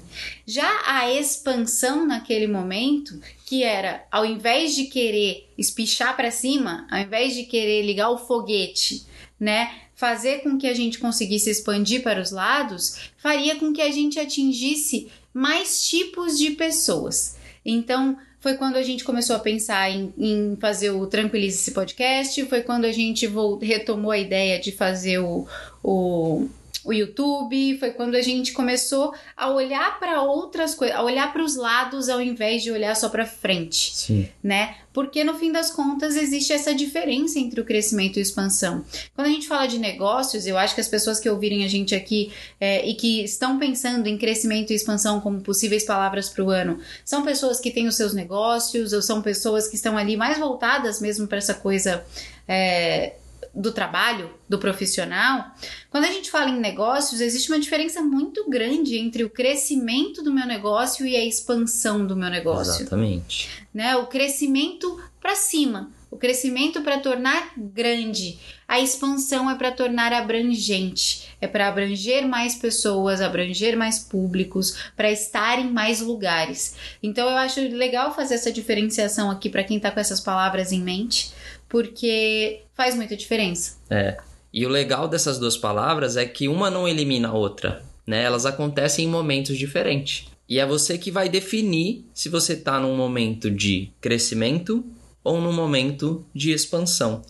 Já 0.45 0.69
a 0.85 1.09
expansão 1.09 2.05
naquele 2.05 2.45
momento, 2.45 3.17
que 3.45 3.63
era 3.63 4.03
ao 4.11 4.25
invés 4.25 4.75
de 4.75 4.83
querer 4.83 5.47
espichar 5.57 6.13
para 6.17 6.29
cima, 6.29 6.85
ao 6.91 6.99
invés 6.99 7.33
de 7.33 7.43
querer 7.43 7.83
ligar 7.83 8.09
o 8.09 8.17
foguete, 8.17 9.05
né, 9.39 9.71
fazer 9.95 10.39
com 10.39 10.57
que 10.57 10.67
a 10.67 10.73
gente 10.73 10.99
conseguisse 10.99 11.49
expandir 11.49 12.03
para 12.03 12.21
os 12.21 12.31
lados, 12.31 12.99
faria 13.17 13.55
com 13.55 13.71
que 13.71 13.81
a 13.81 13.91
gente 13.91 14.19
atingisse 14.19 15.07
mais 15.33 15.87
tipos 15.87 16.37
de 16.37 16.51
pessoas. 16.51 17.37
Então, 17.65 18.17
foi 18.41 18.55
quando 18.55 18.75
a 18.75 18.83
gente 18.83 19.05
começou 19.05 19.37
a 19.37 19.39
pensar 19.39 19.89
em, 19.89 20.13
em 20.17 20.57
fazer 20.59 20.89
o 20.89 21.07
Tranquilize 21.07 21.59
esse 21.59 21.71
podcast, 21.71 22.45
foi 22.47 22.61
quando 22.61 22.83
a 22.83 22.91
gente 22.91 23.25
voltou, 23.25 23.65
retomou 23.65 24.11
a 24.11 24.17
ideia 24.17 24.59
de 24.59 24.73
fazer 24.73 25.19
o, 25.19 25.47
o 25.81 26.49
o 26.83 26.93
YouTube, 26.93 27.77
foi 27.77 27.91
quando 27.91 28.15
a 28.15 28.21
gente 28.21 28.53
começou 28.53 29.13
a 29.35 29.49
olhar 29.49 29.99
para 29.99 30.21
outras 30.21 30.73
coisas, 30.73 30.95
a 30.95 31.03
olhar 31.03 31.31
para 31.33 31.43
os 31.43 31.55
lados 31.55 32.07
ao 32.09 32.21
invés 32.21 32.63
de 32.63 32.71
olhar 32.71 32.95
só 32.95 33.09
para 33.09 33.25
frente, 33.25 33.95
Sim. 33.95 34.29
né? 34.41 34.77
Porque 34.93 35.23
no 35.23 35.35
fim 35.35 35.51
das 35.51 35.69
contas 35.69 36.15
existe 36.15 36.51
essa 36.51 36.73
diferença 36.73 37.37
entre 37.37 37.61
o 37.61 37.65
crescimento 37.65 38.17
e 38.17 38.21
expansão. 38.21 38.83
Quando 39.13 39.27
a 39.27 39.29
gente 39.29 39.47
fala 39.47 39.67
de 39.67 39.77
negócios, 39.77 40.47
eu 40.47 40.57
acho 40.57 40.73
que 40.73 40.81
as 40.81 40.87
pessoas 40.87 41.19
que 41.19 41.29
ouvirem 41.29 41.63
a 41.63 41.67
gente 41.67 41.93
aqui 41.93 42.31
é, 42.59 42.87
e 42.87 42.95
que 42.95 43.23
estão 43.23 43.59
pensando 43.59 44.07
em 44.07 44.17
crescimento 44.17 44.71
e 44.71 44.75
expansão 44.75 45.19
como 45.19 45.41
possíveis 45.41 45.83
palavras 45.83 46.29
para 46.29 46.43
o 46.43 46.49
ano, 46.49 46.79
são 47.05 47.23
pessoas 47.23 47.59
que 47.59 47.71
têm 47.71 47.87
os 47.87 47.95
seus 47.95 48.13
negócios 48.13 48.93
ou 48.93 49.01
são 49.01 49.21
pessoas 49.21 49.67
que 49.67 49.75
estão 49.75 49.97
ali 49.97 50.17
mais 50.17 50.37
voltadas 50.37 50.99
mesmo 50.99 51.27
para 51.27 51.37
essa 51.37 51.53
coisa 51.53 52.03
é, 52.47 53.13
do 53.59 53.73
trabalho, 53.73 54.33
do 54.47 54.57
profissional, 54.57 55.53
quando 55.89 56.05
a 56.05 56.11
gente 56.11 56.31
fala 56.31 56.49
em 56.49 56.57
negócios, 56.57 57.19
existe 57.19 57.51
uma 57.51 57.59
diferença 57.59 58.01
muito 58.01 58.49
grande 58.49 58.97
entre 58.97 59.25
o 59.25 59.29
crescimento 59.29 60.23
do 60.23 60.33
meu 60.33 60.47
negócio 60.47 61.05
e 61.05 61.13
a 61.13 61.25
expansão 61.25 62.07
do 62.07 62.15
meu 62.15 62.29
negócio. 62.29 62.81
Exatamente. 62.81 63.49
Né? 63.73 63.97
O 63.97 64.07
crescimento 64.07 64.97
para 65.19 65.35
cima, 65.35 65.91
o 66.09 66.15
crescimento 66.15 66.81
para 66.81 66.99
tornar 66.99 67.51
grande, 67.57 68.39
a 68.65 68.79
expansão 68.79 69.51
é 69.51 69.55
para 69.55 69.71
tornar 69.71 70.13
abrangente, 70.13 71.27
é 71.41 71.47
para 71.47 71.67
abranger 71.67 72.25
mais 72.25 72.55
pessoas, 72.55 73.19
abranger 73.19 73.75
mais 73.75 73.99
públicos, 73.99 74.91
para 74.95 75.11
estar 75.11 75.59
em 75.59 75.69
mais 75.69 75.99
lugares. 75.99 76.75
Então 77.03 77.27
eu 77.27 77.35
acho 77.35 77.59
legal 77.59 78.15
fazer 78.15 78.35
essa 78.35 78.53
diferenciação 78.53 79.29
aqui 79.29 79.49
para 79.49 79.65
quem 79.65 79.75
está 79.75 79.91
com 79.91 79.99
essas 79.99 80.21
palavras 80.21 80.71
em 80.71 80.81
mente, 80.81 81.33
porque 81.69 82.63
faz 82.73 82.95
muita 82.95 83.15
diferença. 83.15 83.77
É. 83.89 84.17
E 84.51 84.65
o 84.65 84.69
legal 84.69 85.07
dessas 85.07 85.37
duas 85.37 85.55
palavras 85.55 86.17
é 86.17 86.25
que 86.25 86.47
uma 86.47 86.71
não 86.71 86.87
elimina 86.87 87.29
a 87.29 87.33
outra, 87.33 87.83
né? 88.05 88.23
Elas 88.23 88.47
acontecem 88.47 89.05
em 89.05 89.07
momentos 89.07 89.57
diferentes. 89.57 90.27
E 90.49 90.59
é 90.59 90.65
você 90.65 90.97
que 90.97 91.11
vai 91.11 91.29
definir 91.29 92.03
se 92.11 92.27
você 92.27 92.53
está 92.53 92.79
num 92.79 92.97
momento 92.97 93.51
de 93.51 93.91
crescimento 94.01 94.83
ou 95.23 95.39
num 95.39 95.53
momento 95.53 96.25
de 96.33 96.51
expansão, 96.51 97.21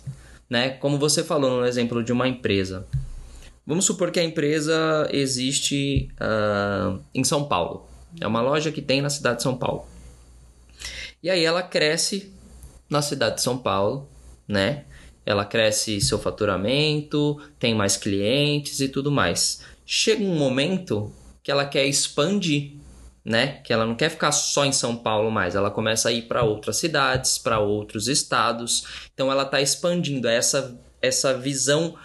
né? 0.49 0.69
Como 0.69 0.97
você 0.97 1.21
falou 1.21 1.59
no 1.59 1.65
exemplo 1.65 2.01
de 2.01 2.13
uma 2.13 2.29
empresa. 2.29 2.87
Vamos 3.67 3.83
supor 3.83 4.09
que 4.09 4.19
a 4.21 4.23
empresa 4.23 5.09
existe 5.11 6.09
uh, 6.13 6.99
em 7.13 7.25
São 7.25 7.43
Paulo. 7.43 7.85
É 8.19 8.25
uma 8.25 8.41
loja 8.41 8.71
que 8.71 8.81
tem 8.81 9.01
na 9.01 9.09
cidade 9.09 9.37
de 9.37 9.43
São 9.43 9.57
Paulo. 9.57 9.85
E 11.21 11.29
aí 11.29 11.43
ela 11.43 11.61
cresce 11.61 12.31
na 12.89 13.01
cidade 13.01 13.35
de 13.35 13.41
São 13.41 13.57
Paulo 13.57 14.07
né? 14.49 14.85
Ela 15.25 15.45
cresce 15.45 16.01
seu 16.01 16.17
faturamento, 16.17 17.39
tem 17.59 17.75
mais 17.75 17.95
clientes 17.95 18.79
e 18.79 18.87
tudo 18.87 19.11
mais. 19.11 19.61
Chega 19.85 20.23
um 20.23 20.35
momento 20.35 21.13
que 21.43 21.51
ela 21.51 21.65
quer 21.65 21.85
expandir, 21.85 22.73
né? 23.23 23.61
Que 23.63 23.71
ela 23.71 23.85
não 23.85 23.95
quer 23.95 24.09
ficar 24.09 24.31
só 24.31 24.65
em 24.65 24.71
São 24.71 24.95
Paulo 24.95 25.29
mais, 25.29 25.53
ela 25.53 25.69
começa 25.69 26.09
a 26.09 26.11
ir 26.11 26.23
para 26.23 26.43
outras 26.43 26.77
cidades, 26.77 27.37
para 27.37 27.59
outros 27.59 28.07
estados. 28.07 29.07
Então 29.13 29.31
ela 29.31 29.43
está 29.43 29.61
expandindo 29.61 30.27
essa 30.27 30.77
essa 31.01 31.33
visão, 31.37 31.95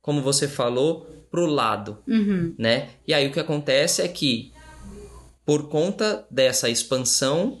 como 0.00 0.22
você 0.22 0.48
falou, 0.48 1.06
pro 1.30 1.44
lado, 1.44 1.98
uhum. 2.06 2.54
né? 2.56 2.88
E 3.06 3.12
aí 3.12 3.26
o 3.26 3.32
que 3.32 3.40
acontece 3.40 4.00
é 4.00 4.08
que 4.08 4.52
por 5.44 5.68
conta 5.68 6.26
dessa 6.30 6.68
expansão 6.70 7.58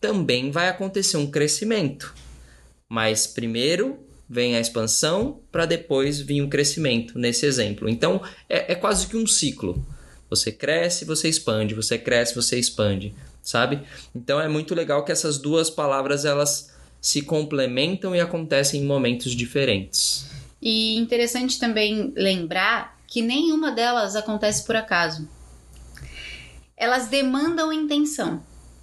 também 0.00 0.50
vai 0.50 0.68
acontecer 0.68 1.16
um 1.16 1.28
crescimento. 1.28 2.14
Mas 2.88 3.26
primeiro 3.26 3.98
vem 4.28 4.56
a 4.56 4.60
expansão 4.60 5.40
para 5.50 5.66
depois 5.66 6.20
vir 6.20 6.42
o 6.42 6.48
crescimento 6.48 7.18
nesse 7.18 7.46
exemplo. 7.46 7.88
Então 7.88 8.22
é, 8.48 8.72
é, 8.72 8.74
quase 8.74 9.06
que 9.06 9.16
um 9.16 9.26
ciclo. 9.26 9.84
Você 10.30 10.52
cresce, 10.52 11.04
você 11.04 11.28
expande, 11.28 11.74
você 11.74 11.96
cresce, 11.98 12.34
você 12.34 12.58
expande, 12.58 13.14
sabe? 13.42 13.80
Então 14.14 14.40
é 14.40 14.48
muito 14.48 14.74
legal 14.74 15.04
que 15.04 15.12
essas 15.12 15.38
duas 15.38 15.70
palavras 15.70 16.24
elas 16.26 16.74
se 17.00 17.22
complementam 17.22 18.14
e 18.14 18.20
acontecem 18.20 18.82
em 18.82 18.86
momentos 18.86 19.32
diferentes. 19.32 20.26
E 20.60 20.96
interessante 20.96 21.58
também 21.58 22.12
lembrar 22.16 22.98
que 23.06 23.22
nenhuma 23.22 23.70
delas 23.70 24.16
acontece 24.16 24.66
por 24.66 24.76
acaso. 24.76 25.26
Elas 26.76 27.08
demandam 27.08 27.72
intenção. 27.72 28.42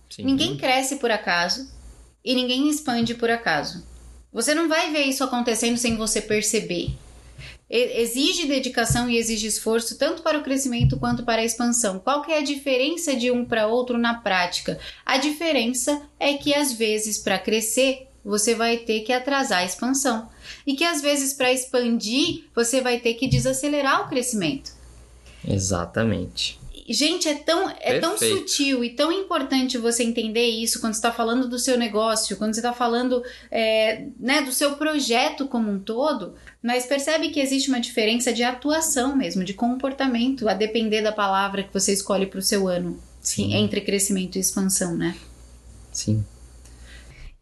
Sim. 0.10 0.24
Ninguém 0.24 0.58
cresce 0.58 0.96
por 0.96 1.12
acaso 1.12 1.70
e 2.24 2.34
ninguém 2.34 2.70
expande 2.70 3.14
por 3.14 3.30
acaso. 3.30 3.84
Você 4.36 4.54
não 4.54 4.68
vai 4.68 4.92
ver 4.92 5.04
isso 5.04 5.24
acontecendo 5.24 5.78
sem 5.78 5.96
você 5.96 6.20
perceber. 6.20 6.90
Exige 7.70 8.46
dedicação 8.46 9.10
e 9.10 9.18
exige 9.18 9.48
esforço 9.48 9.98
tanto 9.98 10.22
para 10.22 10.38
o 10.38 10.44
crescimento 10.44 11.00
quanto 11.00 11.24
para 11.24 11.42
a 11.42 11.46
expansão. 11.46 12.00
Qual 12.00 12.22
que 12.22 12.34
é 12.34 12.40
a 12.40 12.44
diferença 12.44 13.16
de 13.16 13.32
um 13.32 13.46
para 13.46 13.68
outro 13.68 13.98
na 13.98 14.16
prática? 14.16 14.78
A 15.06 15.18
diferença 15.18 16.02
é 16.20 16.34
que 16.34 16.54
às 16.54 16.74
vezes 16.74 17.18
para 17.18 17.40
crescer 17.40 18.08
você 18.26 18.54
vai 18.54 18.76
ter 18.76 19.02
que 19.02 19.14
atrasar 19.14 19.60
a 19.60 19.66
expansão 19.66 20.28
e 20.68 20.76
que 20.76 20.84
às 20.84 21.02
vezes 21.02 21.32
para 21.34 21.54
expandir 21.54 22.44
você 22.54 22.82
vai 22.82 23.00
ter 23.00 23.14
que 23.14 23.30
desacelerar 23.30 24.06
o 24.06 24.10
crescimento. 24.10 24.74
Exatamente. 25.48 26.60
Gente, 26.88 27.28
é 27.28 27.34
tão, 27.34 27.68
é 27.80 28.00
tão 28.00 28.16
sutil 28.16 28.84
e 28.84 28.92
tão 28.92 29.12
importante 29.12 29.76
você 29.76 30.04
entender 30.04 30.48
isso 30.48 30.80
quando 30.80 30.94
você 30.94 31.00
está 31.00 31.12
falando 31.12 31.50
do 31.50 31.58
seu 31.58 31.80
negócio, 31.80 32.38
quando 32.38 32.54
você 32.54 32.60
está 32.60 32.74
falando 32.74 33.24
é, 33.50 34.06
né, 34.20 34.44
do 34.44 34.52
seu 34.52 34.76
projeto 34.76 35.48
como 35.48 35.72
um 35.72 35.80
todo, 35.80 36.36
mas 36.62 36.86
percebe 36.86 37.30
que 37.30 37.40
existe 37.40 37.70
uma 37.70 37.80
diferença 37.80 38.32
de 38.32 38.44
atuação 38.44 39.16
mesmo, 39.16 39.44
de 39.44 39.56
comportamento, 39.56 40.48
a 40.48 40.54
depender 40.54 41.02
da 41.02 41.12
palavra 41.12 41.64
que 41.64 41.74
você 41.74 41.92
escolhe 41.92 42.28
para 42.28 42.38
o 42.38 42.44
seu 42.44 42.68
ano, 42.68 43.02
Sim. 43.20 43.56
entre 43.56 43.82
crescimento 43.82 44.36
e 44.36 44.40
expansão, 44.40 44.96
né? 44.96 45.16
Sim. 45.92 46.24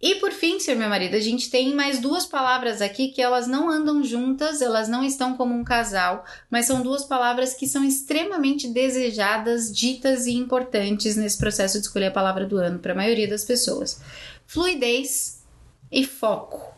E 0.04 0.16
por 0.16 0.34
fim, 0.34 0.60
senhor 0.60 0.78
meu 0.78 0.89
marido, 0.89 1.16
a 1.16 1.20
gente 1.22 1.49
tem 1.49 1.74
mais 1.74 1.97
duas 1.97 2.26
palavras 2.26 2.82
aqui 2.82 3.08
que 3.08 3.22
elas 3.22 3.47
não 3.47 3.70
andam 3.70 4.04
juntas, 4.04 4.62
elas 4.62 4.89
não 4.89 5.01
estão 5.01 5.38
como 5.38 5.56
um 5.56 5.64
casal, 5.64 6.26
mas 6.51 6.66
são 6.66 6.84
duas 6.84 7.06
palavras 7.06 7.54
que 7.54 7.66
são 7.66 7.86
extremamente 7.86 8.68
desejadas, 8.68 9.74
ditas 9.74 10.26
e 10.26 10.34
importantes 10.34 11.16
nesse 11.16 11.38
processo 11.38 11.80
de 11.80 11.86
escolher 11.86 12.08
a 12.08 12.12
palavra 12.12 12.45
do 12.45 12.58
ano 12.58 12.80
para 12.80 12.91
a 12.91 12.95
maioria 12.97 13.30
das 13.30 13.45
pessoas: 13.45 14.01
fluidez 14.45 15.41
e 15.89 16.06
foco. 16.06 16.76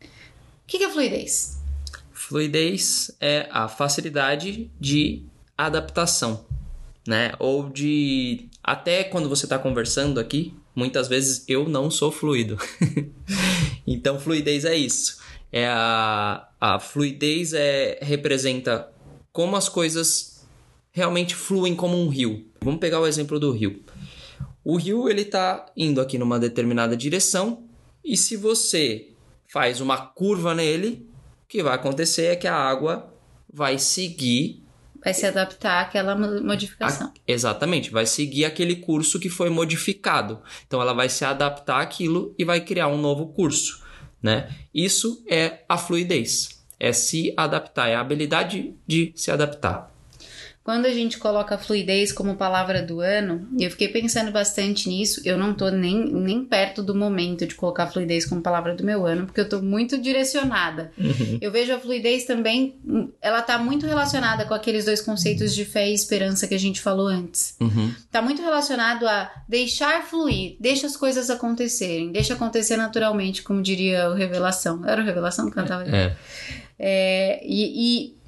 O 0.00 0.06
que 0.68 0.84
é 0.84 0.88
fluidez? 0.88 1.58
Fluidez 2.12 3.10
é 3.20 3.48
a 3.50 3.66
facilidade 3.66 4.70
de 4.78 5.24
adaptação, 5.58 6.44
né? 7.04 7.32
Ou 7.40 7.68
de 7.68 8.48
até 8.62 9.02
quando 9.02 9.28
você 9.28 9.46
está 9.46 9.58
conversando 9.58 10.20
aqui 10.20 10.54
muitas 10.74 11.08
vezes 11.08 11.44
eu 11.48 11.68
não 11.68 11.90
sou 11.90 12.10
fluido. 12.10 12.58
então, 13.86 14.18
fluidez 14.18 14.64
é 14.64 14.76
isso. 14.76 15.20
É 15.52 15.66
a, 15.66 16.48
a 16.60 16.78
fluidez 16.78 17.52
é, 17.52 17.98
representa 18.02 18.88
como 19.32 19.56
as 19.56 19.68
coisas 19.68 20.46
realmente 20.92 21.34
fluem 21.34 21.74
como 21.74 21.96
um 21.96 22.08
rio. 22.08 22.46
Vamos 22.60 22.80
pegar 22.80 23.00
o 23.00 23.06
exemplo 23.06 23.38
do 23.38 23.52
rio. 23.52 23.82
O 24.64 24.76
rio 24.76 25.08
ele 25.08 25.22
está 25.22 25.66
indo 25.76 26.00
aqui 26.00 26.18
numa 26.18 26.38
determinada 26.38 26.96
direção 26.96 27.64
e 28.04 28.16
se 28.16 28.36
você 28.36 29.08
faz 29.48 29.80
uma 29.80 29.98
curva 29.98 30.54
nele, 30.54 31.08
o 31.44 31.48
que 31.48 31.62
vai 31.62 31.74
acontecer 31.74 32.26
é 32.26 32.36
que 32.36 32.46
a 32.46 32.54
água 32.54 33.12
vai 33.52 33.78
seguir 33.78 34.59
Vai 35.02 35.14
se 35.14 35.26
adaptar 35.26 35.82
àquela 35.82 36.14
modificação. 36.14 37.08
A, 37.08 37.12
exatamente, 37.26 37.90
vai 37.90 38.06
seguir 38.06 38.44
aquele 38.44 38.76
curso 38.76 39.18
que 39.18 39.28
foi 39.28 39.48
modificado. 39.48 40.40
Então 40.66 40.80
ela 40.80 40.92
vai 40.92 41.08
se 41.08 41.24
adaptar 41.24 41.80
àquilo 41.80 42.34
e 42.38 42.44
vai 42.44 42.60
criar 42.60 42.88
um 42.88 42.98
novo 42.98 43.28
curso, 43.28 43.82
né? 44.22 44.54
Isso 44.74 45.24
é 45.28 45.64
a 45.68 45.78
fluidez. 45.78 46.60
É 46.78 46.92
se 46.92 47.34
adaptar, 47.36 47.88
é 47.88 47.94
a 47.94 48.00
habilidade 48.00 48.74
de 48.86 49.12
se 49.14 49.30
adaptar. 49.30 49.89
Quando 50.70 50.86
a 50.86 50.94
gente 50.94 51.18
coloca 51.18 51.58
fluidez 51.58 52.12
como 52.12 52.36
palavra 52.36 52.80
do 52.80 53.00
ano, 53.00 53.48
e 53.58 53.64
eu 53.64 53.70
fiquei 53.72 53.88
pensando 53.88 54.30
bastante 54.30 54.88
nisso, 54.88 55.20
eu 55.24 55.36
não 55.36 55.52
tô 55.52 55.68
nem, 55.68 56.12
nem 56.12 56.44
perto 56.44 56.80
do 56.80 56.94
momento 56.94 57.44
de 57.44 57.56
colocar 57.56 57.88
fluidez 57.88 58.24
como 58.24 58.40
palavra 58.40 58.72
do 58.72 58.84
meu 58.84 59.04
ano, 59.04 59.26
porque 59.26 59.40
eu 59.40 59.48
tô 59.48 59.60
muito 59.60 59.98
direcionada. 59.98 60.92
Uhum. 60.96 61.38
Eu 61.40 61.50
vejo 61.50 61.74
a 61.74 61.78
fluidez 61.80 62.24
também, 62.24 62.76
ela 63.20 63.42
tá 63.42 63.58
muito 63.58 63.84
relacionada 63.84 64.44
com 64.44 64.54
aqueles 64.54 64.84
dois 64.84 65.00
conceitos 65.00 65.56
de 65.56 65.64
fé 65.64 65.90
e 65.90 65.92
esperança 65.92 66.46
que 66.46 66.54
a 66.54 66.58
gente 66.58 66.80
falou 66.80 67.08
antes. 67.08 67.56
Uhum. 67.60 67.92
Tá 68.08 68.22
muito 68.22 68.40
relacionado 68.40 69.08
a 69.08 69.28
deixar 69.48 70.04
fluir, 70.04 70.54
deixa 70.60 70.86
as 70.86 70.96
coisas 70.96 71.30
acontecerem, 71.30 72.12
deixa 72.12 72.34
acontecer 72.34 72.76
naturalmente, 72.76 73.42
como 73.42 73.60
diria 73.60 74.08
o 74.08 74.14
Revelação. 74.14 74.86
Era 74.86 75.02
o 75.02 75.04
Revelação 75.04 75.46
que 75.46 75.52
cantava? 75.56 75.82
É. 75.88 76.16
é 76.78 77.40
e, 77.44 78.12
e 78.14 78.19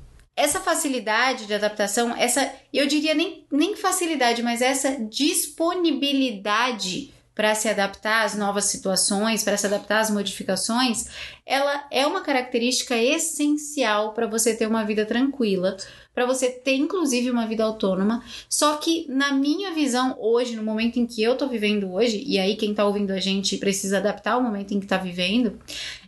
essa 0.43 0.61
facilidade 0.61 1.47
de 1.47 1.55
adaptação, 1.55 2.15
essa, 2.17 2.53
eu 2.73 2.85
diria 2.87 3.15
nem, 3.15 3.47
nem 3.51 3.77
facilidade, 3.77 4.43
mas 4.43 4.61
essa 4.61 4.97
disponibilidade 5.09 7.13
para 7.33 7.55
se 7.55 7.69
adaptar 7.69 8.25
às 8.25 8.37
novas 8.37 8.65
situações, 8.65 9.45
para 9.45 9.57
se 9.57 9.67
adaptar 9.67 10.01
às 10.01 10.11
modificações, 10.11 11.07
ela 11.47 11.87
é 11.91 12.05
uma 12.07 12.23
característica 12.23 12.97
essencial 12.97 14.15
para 14.15 14.27
você 14.27 14.55
ter 14.55 14.67
uma 14.67 14.85
vida 14.85 15.07
tranquila, 15.07 15.77
para 16.13 16.27
você 16.27 16.51
ter 16.51 16.75
inclusive 16.75 17.31
uma 17.31 17.47
vida 17.47 17.63
autônoma. 17.63 18.25
Só 18.49 18.77
que 18.77 19.07
na 19.09 19.33
minha 19.33 19.73
visão 19.73 20.17
hoje, 20.19 20.57
no 20.57 20.65
momento 20.65 20.99
em 20.99 21.07
que 21.07 21.23
eu 21.23 21.37
tô 21.37 21.47
vivendo 21.47 21.93
hoje, 21.93 22.23
e 22.27 22.37
aí 22.39 22.57
quem 22.57 22.75
tá 22.75 22.85
ouvindo 22.85 23.13
a 23.13 23.21
gente 23.21 23.57
precisa 23.59 23.99
adaptar 23.99 24.33
ao 24.33 24.43
momento 24.43 24.75
em 24.75 24.81
que 24.81 24.87
tá 24.87 24.99
vivendo, 24.99 25.59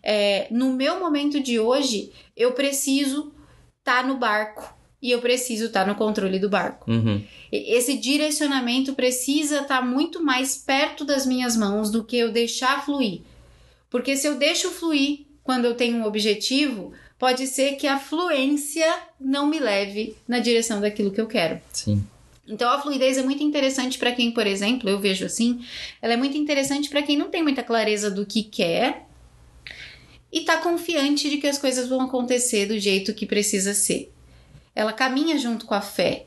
é, 0.03 0.49
no 0.51 0.74
meu 0.74 0.99
momento 0.99 1.41
de 1.41 1.59
hoje, 1.59 2.12
eu 2.37 2.53
preciso 2.53 3.32
tá 3.85 4.03
no 4.03 4.16
barco 4.16 4.74
e 5.01 5.11
eu 5.11 5.20
preciso 5.20 5.66
estar 5.66 5.85
tá 5.85 5.87
no 5.87 5.95
controle 5.95 6.39
do 6.39 6.49
barco. 6.49 6.91
Uhum. 6.91 7.22
Esse 7.53 7.97
direcionamento 7.97 8.95
precisa 8.95 9.61
estar 9.61 9.80
tá 9.80 9.82
muito 9.82 10.24
mais 10.24 10.57
perto 10.57 11.05
das 11.05 11.26
minhas 11.26 11.57
mãos 11.57 11.91
do 11.91 12.03
que 12.03 12.16
eu 12.16 12.32
deixar 12.32 12.85
fluir. 12.85 13.20
Porque 13.91 14.16
se 14.16 14.26
eu 14.26 14.37
deixo 14.37 14.70
fluir 14.70 15.26
quando 15.43 15.66
eu 15.66 15.74
tenho 15.74 15.99
um 15.99 16.07
objetivo, 16.07 16.93
pode 17.18 17.47
ser 17.47 17.76
que 17.76 17.87
a 17.87 17.99
fluência 17.99 18.87
não 19.20 19.47
me 19.47 19.61
leve 19.61 20.16
na 20.26 20.39
direção 20.39 20.80
daquilo 20.80 21.12
que 21.12 21.20
eu 21.20 21.26
quero. 21.26 21.61
Sim. 21.70 22.03
Então 22.49 22.70
a 22.70 22.80
fluidez 22.80 23.16
é 23.18 23.22
muito 23.22 23.43
interessante 23.43 23.99
para 23.99 24.12
quem, 24.12 24.30
por 24.30 24.47
exemplo, 24.47 24.89
eu 24.89 24.99
vejo 24.99 25.24
assim, 25.24 25.64
ela 26.01 26.14
é 26.14 26.16
muito 26.16 26.37
interessante 26.37 26.89
para 26.89 27.03
quem 27.03 27.16
não 27.16 27.30
tem 27.30 27.43
muita 27.43 27.62
clareza 27.62 28.11
do 28.11 28.26
que 28.26 28.43
quer 28.43 29.07
e 30.35 30.41
tá 30.41 30.57
confiante 30.57 31.30
de 31.30 31.37
que 31.37 31.47
as 31.47 31.57
coisas 31.57 31.89
vão 31.89 32.01
acontecer 32.01 32.66
do 32.66 32.76
jeito 32.76 33.14
que 33.14 33.24
precisa 33.24 33.72
ser. 33.72 34.12
Ela 34.74 34.93
caminha 34.93 35.39
junto 35.39 35.64
com 35.64 35.74
a 35.74 35.80
fé. 35.80 36.26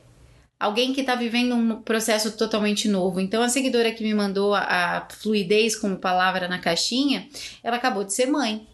Alguém 0.58 0.94
que 0.94 1.02
está 1.02 1.14
vivendo 1.14 1.54
um 1.54 1.82
processo 1.82 2.32
totalmente 2.32 2.88
novo. 2.88 3.20
Então, 3.20 3.42
a 3.42 3.50
seguidora 3.50 3.92
que 3.92 4.02
me 4.02 4.14
mandou 4.14 4.54
a, 4.54 4.60
a 4.62 5.08
fluidez 5.10 5.76
como 5.76 5.98
palavra 5.98 6.48
na 6.48 6.58
caixinha, 6.58 7.28
ela 7.62 7.76
acabou 7.76 8.02
de 8.02 8.14
ser 8.14 8.26
mãe. 8.26 8.66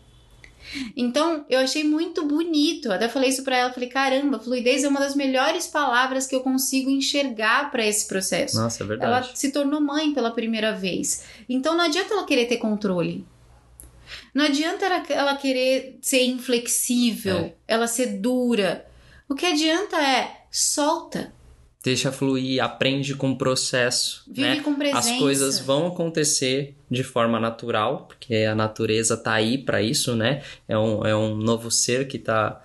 Então, 0.96 1.44
eu 1.50 1.58
achei 1.58 1.82
muito 1.82 2.24
bonito. 2.24 2.92
Até 2.92 3.08
falei 3.08 3.28
isso 3.28 3.42
para 3.42 3.56
ela, 3.56 3.72
falei: 3.72 3.88
"Caramba, 3.88 4.38
fluidez 4.38 4.84
é 4.84 4.88
uma 4.88 5.00
das 5.00 5.16
melhores 5.16 5.66
palavras 5.66 6.28
que 6.28 6.34
eu 6.34 6.40
consigo 6.40 6.88
enxergar 6.88 7.72
para 7.72 7.84
esse 7.84 8.06
processo". 8.06 8.56
Nossa, 8.56 8.84
é 8.84 8.86
verdade. 8.86 9.26
Ela 9.26 9.36
se 9.36 9.50
tornou 9.50 9.80
mãe 9.80 10.14
pela 10.14 10.30
primeira 10.30 10.72
vez. 10.72 11.24
Então, 11.48 11.76
não 11.76 11.84
adianta 11.84 12.14
ela 12.14 12.24
querer 12.24 12.46
ter 12.46 12.56
controle. 12.58 13.26
Não 14.34 14.44
adianta 14.44 14.84
ela, 14.84 15.36
querer 15.36 15.98
ser 16.02 16.24
inflexível, 16.24 17.36
é. 17.36 17.54
ela 17.68 17.86
ser 17.86 18.18
dura. 18.18 18.84
O 19.28 19.34
que 19.34 19.46
adianta 19.46 19.96
é 19.96 20.46
solta. 20.50 21.32
Deixa 21.84 22.10
fluir, 22.10 22.62
aprende 22.62 23.14
com 23.14 23.30
o 23.30 23.38
processo. 23.38 24.24
Vive 24.26 24.56
né? 24.56 24.60
com 24.60 24.74
presença. 24.74 24.98
As 24.98 25.18
coisas 25.18 25.58
vão 25.60 25.86
acontecer 25.86 26.74
de 26.90 27.04
forma 27.04 27.38
natural, 27.38 28.06
porque 28.08 28.36
a 28.36 28.54
natureza 28.54 29.16
tá 29.16 29.34
aí 29.34 29.58
para 29.58 29.82
isso, 29.82 30.16
né? 30.16 30.42
É 30.66 30.76
um, 30.76 31.06
é 31.06 31.14
um 31.14 31.36
novo 31.36 31.70
ser 31.70 32.08
que 32.08 32.18
tá, 32.18 32.60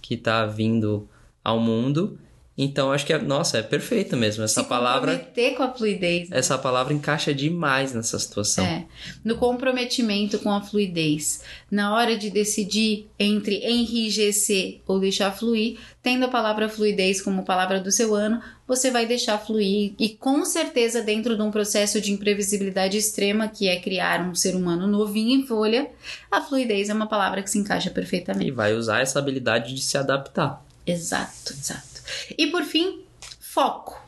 que 0.00 0.16
tá 0.16 0.46
vindo 0.46 1.08
ao 1.44 1.58
mundo 1.58 2.18
então 2.62 2.92
acho 2.92 3.06
que 3.06 3.12
é, 3.12 3.18
nossa, 3.18 3.58
é 3.58 3.62
perfeito 3.62 4.16
mesmo 4.16 4.44
essa 4.44 4.62
Se 4.62 4.68
palavra. 4.68 5.12
Comprometer 5.12 5.54
com 5.54 5.62
a 5.62 5.72
fluidez. 5.72 6.28
Né? 6.28 6.38
Essa 6.38 6.58
palavra 6.58 6.92
encaixa 6.92 7.32
demais 7.32 7.94
nessa 7.94 8.18
situação. 8.18 8.64
É. 8.64 8.84
No 9.24 9.36
comprometimento 9.36 10.38
com 10.38 10.50
a 10.50 10.60
fluidez, 10.60 11.42
na 11.70 11.94
hora 11.94 12.16
de 12.16 12.28
decidir 12.28 13.08
entre 13.18 13.64
enrijecer 13.64 14.80
ou 14.86 15.00
deixar 15.00 15.32
fluir, 15.32 15.78
tendo 16.02 16.24
a 16.24 16.28
palavra 16.28 16.68
fluidez 16.68 17.20
como 17.20 17.44
palavra 17.44 17.80
do 17.80 17.90
seu 17.90 18.14
ano, 18.14 18.42
você 18.66 18.90
vai 18.90 19.06
deixar 19.06 19.38
fluir 19.38 19.94
e 19.98 20.10
com 20.10 20.44
certeza 20.44 21.02
dentro 21.02 21.36
de 21.36 21.42
um 21.42 21.50
processo 21.50 22.00
de 22.00 22.12
imprevisibilidade 22.12 22.96
extrema 22.96 23.48
que 23.48 23.68
é 23.68 23.80
criar 23.80 24.20
um 24.20 24.34
ser 24.34 24.54
humano 24.54 24.86
novinho 24.86 25.40
em 25.40 25.46
folha, 25.46 25.90
a 26.30 26.40
fluidez 26.40 26.88
é 26.88 26.94
uma 26.94 27.08
palavra 27.08 27.42
que 27.42 27.50
se 27.50 27.58
encaixa 27.58 27.90
perfeitamente. 27.90 28.48
E 28.48 28.52
vai 28.52 28.74
usar 28.74 29.00
essa 29.00 29.18
habilidade 29.18 29.74
de 29.74 29.82
se 29.82 29.98
adaptar. 29.98 30.64
Exato, 30.86 31.52
exato. 31.52 31.89
E 32.36 32.46
por 32.48 32.62
fim, 32.62 33.04
foco. 33.40 34.00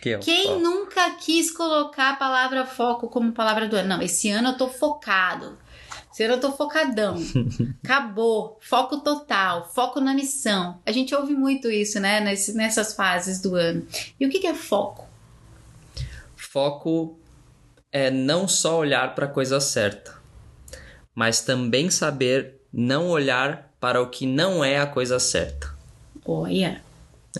Que 0.00 0.14
é 0.14 0.18
Quem 0.18 0.48
foco? 0.48 0.60
nunca 0.60 1.10
quis 1.12 1.50
colocar 1.50 2.10
a 2.10 2.16
palavra 2.16 2.66
foco 2.66 3.08
como 3.08 3.32
palavra 3.32 3.68
do 3.68 3.76
ano? 3.76 3.88
Não, 3.88 4.02
esse 4.02 4.30
ano 4.30 4.48
eu 4.48 4.56
tô 4.56 4.68
focado. 4.68 5.58
Esse 6.12 6.24
ano 6.24 6.34
eu 6.34 6.40
tô 6.40 6.52
focadão. 6.52 7.16
Acabou. 7.82 8.58
Foco 8.60 8.98
total. 9.00 9.70
Foco 9.72 10.00
na 10.00 10.12
missão. 10.12 10.80
A 10.84 10.92
gente 10.92 11.14
ouve 11.14 11.32
muito 11.34 11.70
isso, 11.70 12.00
né? 12.00 12.20
Nesse, 12.20 12.52
nessas 12.54 12.94
fases 12.94 13.40
do 13.40 13.54
ano. 13.54 13.86
E 14.18 14.26
o 14.26 14.28
que, 14.30 14.40
que 14.40 14.46
é 14.46 14.54
foco? 14.54 15.08
Foco 16.36 17.18
é 17.90 18.10
não 18.10 18.46
só 18.48 18.78
olhar 18.78 19.14
para 19.14 19.26
a 19.26 19.28
coisa 19.28 19.60
certa, 19.60 20.14
mas 21.14 21.40
também 21.42 21.90
saber 21.90 22.60
não 22.72 23.08
olhar 23.08 23.72
para 23.78 24.02
o 24.02 24.08
que 24.08 24.26
não 24.26 24.64
é 24.64 24.78
a 24.78 24.86
coisa 24.86 25.18
certa. 25.18 25.72
Olha. 26.24 26.82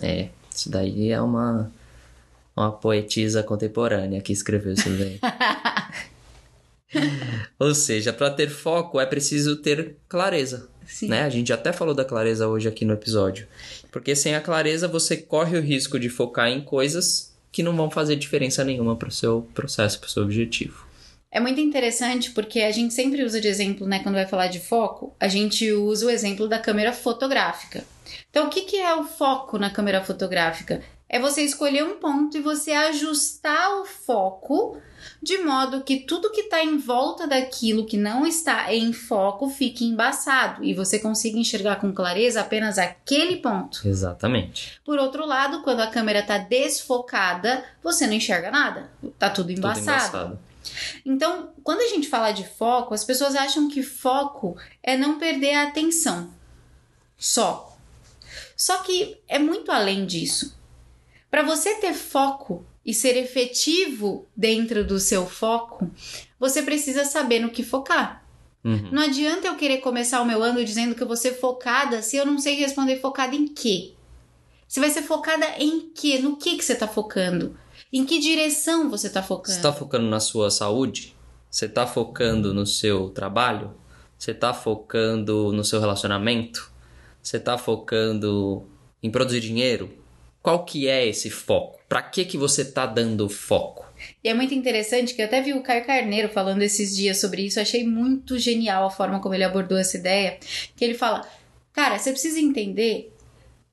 É, 0.01 0.29
isso 0.53 0.69
daí 0.69 1.11
é 1.11 1.21
uma, 1.21 1.71
uma 2.55 2.71
poetisa 2.71 3.43
contemporânea 3.43 4.21
que 4.21 4.33
escreveu 4.33 4.73
isso 4.73 4.89
daí. 4.89 5.19
Ou 7.59 7.73
seja, 7.73 8.13
para 8.13 8.29
ter 8.29 8.49
foco 8.49 8.99
é 8.99 9.05
preciso 9.05 9.57
ter 9.57 9.97
clareza. 10.07 10.69
Sim. 10.85 11.07
Né? 11.07 11.23
A 11.23 11.29
gente 11.29 11.51
até 11.51 11.71
falou 11.71 11.95
da 11.95 12.05
clareza 12.05 12.47
hoje 12.47 12.67
aqui 12.67 12.85
no 12.85 12.93
episódio. 12.93 13.47
Porque 13.91 14.15
sem 14.15 14.35
a 14.35 14.41
clareza 14.41 14.87
você 14.87 15.17
corre 15.17 15.57
o 15.57 15.61
risco 15.61 15.99
de 15.99 16.09
focar 16.09 16.49
em 16.49 16.61
coisas 16.61 17.33
que 17.51 17.63
não 17.63 17.75
vão 17.75 17.89
fazer 17.89 18.15
diferença 18.15 18.63
nenhuma 18.63 18.95
para 18.95 19.09
o 19.09 19.11
seu 19.11 19.47
processo, 19.53 19.99
para 19.99 20.07
o 20.07 20.09
seu 20.09 20.23
objetivo. 20.23 20.85
É 21.31 21.39
muito 21.39 21.59
interessante 21.59 22.31
porque 22.31 22.61
a 22.61 22.71
gente 22.71 22.93
sempre 22.93 23.23
usa 23.23 23.41
de 23.41 23.47
exemplo, 23.47 23.87
né, 23.87 23.99
quando 24.03 24.15
vai 24.15 24.27
falar 24.27 24.47
de 24.47 24.59
foco, 24.59 25.15
a 25.19 25.27
gente 25.27 25.71
usa 25.71 26.05
o 26.05 26.09
exemplo 26.09 26.47
da 26.47 26.59
câmera 26.59 26.93
fotográfica. 26.93 27.83
Então, 28.33 28.47
o 28.47 28.49
que, 28.49 28.61
que 28.61 28.77
é 28.77 28.95
o 28.95 29.03
foco 29.03 29.59
na 29.59 29.69
câmera 29.69 30.03
fotográfica? 30.03 30.81
É 31.07 31.19
você 31.19 31.43
escolher 31.43 31.83
um 31.83 31.99
ponto 31.99 32.35
e 32.35 32.41
você 32.41 32.71
ajustar 32.71 33.79
o 33.79 33.85
foco 33.85 34.75
de 35.21 35.37
modo 35.37 35.83
que 35.83 35.99
tudo 35.99 36.31
que 36.31 36.41
está 36.41 36.63
em 36.63 36.79
volta 36.79 37.27
daquilo 37.27 37.85
que 37.85 37.95
não 37.95 38.25
está 38.25 38.73
em 38.73 38.91
foco 38.91 39.49
fique 39.49 39.85
embaçado 39.85 40.63
e 40.63 40.73
você 40.73 40.97
consiga 40.97 41.37
enxergar 41.37 41.75
com 41.75 41.93
clareza 41.93 42.41
apenas 42.41 42.79
aquele 42.79 43.35
ponto. 43.35 43.87
Exatamente. 43.87 44.81
Por 44.83 44.97
outro 44.97 45.27
lado, 45.27 45.61
quando 45.61 45.81
a 45.81 45.87
câmera 45.91 46.21
está 46.21 46.39
desfocada, 46.39 47.63
você 47.83 48.07
não 48.07 48.13
enxerga 48.13 48.49
nada, 48.49 48.89
tá 49.19 49.29
tudo 49.29 49.51
embaçado. 49.51 49.85
Tudo 49.85 49.91
embaçado. 49.91 50.39
Então, 51.05 51.49
quando 51.63 51.81
a 51.81 51.87
gente 51.87 52.09
fala 52.09 52.31
de 52.31 52.47
foco, 52.47 52.95
as 52.95 53.05
pessoas 53.05 53.35
acham 53.35 53.67
que 53.67 53.83
foco 53.83 54.57
é 54.81 54.97
não 54.97 55.19
perder 55.19 55.53
a 55.53 55.67
atenção 55.67 56.31
só. 57.15 57.72
Só 58.63 58.77
que 58.77 59.17
é 59.27 59.37
muito 59.37 59.71
além 59.73 60.05
disso. 60.05 60.57
Para 61.29 61.43
você 61.43 61.75
ter 61.75 61.93
foco, 61.93 62.65
e 62.85 62.93
ser 62.93 63.17
efetivo 63.17 64.25
dentro 64.35 64.85
do 64.85 64.99
seu 64.99 65.25
foco, 65.25 65.89
você 66.39 66.61
precisa 66.61 67.03
saber 67.03 67.39
no 67.39 67.49
que 67.49 67.61
focar. 67.61 68.25
Uhum. 68.63 68.89
Não 68.89 69.03
adianta 69.03 69.47
eu 69.47 69.57
querer 69.57 69.79
começar 69.79 70.21
o 70.21 70.25
meu 70.25 70.41
ano 70.41 70.63
dizendo 70.63 70.95
que 70.95 71.03
eu 71.03 71.07
vou 71.07 71.17
ser 71.17 71.33
focada 71.33 72.01
se 72.01 72.15
eu 72.15 72.25
não 72.25 72.39
sei 72.39 72.55
responder 72.55 73.01
focada 73.01 73.35
em 73.35 73.47
quê. 73.47 73.93
Você 74.67 74.79
vai 74.79 74.89
ser 74.89 75.01
focada 75.01 75.45
em 75.59 75.91
quê? 75.93 76.19
No 76.19 76.37
que, 76.37 76.57
que 76.57 76.63
você 76.63 76.73
está 76.73 76.87
focando? 76.87 77.57
Em 77.91 78.05
que 78.05 78.17
direção 78.19 78.89
você 78.89 79.07
está 79.07 79.21
focando? 79.21 79.51
Você 79.51 79.59
está 79.59 79.73
focando 79.73 80.07
na 80.07 80.21
sua 80.21 80.49
saúde? 80.49 81.13
Você 81.49 81.65
está 81.65 81.85
focando 81.85 82.53
no 82.53 82.65
seu 82.65 83.09
trabalho? 83.09 83.73
Você 84.17 84.31
está 84.31 84.53
focando 84.53 85.51
no 85.51 85.65
seu 85.65 85.81
relacionamento? 85.81 86.72
Você 87.23 87.37
está 87.37 87.57
focando 87.57 88.67
em 89.01 89.09
produzir 89.09 89.39
dinheiro? 89.39 89.89
Qual 90.41 90.65
que 90.65 90.89
é 90.89 91.07
esse 91.07 91.29
foco? 91.29 91.79
Para 91.87 92.01
que 92.01 92.25
que 92.25 92.37
você 92.37 92.63
está 92.63 92.85
dando 92.85 93.29
foco? 93.29 93.85
E 94.21 94.27
é 94.27 94.33
muito 94.33 94.53
interessante 94.53 95.13
que 95.13 95.21
eu 95.21 95.25
até 95.25 95.41
vi 95.41 95.53
o 95.53 95.63
Caio 95.63 95.85
Carneiro 95.85 96.27
falando 96.27 96.61
esses 96.61 96.93
dias 96.93 97.17
sobre 97.21 97.43
isso. 97.43 97.59
Eu 97.59 97.63
achei 97.63 97.87
muito 97.87 98.37
genial 98.37 98.85
a 98.85 98.91
forma 98.91 99.21
como 99.21 99.33
ele 99.33 99.45
abordou 99.45 99.77
essa 99.77 99.95
ideia. 99.95 100.37
Que 100.75 100.83
ele 100.83 100.95
fala: 100.95 101.25
Cara, 101.71 101.97
você 101.97 102.11
precisa 102.11 102.41
entender 102.41 103.15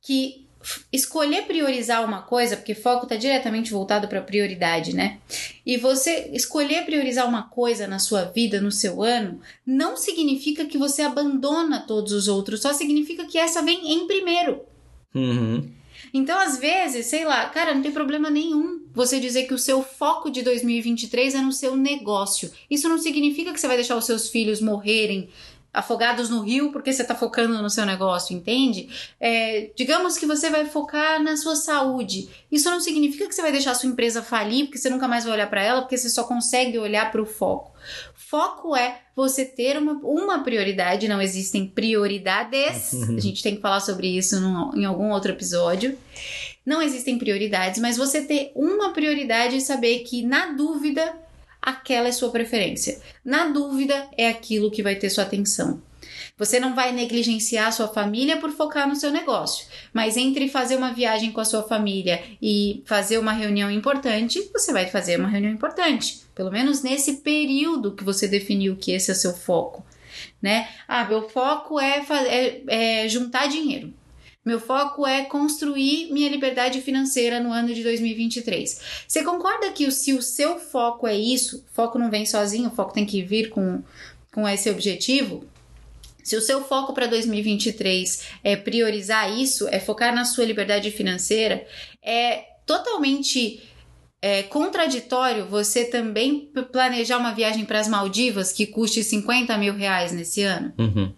que 0.00 0.46
escolher 0.92 1.46
priorizar 1.46 2.04
uma 2.04 2.22
coisa, 2.22 2.56
porque 2.56 2.74
foco 2.74 3.04
está 3.04 3.16
diretamente 3.16 3.70
voltado 3.70 4.08
para 4.08 4.20
prioridade, 4.20 4.94
né? 4.94 5.18
E 5.64 5.76
você 5.76 6.30
escolher 6.32 6.84
priorizar 6.84 7.28
uma 7.28 7.44
coisa 7.44 7.86
na 7.86 7.98
sua 7.98 8.24
vida, 8.24 8.60
no 8.60 8.70
seu 8.70 9.02
ano, 9.02 9.40
não 9.66 9.96
significa 9.96 10.64
que 10.64 10.78
você 10.78 11.02
abandona 11.02 11.80
todos 11.80 12.12
os 12.12 12.28
outros, 12.28 12.60
só 12.60 12.72
significa 12.72 13.24
que 13.24 13.38
essa 13.38 13.62
vem 13.62 13.92
em 13.92 14.06
primeiro. 14.06 14.60
Uhum. 15.14 15.70
Então, 16.12 16.38
às 16.38 16.58
vezes, 16.58 17.06
sei 17.06 17.24
lá, 17.24 17.46
cara, 17.46 17.74
não 17.74 17.82
tem 17.82 17.92
problema 17.92 18.28
nenhum 18.28 18.80
você 18.92 19.20
dizer 19.20 19.44
que 19.44 19.54
o 19.54 19.58
seu 19.58 19.82
foco 19.82 20.30
de 20.30 20.42
2023 20.42 21.36
é 21.36 21.40
no 21.40 21.52
seu 21.52 21.76
negócio. 21.76 22.50
Isso 22.68 22.88
não 22.88 22.98
significa 22.98 23.52
que 23.52 23.60
você 23.60 23.68
vai 23.68 23.76
deixar 23.76 23.96
os 23.96 24.06
seus 24.06 24.28
filhos 24.28 24.60
morrerem 24.60 25.28
afogados 25.72 26.28
no 26.28 26.40
rio 26.42 26.72
porque 26.72 26.92
você 26.92 27.02
está 27.02 27.14
focando 27.14 27.62
no 27.62 27.70
seu 27.70 27.86
negócio, 27.86 28.36
entende? 28.36 28.88
É, 29.20 29.70
digamos 29.76 30.18
que 30.18 30.26
você 30.26 30.50
vai 30.50 30.66
focar 30.66 31.22
na 31.22 31.36
sua 31.36 31.54
saúde. 31.56 32.28
Isso 32.50 32.68
não 32.70 32.80
significa 32.80 33.26
que 33.28 33.34
você 33.34 33.42
vai 33.42 33.52
deixar 33.52 33.70
a 33.70 33.74
sua 33.74 33.88
empresa 33.88 34.22
falir 34.22 34.64
porque 34.66 34.78
você 34.78 34.90
nunca 34.90 35.06
mais 35.06 35.24
vai 35.24 35.34
olhar 35.34 35.48
para 35.48 35.62
ela 35.62 35.82
porque 35.82 35.96
você 35.96 36.08
só 36.10 36.24
consegue 36.24 36.78
olhar 36.78 37.10
para 37.12 37.22
o 37.22 37.26
foco. 37.26 37.70
Foco 38.14 38.76
é 38.76 39.00
você 39.16 39.44
ter 39.44 39.76
uma, 39.78 39.92
uma 40.04 40.42
prioridade, 40.44 41.08
não 41.08 41.20
existem 41.20 41.66
prioridades. 41.66 42.92
A 43.08 43.20
gente 43.20 43.42
tem 43.42 43.56
que 43.56 43.60
falar 43.62 43.80
sobre 43.80 44.08
isso 44.08 44.40
num- 44.40 44.74
em 44.76 44.84
algum 44.84 45.10
outro 45.10 45.32
episódio. 45.32 45.96
Não 46.64 46.82
existem 46.82 47.18
prioridades, 47.18 47.80
mas 47.80 47.96
você 47.96 48.22
ter 48.22 48.52
uma 48.54 48.92
prioridade 48.92 49.56
e 49.56 49.60
saber 49.60 50.00
que, 50.00 50.22
na 50.22 50.52
dúvida, 50.52 51.12
aquela 51.60 52.08
é 52.08 52.12
sua 52.12 52.30
preferência. 52.30 53.00
Na 53.24 53.48
dúvida, 53.48 54.08
é 54.16 54.28
aquilo 54.28 54.70
que 54.70 54.82
vai 54.82 54.96
ter 54.96 55.10
sua 55.10 55.24
atenção. 55.24 55.82
Você 56.36 56.58
não 56.58 56.74
vai 56.74 56.92
negligenciar 56.92 57.70
sua 57.72 57.88
família 57.88 58.38
por 58.38 58.50
focar 58.50 58.88
no 58.88 58.96
seu 58.96 59.10
negócio, 59.10 59.66
mas 59.92 60.16
entre 60.16 60.48
fazer 60.48 60.76
uma 60.76 60.92
viagem 60.92 61.30
com 61.32 61.40
a 61.40 61.44
sua 61.44 61.62
família 61.62 62.22
e 62.40 62.82
fazer 62.86 63.18
uma 63.18 63.32
reunião 63.32 63.70
importante, 63.70 64.50
você 64.52 64.72
vai 64.72 64.86
fazer 64.86 65.18
uma 65.20 65.28
reunião 65.28 65.52
importante, 65.52 66.22
pelo 66.34 66.50
menos 66.50 66.82
nesse 66.82 67.18
período 67.18 67.94
que 67.94 68.02
você 68.02 68.26
definiu 68.26 68.76
que 68.76 68.92
esse 68.92 69.10
é 69.10 69.14
seu 69.14 69.34
foco, 69.34 69.84
né? 70.40 70.66
Ah, 70.88 71.04
meu 71.04 71.28
foco 71.28 71.78
é, 71.78 72.02
é- 72.08 72.62
é 73.04 73.08
juntar 73.08 73.46
dinheiro. 73.46 73.92
Meu 74.44 74.58
foco 74.58 75.06
é 75.06 75.24
construir 75.24 76.10
minha 76.10 76.28
liberdade 76.28 76.80
financeira 76.80 77.40
no 77.40 77.52
ano 77.52 77.74
de 77.74 77.82
2023. 77.82 78.80
Você 79.06 79.22
concorda 79.22 79.70
que 79.70 79.90
se 79.90 80.14
o 80.14 80.22
seu 80.22 80.58
foco 80.58 81.06
é 81.06 81.14
isso, 81.14 81.64
foco 81.72 81.98
não 81.98 82.10
vem 82.10 82.24
sozinho, 82.24 82.70
foco 82.70 82.94
tem 82.94 83.04
que 83.04 83.22
vir 83.22 83.50
com, 83.50 83.82
com 84.32 84.48
esse 84.48 84.70
objetivo? 84.70 85.44
Se 86.24 86.36
o 86.36 86.40
seu 86.40 86.64
foco 86.64 86.94
para 86.94 87.06
2023 87.06 88.28
é 88.42 88.56
priorizar 88.56 89.30
isso, 89.30 89.68
é 89.68 89.78
focar 89.78 90.14
na 90.14 90.24
sua 90.24 90.44
liberdade 90.44 90.90
financeira, 90.90 91.66
é 92.02 92.44
totalmente 92.64 93.62
é, 94.22 94.42
contraditório 94.42 95.46
você 95.46 95.84
também 95.84 96.50
planejar 96.72 97.18
uma 97.18 97.32
viagem 97.32 97.64
para 97.64 97.80
as 97.80 97.88
Maldivas 97.88 98.52
que 98.52 98.66
custe 98.66 99.02
50 99.02 99.56
mil 99.58 99.74
reais 99.74 100.12
nesse 100.12 100.42
ano? 100.42 100.72
Uhum. 100.78 101.12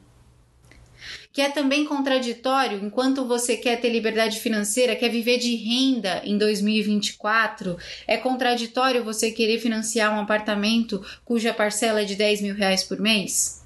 Que 1.32 1.40
é 1.40 1.48
também 1.48 1.84
contraditório 1.84 2.84
enquanto 2.84 3.26
você 3.26 3.56
quer 3.56 3.80
ter 3.80 3.88
liberdade 3.88 4.38
financeira, 4.38 4.94
quer 4.94 5.08
viver 5.08 5.38
de 5.38 5.54
renda 5.56 6.20
em 6.24 6.36
2024, 6.36 7.76
é 8.06 8.18
contraditório 8.18 9.02
você 9.02 9.30
querer 9.30 9.58
financiar 9.58 10.14
um 10.14 10.20
apartamento 10.20 11.04
cuja 11.24 11.54
parcela 11.54 12.02
é 12.02 12.04
de 12.04 12.14
10 12.14 12.42
mil 12.42 12.54
reais 12.54 12.84
por 12.84 13.00
mês? 13.00 13.64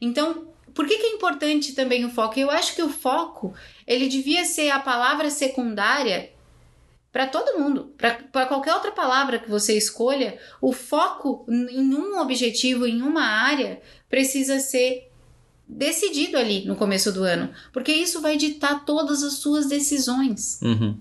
Então, 0.00 0.48
por 0.74 0.86
que, 0.86 0.96
que 0.96 1.06
é 1.06 1.12
importante 1.12 1.74
também 1.74 2.04
o 2.04 2.10
foco? 2.10 2.40
Eu 2.40 2.50
acho 2.50 2.74
que 2.74 2.82
o 2.82 2.88
foco 2.88 3.54
ele 3.86 4.08
devia 4.08 4.44
ser 4.44 4.70
a 4.70 4.80
palavra 4.80 5.28
secundária 5.28 6.30
para 7.12 7.26
todo 7.26 7.58
mundo, 7.58 7.94
para 7.98 8.46
qualquer 8.46 8.72
outra 8.72 8.90
palavra 8.90 9.38
que 9.38 9.50
você 9.50 9.76
escolha, 9.76 10.38
o 10.62 10.72
foco 10.72 11.44
em 11.46 11.94
um 11.94 12.18
objetivo, 12.18 12.86
em 12.86 13.02
uma 13.02 13.22
área, 13.22 13.82
precisa 14.08 14.58
ser 14.58 15.11
decidido 15.66 16.36
ali 16.36 16.64
no 16.64 16.76
começo 16.76 17.12
do 17.12 17.22
ano, 17.22 17.50
porque 17.72 17.92
isso 17.92 18.20
vai 18.20 18.36
ditar 18.36 18.84
todas 18.84 19.22
as 19.22 19.34
suas 19.34 19.66
decisões. 19.66 20.60
Uhum. 20.62 20.98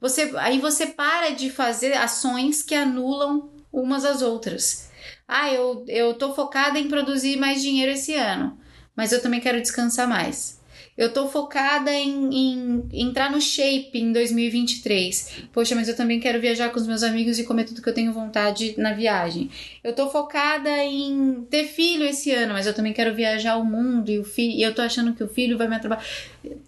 Você, 0.00 0.32
aí 0.36 0.58
você 0.60 0.86
para 0.86 1.30
de 1.30 1.50
fazer 1.50 1.94
ações 1.94 2.62
que 2.62 2.74
anulam 2.74 3.50
umas 3.72 4.04
às 4.04 4.22
outras. 4.22 4.90
Ah, 5.26 5.52
eu, 5.52 5.84
eu 5.88 6.14
tô 6.14 6.34
focada 6.34 6.78
em 6.78 6.88
produzir 6.88 7.36
mais 7.36 7.60
dinheiro 7.60 7.92
esse 7.92 8.14
ano, 8.14 8.58
mas 8.96 9.12
eu 9.12 9.20
também 9.20 9.40
quero 9.40 9.60
descansar 9.60 10.08
mais. 10.08 10.57
Eu 10.96 11.12
tô 11.12 11.28
focada 11.28 11.92
em, 11.92 12.34
em 12.34 12.88
entrar 12.92 13.30
no 13.30 13.40
shape 13.40 13.98
em 13.98 14.12
2023. 14.12 15.48
Poxa, 15.52 15.74
mas 15.74 15.88
eu 15.88 15.96
também 15.96 16.18
quero 16.18 16.40
viajar 16.40 16.70
com 16.70 16.78
os 16.78 16.86
meus 16.86 17.02
amigos 17.02 17.38
e 17.38 17.44
comer 17.44 17.64
tudo 17.64 17.80
que 17.80 17.88
eu 17.88 17.94
tenho 17.94 18.12
vontade 18.12 18.74
na 18.76 18.92
viagem. 18.92 19.50
Eu 19.82 19.94
tô 19.94 20.10
focada 20.10 20.70
em 20.84 21.46
ter 21.50 21.64
filho 21.64 22.04
esse 22.04 22.30
ano, 22.32 22.52
mas 22.52 22.66
eu 22.66 22.74
também 22.74 22.92
quero 22.92 23.14
viajar 23.14 23.56
o 23.56 23.64
mundo 23.64 24.10
e 24.10 24.18
o 24.18 24.24
filho, 24.24 24.52
e 24.52 24.62
eu 24.62 24.74
tô 24.74 24.82
achando 24.82 25.14
que 25.14 25.22
o 25.22 25.28
filho 25.28 25.56
vai 25.56 25.68
me 25.68 25.76
atrapalhar. 25.76 26.04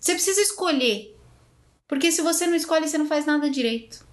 Você 0.01 0.13
precisa 0.13 0.41
escolher. 0.41 1.17
Porque 1.89 2.13
se 2.13 2.23
você 2.23 2.47
não 2.47 2.55
escolhe, 2.55 2.87
você 2.87 2.97
não 2.97 3.07
faz 3.07 3.27
nada 3.27 3.51
direito. 3.51 4.07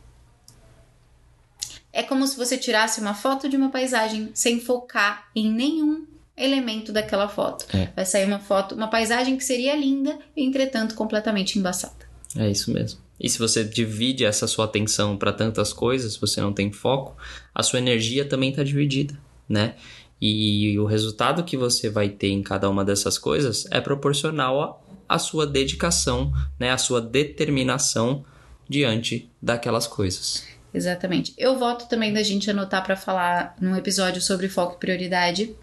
É 1.94 2.04
como 2.04 2.28
se 2.28 2.36
você 2.36 2.58
tirasse 2.58 3.00
uma 3.00 3.14
foto 3.14 3.48
de 3.48 3.56
uma 3.56 3.70
paisagem 3.70 4.32
sem 4.34 4.60
focar 4.60 5.30
em 5.36 5.52
nenhum 5.52 6.06
elemento 6.38 6.92
daquela 6.94 7.28
foto. 7.28 7.66
É. 7.76 7.90
Vai 7.96 8.06
sair 8.06 8.26
uma 8.26 8.40
foto, 8.40 8.76
uma 8.76 8.88
paisagem 8.88 9.36
que 9.38 9.44
seria 9.44 9.76
linda, 9.76 10.20
entretanto 10.36 10.96
completamente 10.96 11.58
embaçada. 11.58 12.08
É 12.36 12.50
isso 12.50 12.72
mesmo. 12.72 13.00
E 13.20 13.28
se 13.30 13.40
você 13.40 13.64
divide 13.64 14.24
essa 14.24 14.46
sua 14.46 14.66
atenção 14.66 15.18
para 15.18 15.34
tantas 15.34 15.74
coisas, 15.74 16.16
você 16.16 16.40
não 16.40 16.54
tem 16.54 16.72
foco, 16.72 17.18
a 17.54 17.64
sua 17.64 17.80
energia 17.80 18.24
também 18.24 18.52
está 18.52 18.64
dividida, 18.64 19.18
né? 19.50 19.74
E 20.22 20.78
o 20.80 20.86
resultado 20.86 21.44
que 21.44 21.58
você 21.58 21.90
vai 21.90 22.10
ter 22.10 22.30
em 22.30 22.42
cada 22.42 22.70
uma 22.70 22.86
dessas 22.86 23.18
coisas 23.18 23.68
é 23.72 23.80
proporcional 23.80 24.84
à, 25.08 25.20
sua 25.20 25.46
dedicação, 25.48 26.32
né? 26.60 26.72
À 26.72 26.78
sua 26.78 27.02
determinação 27.02 28.24
diante 28.70 29.30
daquelas 29.42 29.88
coisas. 29.88 30.46
Exatamente. 30.74 31.34
Eu 31.38 31.58
voto 31.58 31.88
também 31.88 32.14
da 32.14 32.22
gente 32.22 32.50
anotar 32.52 32.84
para 32.84 32.96
falar 32.96 33.56
num 33.60 33.76
episódio 33.76 34.22
sobre 34.22 34.50
foco 34.50 34.76
e 34.76 34.80
prioridade. 34.80 35.56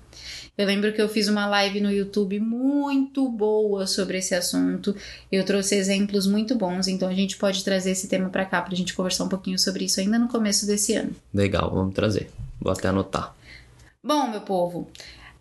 Eu 0.56 0.66
lembro 0.66 0.92
que 0.92 1.02
eu 1.02 1.08
fiz 1.08 1.26
uma 1.26 1.46
live 1.46 1.80
no 1.80 1.90
YouTube 1.90 2.38
muito 2.38 3.28
boa 3.28 3.88
sobre 3.88 4.18
esse 4.18 4.36
assunto. 4.36 4.94
Eu 5.30 5.44
trouxe 5.44 5.74
exemplos 5.74 6.28
muito 6.28 6.54
bons, 6.54 6.86
então 6.86 7.08
a 7.08 7.14
gente 7.14 7.36
pode 7.36 7.64
trazer 7.64 7.90
esse 7.90 8.06
tema 8.06 8.28
para 8.28 8.44
cá 8.44 8.62
pra 8.62 8.74
gente 8.74 8.94
conversar 8.94 9.24
um 9.24 9.28
pouquinho 9.28 9.58
sobre 9.58 9.84
isso 9.84 9.98
ainda 9.98 10.16
no 10.16 10.28
começo 10.28 10.64
desse 10.64 10.94
ano. 10.94 11.10
Legal, 11.32 11.68
vamos 11.72 11.92
trazer. 11.92 12.30
Vou 12.60 12.72
até 12.72 12.86
anotar. 12.86 13.34
Bom, 14.00 14.28
meu 14.28 14.42
povo, 14.42 14.88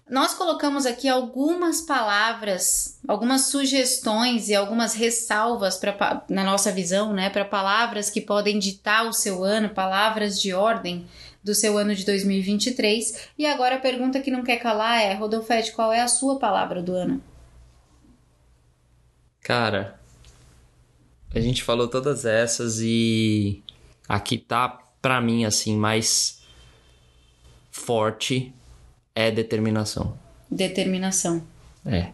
nós 0.10 0.34
colocamos 0.34 0.86
aqui 0.86 1.08
algumas 1.08 1.82
palavras, 1.82 2.98
algumas 3.08 3.42
sugestões 3.42 4.50
e 4.50 4.56
algumas 4.56 4.96
ressalvas 4.96 5.78
pra, 5.78 6.24
na 6.28 6.44
nossa 6.44 6.72
visão, 6.72 7.14
né, 7.14 7.30
para 7.30 7.46
palavras 7.46 8.10
que 8.10 8.20
podem 8.20 8.58
ditar 8.58 9.08
o 9.08 9.14
seu 9.14 9.44
ano, 9.44 9.70
palavras 9.70 10.42
de 10.42 10.54
ordem 10.54 11.06
do 11.44 11.54
seu 11.54 11.78
ano 11.78 11.94
de 11.94 12.06
2023. 12.06 13.30
E 13.38 13.46
agora 13.46 13.76
a 13.76 13.80
pergunta 13.80 14.20
que 14.22 14.32
não 14.32 14.44
quer 14.44 14.58
calar 14.58 15.02
é, 15.02 15.14
Rodolfete, 15.14 15.72
qual 15.74 15.92
é 15.92 16.02
a 16.02 16.08
sua 16.08 16.40
palavra 16.40 16.82
do 16.82 16.94
ano? 16.94 17.22
Cara, 19.42 20.00
a 21.34 21.40
gente 21.40 21.64
falou 21.64 21.88
todas 21.88 22.26
essas 22.26 22.80
e 22.80 23.62
aqui 24.08 24.38
tá 24.38 24.70
pra 25.02 25.20
mim 25.20 25.44
assim 25.44 25.76
mais 25.76 26.42
forte 27.72 28.54
é 29.14 29.30
determinação. 29.30 30.18
Determinação. 30.50 31.46
É, 31.86 32.12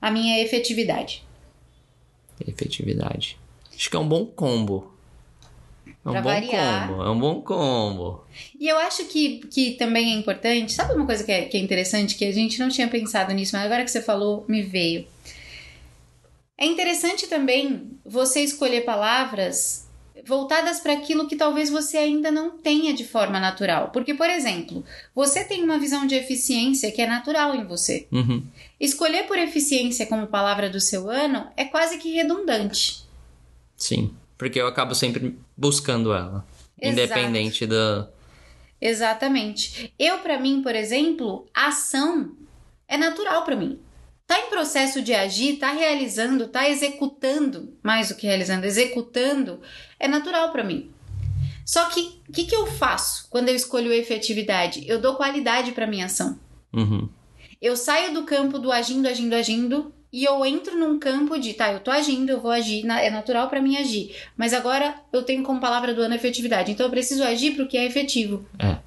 A 0.00 0.10
minha 0.10 0.36
é 0.36 0.42
efetividade. 0.44 1.24
efetividade. 2.46 3.36
Acho 3.74 3.90
que 3.90 3.96
é 3.96 3.98
um 3.98 4.08
bom 4.08 4.24
combo. 4.24 4.94
É 6.04 6.08
um 6.08 6.12
Pra 6.12 6.22
bom 6.22 6.30
variar. 6.30 6.88
combo, 6.88 7.02
é 7.02 7.10
um 7.10 7.18
bom 7.18 7.42
combo. 7.42 8.24
E 8.58 8.66
eu 8.68 8.78
acho 8.78 9.04
que, 9.04 9.38
que 9.50 9.72
também 9.72 10.14
é 10.14 10.16
importante, 10.16 10.72
sabe 10.72 10.94
uma 10.94 11.04
coisa 11.04 11.22
que 11.22 11.30
é, 11.30 11.44
que 11.44 11.56
é 11.56 11.60
interessante, 11.60 12.14
que 12.16 12.24
a 12.24 12.32
gente 12.32 12.58
não 12.58 12.68
tinha 12.70 12.88
pensado 12.88 13.32
nisso, 13.34 13.54
mas 13.54 13.66
agora 13.66 13.84
que 13.84 13.90
você 13.90 14.00
falou, 14.00 14.44
me 14.48 14.62
veio. 14.62 15.06
É 16.56 16.64
interessante 16.66 17.26
também 17.26 17.90
você 18.04 18.40
escolher 18.40 18.82
palavras 18.82 19.88
voltadas 20.26 20.80
para 20.80 20.92
aquilo 20.92 21.26
que 21.26 21.36
talvez 21.36 21.70
você 21.70 21.96
ainda 21.96 22.30
não 22.30 22.50
tenha 22.50 22.92
de 22.92 23.04
forma 23.04 23.40
natural. 23.40 23.90
Porque, 23.90 24.12
por 24.12 24.28
exemplo, 24.28 24.84
você 25.14 25.44
tem 25.44 25.64
uma 25.64 25.78
visão 25.78 26.06
de 26.06 26.14
eficiência 26.14 26.90
que 26.92 27.00
é 27.00 27.06
natural 27.06 27.54
em 27.54 27.64
você. 27.64 28.06
Uhum. 28.12 28.42
Escolher 28.78 29.26
por 29.26 29.38
eficiência 29.38 30.06
como 30.06 30.26
palavra 30.26 30.68
do 30.68 30.80
seu 30.80 31.08
ano 31.08 31.46
é 31.56 31.64
quase 31.64 31.96
que 31.98 32.12
redundante. 32.12 33.02
Sim, 33.76 34.12
porque 34.36 34.60
eu 34.60 34.66
acabo 34.66 34.94
sempre 34.94 35.38
buscando 35.60 36.14
ela, 36.14 36.46
Exato. 36.80 37.02
independente 37.02 37.66
da. 37.66 38.08
Exatamente. 38.80 39.92
Eu, 39.98 40.20
para 40.20 40.40
mim, 40.40 40.62
por 40.62 40.74
exemplo, 40.74 41.46
ação 41.52 42.34
é 42.88 42.96
natural 42.96 43.44
para 43.44 43.54
mim. 43.54 43.78
Tá 44.26 44.40
em 44.40 44.48
processo 44.48 45.02
de 45.02 45.12
agir, 45.12 45.58
tá 45.58 45.72
realizando, 45.72 46.48
tá 46.48 46.70
executando, 46.70 47.76
mais 47.82 48.08
do 48.08 48.14
que 48.14 48.26
realizando, 48.26 48.64
executando, 48.64 49.60
é 49.98 50.08
natural 50.08 50.50
para 50.50 50.64
mim. 50.64 50.90
Só 51.66 51.84
que 51.90 52.22
o 52.26 52.32
que, 52.32 52.44
que 52.44 52.56
eu 52.56 52.66
faço 52.66 53.28
quando 53.28 53.50
eu 53.50 53.54
escolho 53.54 53.92
efetividade? 53.92 54.84
Eu 54.88 55.00
dou 55.00 55.16
qualidade 55.16 55.72
para 55.72 55.86
minha 55.86 56.06
ação. 56.06 56.38
Uhum. 56.72 57.08
Eu 57.60 57.76
saio 57.76 58.14
do 58.14 58.24
campo 58.24 58.58
do 58.58 58.72
agindo, 58.72 59.06
agindo, 59.06 59.34
agindo 59.34 59.92
e 60.12 60.24
eu 60.24 60.44
entro 60.44 60.78
num 60.78 60.98
campo 60.98 61.38
de, 61.38 61.54
tá, 61.54 61.72
eu 61.72 61.80
tô 61.80 61.90
agindo, 61.90 62.30
eu 62.30 62.40
vou 62.40 62.50
agir, 62.50 62.84
é 62.84 63.10
natural 63.10 63.48
pra 63.48 63.62
mim 63.62 63.76
agir. 63.76 64.14
Mas 64.36 64.52
agora 64.52 64.94
eu 65.12 65.22
tenho 65.22 65.42
como 65.42 65.60
palavra 65.60 65.94
do 65.94 66.02
ano 66.02 66.14
efetividade, 66.14 66.72
então 66.72 66.86
eu 66.86 66.90
preciso 66.90 67.22
agir 67.22 67.52
pro 67.52 67.68
que 67.68 67.76
é 67.76 67.84
efetivo. 67.84 68.44
É. 68.58 68.78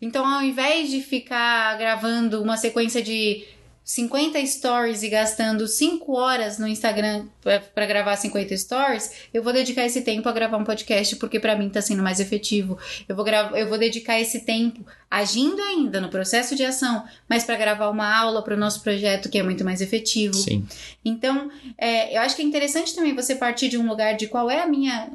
Então, 0.00 0.26
ao 0.26 0.42
invés 0.42 0.90
de 0.90 1.00
ficar 1.00 1.78
gravando 1.78 2.42
uma 2.42 2.56
sequência 2.56 3.02
de 3.02 3.44
50 3.84 4.44
stories 4.46 5.02
e 5.02 5.10
gastando 5.10 5.68
5 5.68 6.10
horas 6.16 6.58
no 6.58 6.66
Instagram 6.66 7.26
pra 7.74 7.84
gravar 7.84 8.16
50 8.16 8.56
stories, 8.56 9.28
eu 9.32 9.42
vou 9.42 9.52
dedicar 9.52 9.84
esse 9.84 10.00
tempo 10.00 10.26
a 10.26 10.32
gravar 10.32 10.56
um 10.56 10.64
podcast 10.64 11.16
porque 11.16 11.38
pra 11.38 11.54
mim 11.54 11.68
tá 11.68 11.82
sendo 11.82 12.02
mais 12.02 12.18
efetivo. 12.18 12.78
Eu 13.06 13.14
vou 13.14 13.22
gravar, 13.22 13.58
eu 13.58 13.68
vou 13.68 13.76
dedicar 13.76 14.18
esse 14.18 14.40
tempo 14.40 14.86
agindo 15.10 15.60
ainda 15.60 16.00
no 16.00 16.08
processo 16.08 16.56
de 16.56 16.64
ação, 16.64 17.04
mas 17.28 17.44
pra 17.44 17.56
gravar 17.56 17.90
uma 17.90 18.10
aula 18.16 18.42
para 18.42 18.54
o 18.54 18.58
nosso 18.58 18.80
projeto 18.80 19.28
que 19.28 19.38
é 19.38 19.42
muito 19.42 19.62
mais 19.62 19.82
efetivo. 19.82 20.34
Sim. 20.34 20.66
Então, 21.04 21.50
é, 21.76 22.16
eu 22.16 22.22
acho 22.22 22.34
que 22.34 22.42
é 22.42 22.44
interessante 22.44 22.94
também 22.94 23.14
você 23.14 23.36
partir 23.36 23.68
de 23.68 23.76
um 23.76 23.86
lugar 23.86 24.16
de 24.16 24.28
qual 24.28 24.50
é 24.50 24.62
a 24.62 24.66
minha 24.66 25.10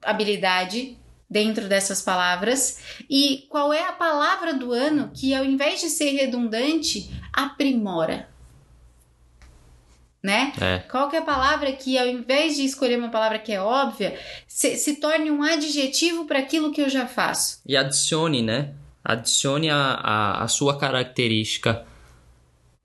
habilidade 0.00 0.96
dentro 1.28 1.66
dessas 1.66 2.02
palavras 2.02 2.78
e 3.08 3.46
qual 3.48 3.72
é 3.72 3.88
a 3.88 3.92
palavra 3.92 4.52
do 4.52 4.70
ano 4.70 5.10
que, 5.14 5.34
ao 5.34 5.44
invés 5.44 5.80
de 5.80 5.88
ser 5.88 6.10
redundante, 6.10 7.10
aprimora. 7.32 8.28
Né? 10.22 10.52
É. 10.60 10.78
Qual 10.88 11.08
que 11.10 11.16
é 11.16 11.18
a 11.18 11.24
palavra 11.24 11.72
que, 11.72 11.98
ao 11.98 12.06
invés 12.06 12.54
de 12.54 12.64
escolher 12.64 12.96
uma 12.96 13.10
palavra 13.10 13.40
que 13.40 13.50
é 13.50 13.60
óbvia, 13.60 14.16
se, 14.46 14.76
se 14.76 14.96
torne 14.96 15.30
um 15.30 15.42
adjetivo 15.42 16.26
para 16.26 16.38
aquilo 16.38 16.70
que 16.70 16.80
eu 16.80 16.88
já 16.88 17.08
faço? 17.08 17.60
E 17.66 17.76
adicione, 17.76 18.40
né? 18.40 18.72
Adicione 19.04 19.68
a, 19.68 19.76
a, 19.76 20.44
a 20.44 20.48
sua 20.48 20.78
característica 20.78 21.84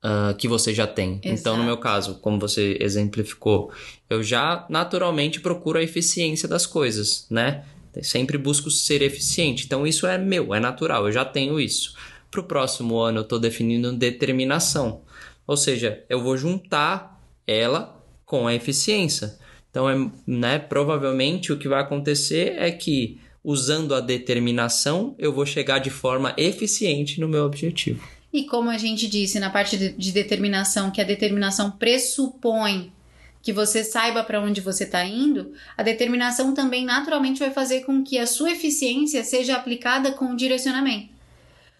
ah, 0.00 0.32
que 0.38 0.46
você 0.46 0.72
já 0.72 0.86
tem. 0.86 1.16
Então, 1.16 1.32
Exato. 1.32 1.56
no 1.56 1.64
meu 1.64 1.76
caso, 1.76 2.14
como 2.20 2.38
você 2.38 2.76
exemplificou, 2.80 3.72
eu 4.08 4.22
já 4.22 4.64
naturalmente 4.68 5.40
procuro 5.40 5.78
a 5.78 5.82
eficiência 5.82 6.48
das 6.48 6.66
coisas, 6.66 7.26
né? 7.28 7.64
Sempre 8.00 8.38
busco 8.38 8.70
ser 8.70 9.02
eficiente. 9.02 9.64
Então, 9.66 9.84
isso 9.84 10.06
é 10.06 10.16
meu, 10.16 10.54
é 10.54 10.60
natural, 10.60 11.06
eu 11.06 11.12
já 11.12 11.24
tenho 11.24 11.58
isso. 11.58 11.96
Para 12.30 12.40
o 12.40 12.44
próximo 12.44 12.98
ano, 12.98 13.18
eu 13.18 13.22
estou 13.22 13.38
definindo 13.38 13.92
determinação. 13.92 15.02
Ou 15.46 15.56
seja, 15.56 16.04
eu 16.08 16.22
vou 16.22 16.36
juntar 16.36 17.18
ela 17.46 17.98
com 18.24 18.46
a 18.46 18.54
eficiência. 18.54 19.38
Então, 19.70 19.88
é, 19.88 20.10
né, 20.26 20.58
provavelmente 20.58 21.52
o 21.52 21.58
que 21.58 21.68
vai 21.68 21.80
acontecer 21.80 22.54
é 22.58 22.70
que, 22.70 23.18
usando 23.42 23.94
a 23.94 24.00
determinação, 24.00 25.14
eu 25.18 25.32
vou 25.32 25.46
chegar 25.46 25.78
de 25.78 25.90
forma 25.90 26.34
eficiente 26.36 27.20
no 27.20 27.28
meu 27.28 27.44
objetivo. 27.44 28.06
E 28.30 28.44
como 28.44 28.68
a 28.68 28.76
gente 28.76 29.08
disse 29.08 29.40
na 29.40 29.48
parte 29.48 29.78
de, 29.78 29.92
de 29.92 30.12
determinação, 30.12 30.90
que 30.90 31.00
a 31.00 31.04
determinação 31.04 31.70
pressupõe 31.70 32.92
que 33.40 33.52
você 33.52 33.82
saiba 33.82 34.22
para 34.22 34.40
onde 34.40 34.60
você 34.60 34.84
está 34.84 35.04
indo, 35.04 35.52
a 35.76 35.82
determinação 35.82 36.52
também 36.52 36.84
naturalmente 36.84 37.38
vai 37.38 37.50
fazer 37.50 37.82
com 37.82 38.02
que 38.02 38.18
a 38.18 38.26
sua 38.26 38.50
eficiência 38.50 39.24
seja 39.24 39.56
aplicada 39.56 40.12
com 40.12 40.36
direcionamento. 40.36 41.17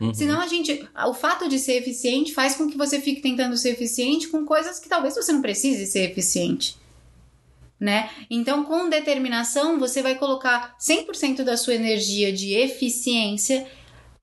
Uhum. 0.00 0.14
Senão 0.14 0.40
a 0.40 0.46
gente, 0.46 0.88
o 1.06 1.14
fato 1.14 1.48
de 1.48 1.58
ser 1.58 1.74
eficiente 1.74 2.32
faz 2.32 2.54
com 2.54 2.68
que 2.68 2.78
você 2.78 3.00
fique 3.00 3.20
tentando 3.20 3.56
ser 3.56 3.70
eficiente 3.70 4.28
com 4.28 4.44
coisas 4.44 4.78
que 4.78 4.88
talvez 4.88 5.14
você 5.14 5.32
não 5.32 5.42
precise 5.42 5.86
ser 5.86 6.10
eficiente. 6.10 6.76
Né? 7.80 8.10
Então, 8.28 8.64
com 8.64 8.88
determinação, 8.88 9.78
você 9.78 10.02
vai 10.02 10.16
colocar 10.16 10.76
100% 10.80 11.44
da 11.44 11.56
sua 11.56 11.74
energia 11.74 12.32
de 12.32 12.52
eficiência 12.54 13.66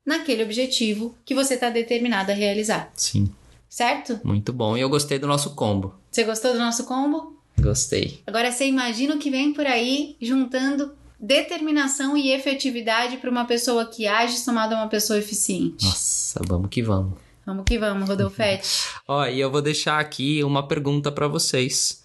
naquele 0.05 0.43
objetivo 0.43 1.15
que 1.25 1.33
você 1.33 1.55
está 1.55 1.69
determinado 1.69 2.31
a 2.31 2.35
realizar, 2.35 2.91
Sim, 2.93 3.29
certo? 3.67 4.19
muito 4.23 4.51
bom. 4.53 4.77
E 4.77 4.81
eu 4.81 4.89
gostei 4.89 5.17
do 5.17 5.25
nosso 5.25 5.55
combo. 5.55 5.95
Você 6.11 6.23
gostou 6.23 6.51
do 6.53 6.59
nosso 6.59 6.83
combo? 6.83 7.41
Gostei. 7.59 8.19
Agora 8.27 8.51
você 8.51 8.65
imagina 8.67 9.15
o 9.15 9.19
que 9.19 9.31
vem 9.31 9.53
por 9.53 9.65
aí 9.65 10.15
juntando 10.21 10.93
determinação 11.19 12.17
e 12.17 12.31
efetividade 12.31 13.17
para 13.17 13.29
uma 13.29 13.45
pessoa 13.45 13.85
que 13.85 14.07
age 14.07 14.37
somada 14.37 14.75
a 14.75 14.79
uma 14.79 14.89
pessoa 14.89 15.19
eficiente. 15.19 15.85
Nossa, 15.85 16.41
vamos 16.45 16.69
que 16.69 16.81
vamos. 16.81 17.13
Vamos 17.45 17.63
que 17.65 17.77
vamos, 17.77 18.09
Rodolfete. 18.09 18.67
Ó, 19.07 19.25
e 19.25 19.39
eu 19.39 19.51
vou 19.51 19.61
deixar 19.61 19.99
aqui 19.99 20.43
uma 20.43 20.67
pergunta 20.67 21.11
para 21.11 21.27
vocês 21.27 22.03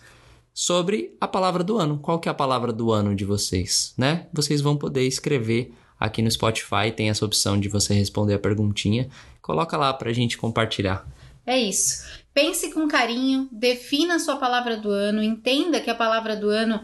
sobre 0.53 1.17
a 1.21 1.27
palavra 1.27 1.65
do 1.65 1.79
ano. 1.79 1.99
Qual 1.99 2.19
que 2.19 2.29
é 2.29 2.33
a 2.33 2.35
palavra 2.35 2.73
do 2.73 2.93
ano 2.93 3.15
de 3.15 3.25
vocês, 3.25 3.95
né? 3.97 4.27
Vocês 4.33 4.61
vão 4.61 4.77
poder 4.77 5.07
escrever 5.07 5.73
aqui 5.99 6.23
no 6.23 6.31
Spotify, 6.31 6.91
tem 6.95 7.11
essa 7.11 7.25
opção 7.25 7.59
de 7.59 7.69
você 7.69 7.95
responder 7.95 8.35
a 8.35 8.39
perguntinha. 8.39 9.09
Coloca 9.41 9.77
lá 9.77 9.93
pra 9.93 10.13
gente 10.13 10.37
compartilhar. 10.37 11.07
É 11.47 11.59
isso. 11.59 12.05
Pense 12.33 12.73
com 12.73 12.87
carinho, 12.87 13.49
defina 13.51 14.15
a 14.15 14.19
sua 14.19 14.37
palavra 14.37 14.77
do 14.77 14.91
ano, 14.91 15.23
entenda 15.23 15.81
que 15.81 15.91
a 15.91 15.95
palavra 15.95 16.37
do 16.37 16.49
ano 16.49 16.81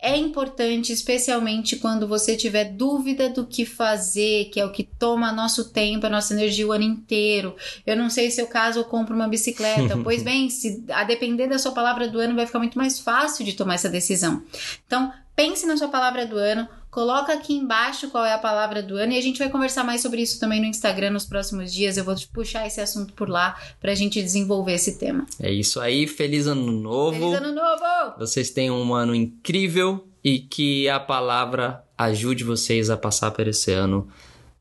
é 0.00 0.16
importante, 0.16 0.92
especialmente 0.92 1.76
quando 1.76 2.06
você 2.06 2.36
tiver 2.36 2.66
dúvida 2.66 3.28
do 3.28 3.44
que 3.44 3.66
fazer, 3.66 4.46
que 4.46 4.60
é 4.60 4.64
o 4.64 4.70
que 4.70 4.84
toma 4.84 5.32
nosso 5.32 5.70
tempo, 5.70 6.06
a 6.06 6.10
nossa 6.10 6.32
energia 6.34 6.66
o 6.66 6.72
ano 6.72 6.84
inteiro. 6.84 7.56
Eu 7.84 7.96
não 7.96 8.08
sei 8.08 8.30
se 8.30 8.40
eu 8.40 8.46
caso 8.46 8.78
eu 8.78 8.84
compro 8.84 9.14
uma 9.14 9.26
bicicleta. 9.26 9.98
pois 10.04 10.22
bem, 10.22 10.48
se 10.50 10.84
a 10.90 11.02
depender 11.02 11.48
da 11.48 11.58
sua 11.58 11.72
palavra 11.72 12.06
do 12.06 12.20
ano, 12.20 12.36
vai 12.36 12.46
ficar 12.46 12.60
muito 12.60 12.78
mais 12.78 13.00
fácil 13.00 13.44
de 13.44 13.54
tomar 13.54 13.74
essa 13.74 13.88
decisão. 13.88 14.42
Então, 14.86 15.12
pense 15.34 15.66
na 15.66 15.76
sua 15.76 15.88
palavra 15.88 16.24
do 16.24 16.36
ano, 16.36 16.68
coloca 16.90 17.32
aqui 17.32 17.54
embaixo 17.54 18.08
qual 18.10 18.24
é 18.24 18.32
a 18.32 18.38
palavra 18.38 18.82
do 18.82 18.96
ano 18.96 19.12
e 19.12 19.18
a 19.18 19.20
gente 19.20 19.38
vai 19.38 19.48
conversar 19.48 19.84
mais 19.84 20.00
sobre 20.00 20.22
isso 20.22 20.40
também 20.40 20.60
no 20.60 20.66
Instagram 20.66 21.10
nos 21.10 21.24
próximos 21.24 21.72
dias. 21.72 21.96
Eu 21.96 22.04
vou 22.04 22.14
puxar 22.32 22.66
esse 22.66 22.80
assunto 22.80 23.12
por 23.14 23.28
lá 23.28 23.56
pra 23.80 23.94
gente 23.94 24.22
desenvolver 24.22 24.74
esse 24.74 24.98
tema. 24.98 25.26
É 25.40 25.52
isso 25.52 25.80
aí, 25.80 26.06
feliz 26.06 26.46
ano 26.46 26.70
novo. 26.70 27.30
Feliz 27.30 27.34
ano 27.34 27.52
novo! 27.52 28.18
Vocês 28.18 28.50
tenham 28.50 28.80
um 28.80 28.94
ano 28.94 29.14
incrível 29.14 30.06
e 30.22 30.38
que 30.38 30.88
a 30.88 30.98
palavra 30.98 31.84
ajude 31.96 32.44
vocês 32.44 32.90
a 32.90 32.96
passar 32.96 33.30
por 33.30 33.46
esse 33.46 33.72
ano 33.72 34.08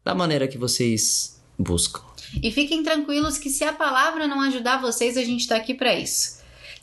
da 0.03 0.15
maneira 0.15 0.47
que 0.47 0.57
vocês 0.57 1.41
buscam. 1.57 2.01
E 2.41 2.51
fiquem 2.51 2.83
tranquilos 2.83 3.37
que 3.37 3.49
se 3.49 3.63
a 3.63 3.73
palavra 3.73 4.27
não 4.27 4.41
ajudar 4.41 4.81
vocês, 4.81 5.17
a 5.17 5.23
gente 5.23 5.47
tá 5.47 5.55
aqui 5.55 5.73
pra 5.73 5.95
isso. 5.95 6.36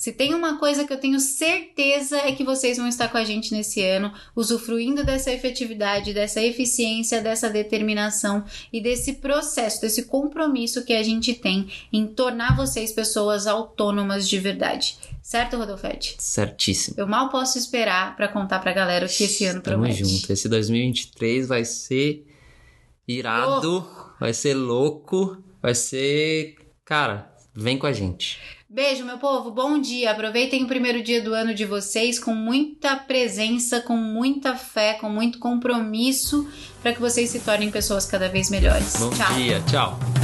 Se 0.05 0.13
tem 0.13 0.35
uma 0.35 0.59
coisa 0.59 0.85
que 0.85 0.93
eu 0.93 1.01
tenho 1.01 1.19
certeza 1.19 2.19
é 2.19 2.33
que 2.33 2.45
vocês 2.45 2.77
vão 2.77 2.87
estar 2.87 3.09
com 3.09 3.17
a 3.17 3.25
gente 3.25 3.55
nesse 3.55 3.83
ano, 3.83 4.13
usufruindo 4.37 5.03
dessa 5.03 5.33
efetividade, 5.33 6.13
dessa 6.13 6.43
eficiência, 6.43 7.23
dessa 7.23 7.49
determinação 7.49 8.45
e 8.71 8.83
desse 8.83 9.15
processo, 9.15 9.81
desse 9.81 10.03
compromisso 10.03 10.85
que 10.85 10.93
a 10.93 11.03
gente 11.03 11.33
tem 11.33 11.71
em 11.91 12.07
tornar 12.07 12.55
vocês 12.55 12.93
pessoas 12.93 13.47
autônomas 13.47 14.29
de 14.29 14.39
verdade. 14.39 14.99
Certo, 15.23 15.57
Rodolfete? 15.57 16.17
Certíssimo. 16.19 16.97
Eu 16.99 17.07
mal 17.07 17.31
posso 17.31 17.57
esperar 17.57 18.15
pra 18.15 18.29
contar 18.29 18.59
pra 18.59 18.75
galera 18.75 19.07
o 19.07 19.09
que 19.09 19.25
esse 19.25 19.47
ano 19.47 19.63
Tamo 19.63 19.85
promete. 19.85 20.05
junto. 20.05 20.31
Esse 20.31 20.51
2023 20.51 21.49
vai 21.49 21.65
ser 21.65 22.27
irado, 23.09 23.89
vai 24.21 24.35
ser 24.35 24.53
louco, 24.53 25.43
vai 25.63 25.75
ser. 25.75 26.57
Cara, 26.85 27.35
vem 27.55 27.79
com 27.79 27.87
a 27.87 27.93
gente. 27.95 28.39
Beijo, 28.75 29.05
meu 29.05 29.19
povo. 29.19 29.53
Bom 29.53 29.81
dia. 29.81 30.11
Aproveitem 30.11 30.65
o 30.65 30.67
primeiro 30.67 31.01
dia 31.01 31.23
do 31.23 31.33
ano 31.33 31.55
de 31.55 31.65
vocês 31.65 32.19
com 32.19 32.35
muita 32.35 32.97
presença, 32.97 33.81
com 33.81 33.97
muita 33.97 34.57
fé, 34.57 34.95
com 34.95 35.09
muito 35.09 35.39
compromisso 35.39 36.49
para 36.83 36.93
que 36.93 37.01
vocês 37.01 37.31
se 37.31 37.39
tornem 37.39 37.71
pessoas 37.71 38.05
cada 38.05 38.29
vez 38.29 38.51
melhores. 38.51 38.97
Bom 38.97 39.11
Tchau. 39.11 39.35
dia, 39.35 39.63
tchau. 39.71 40.24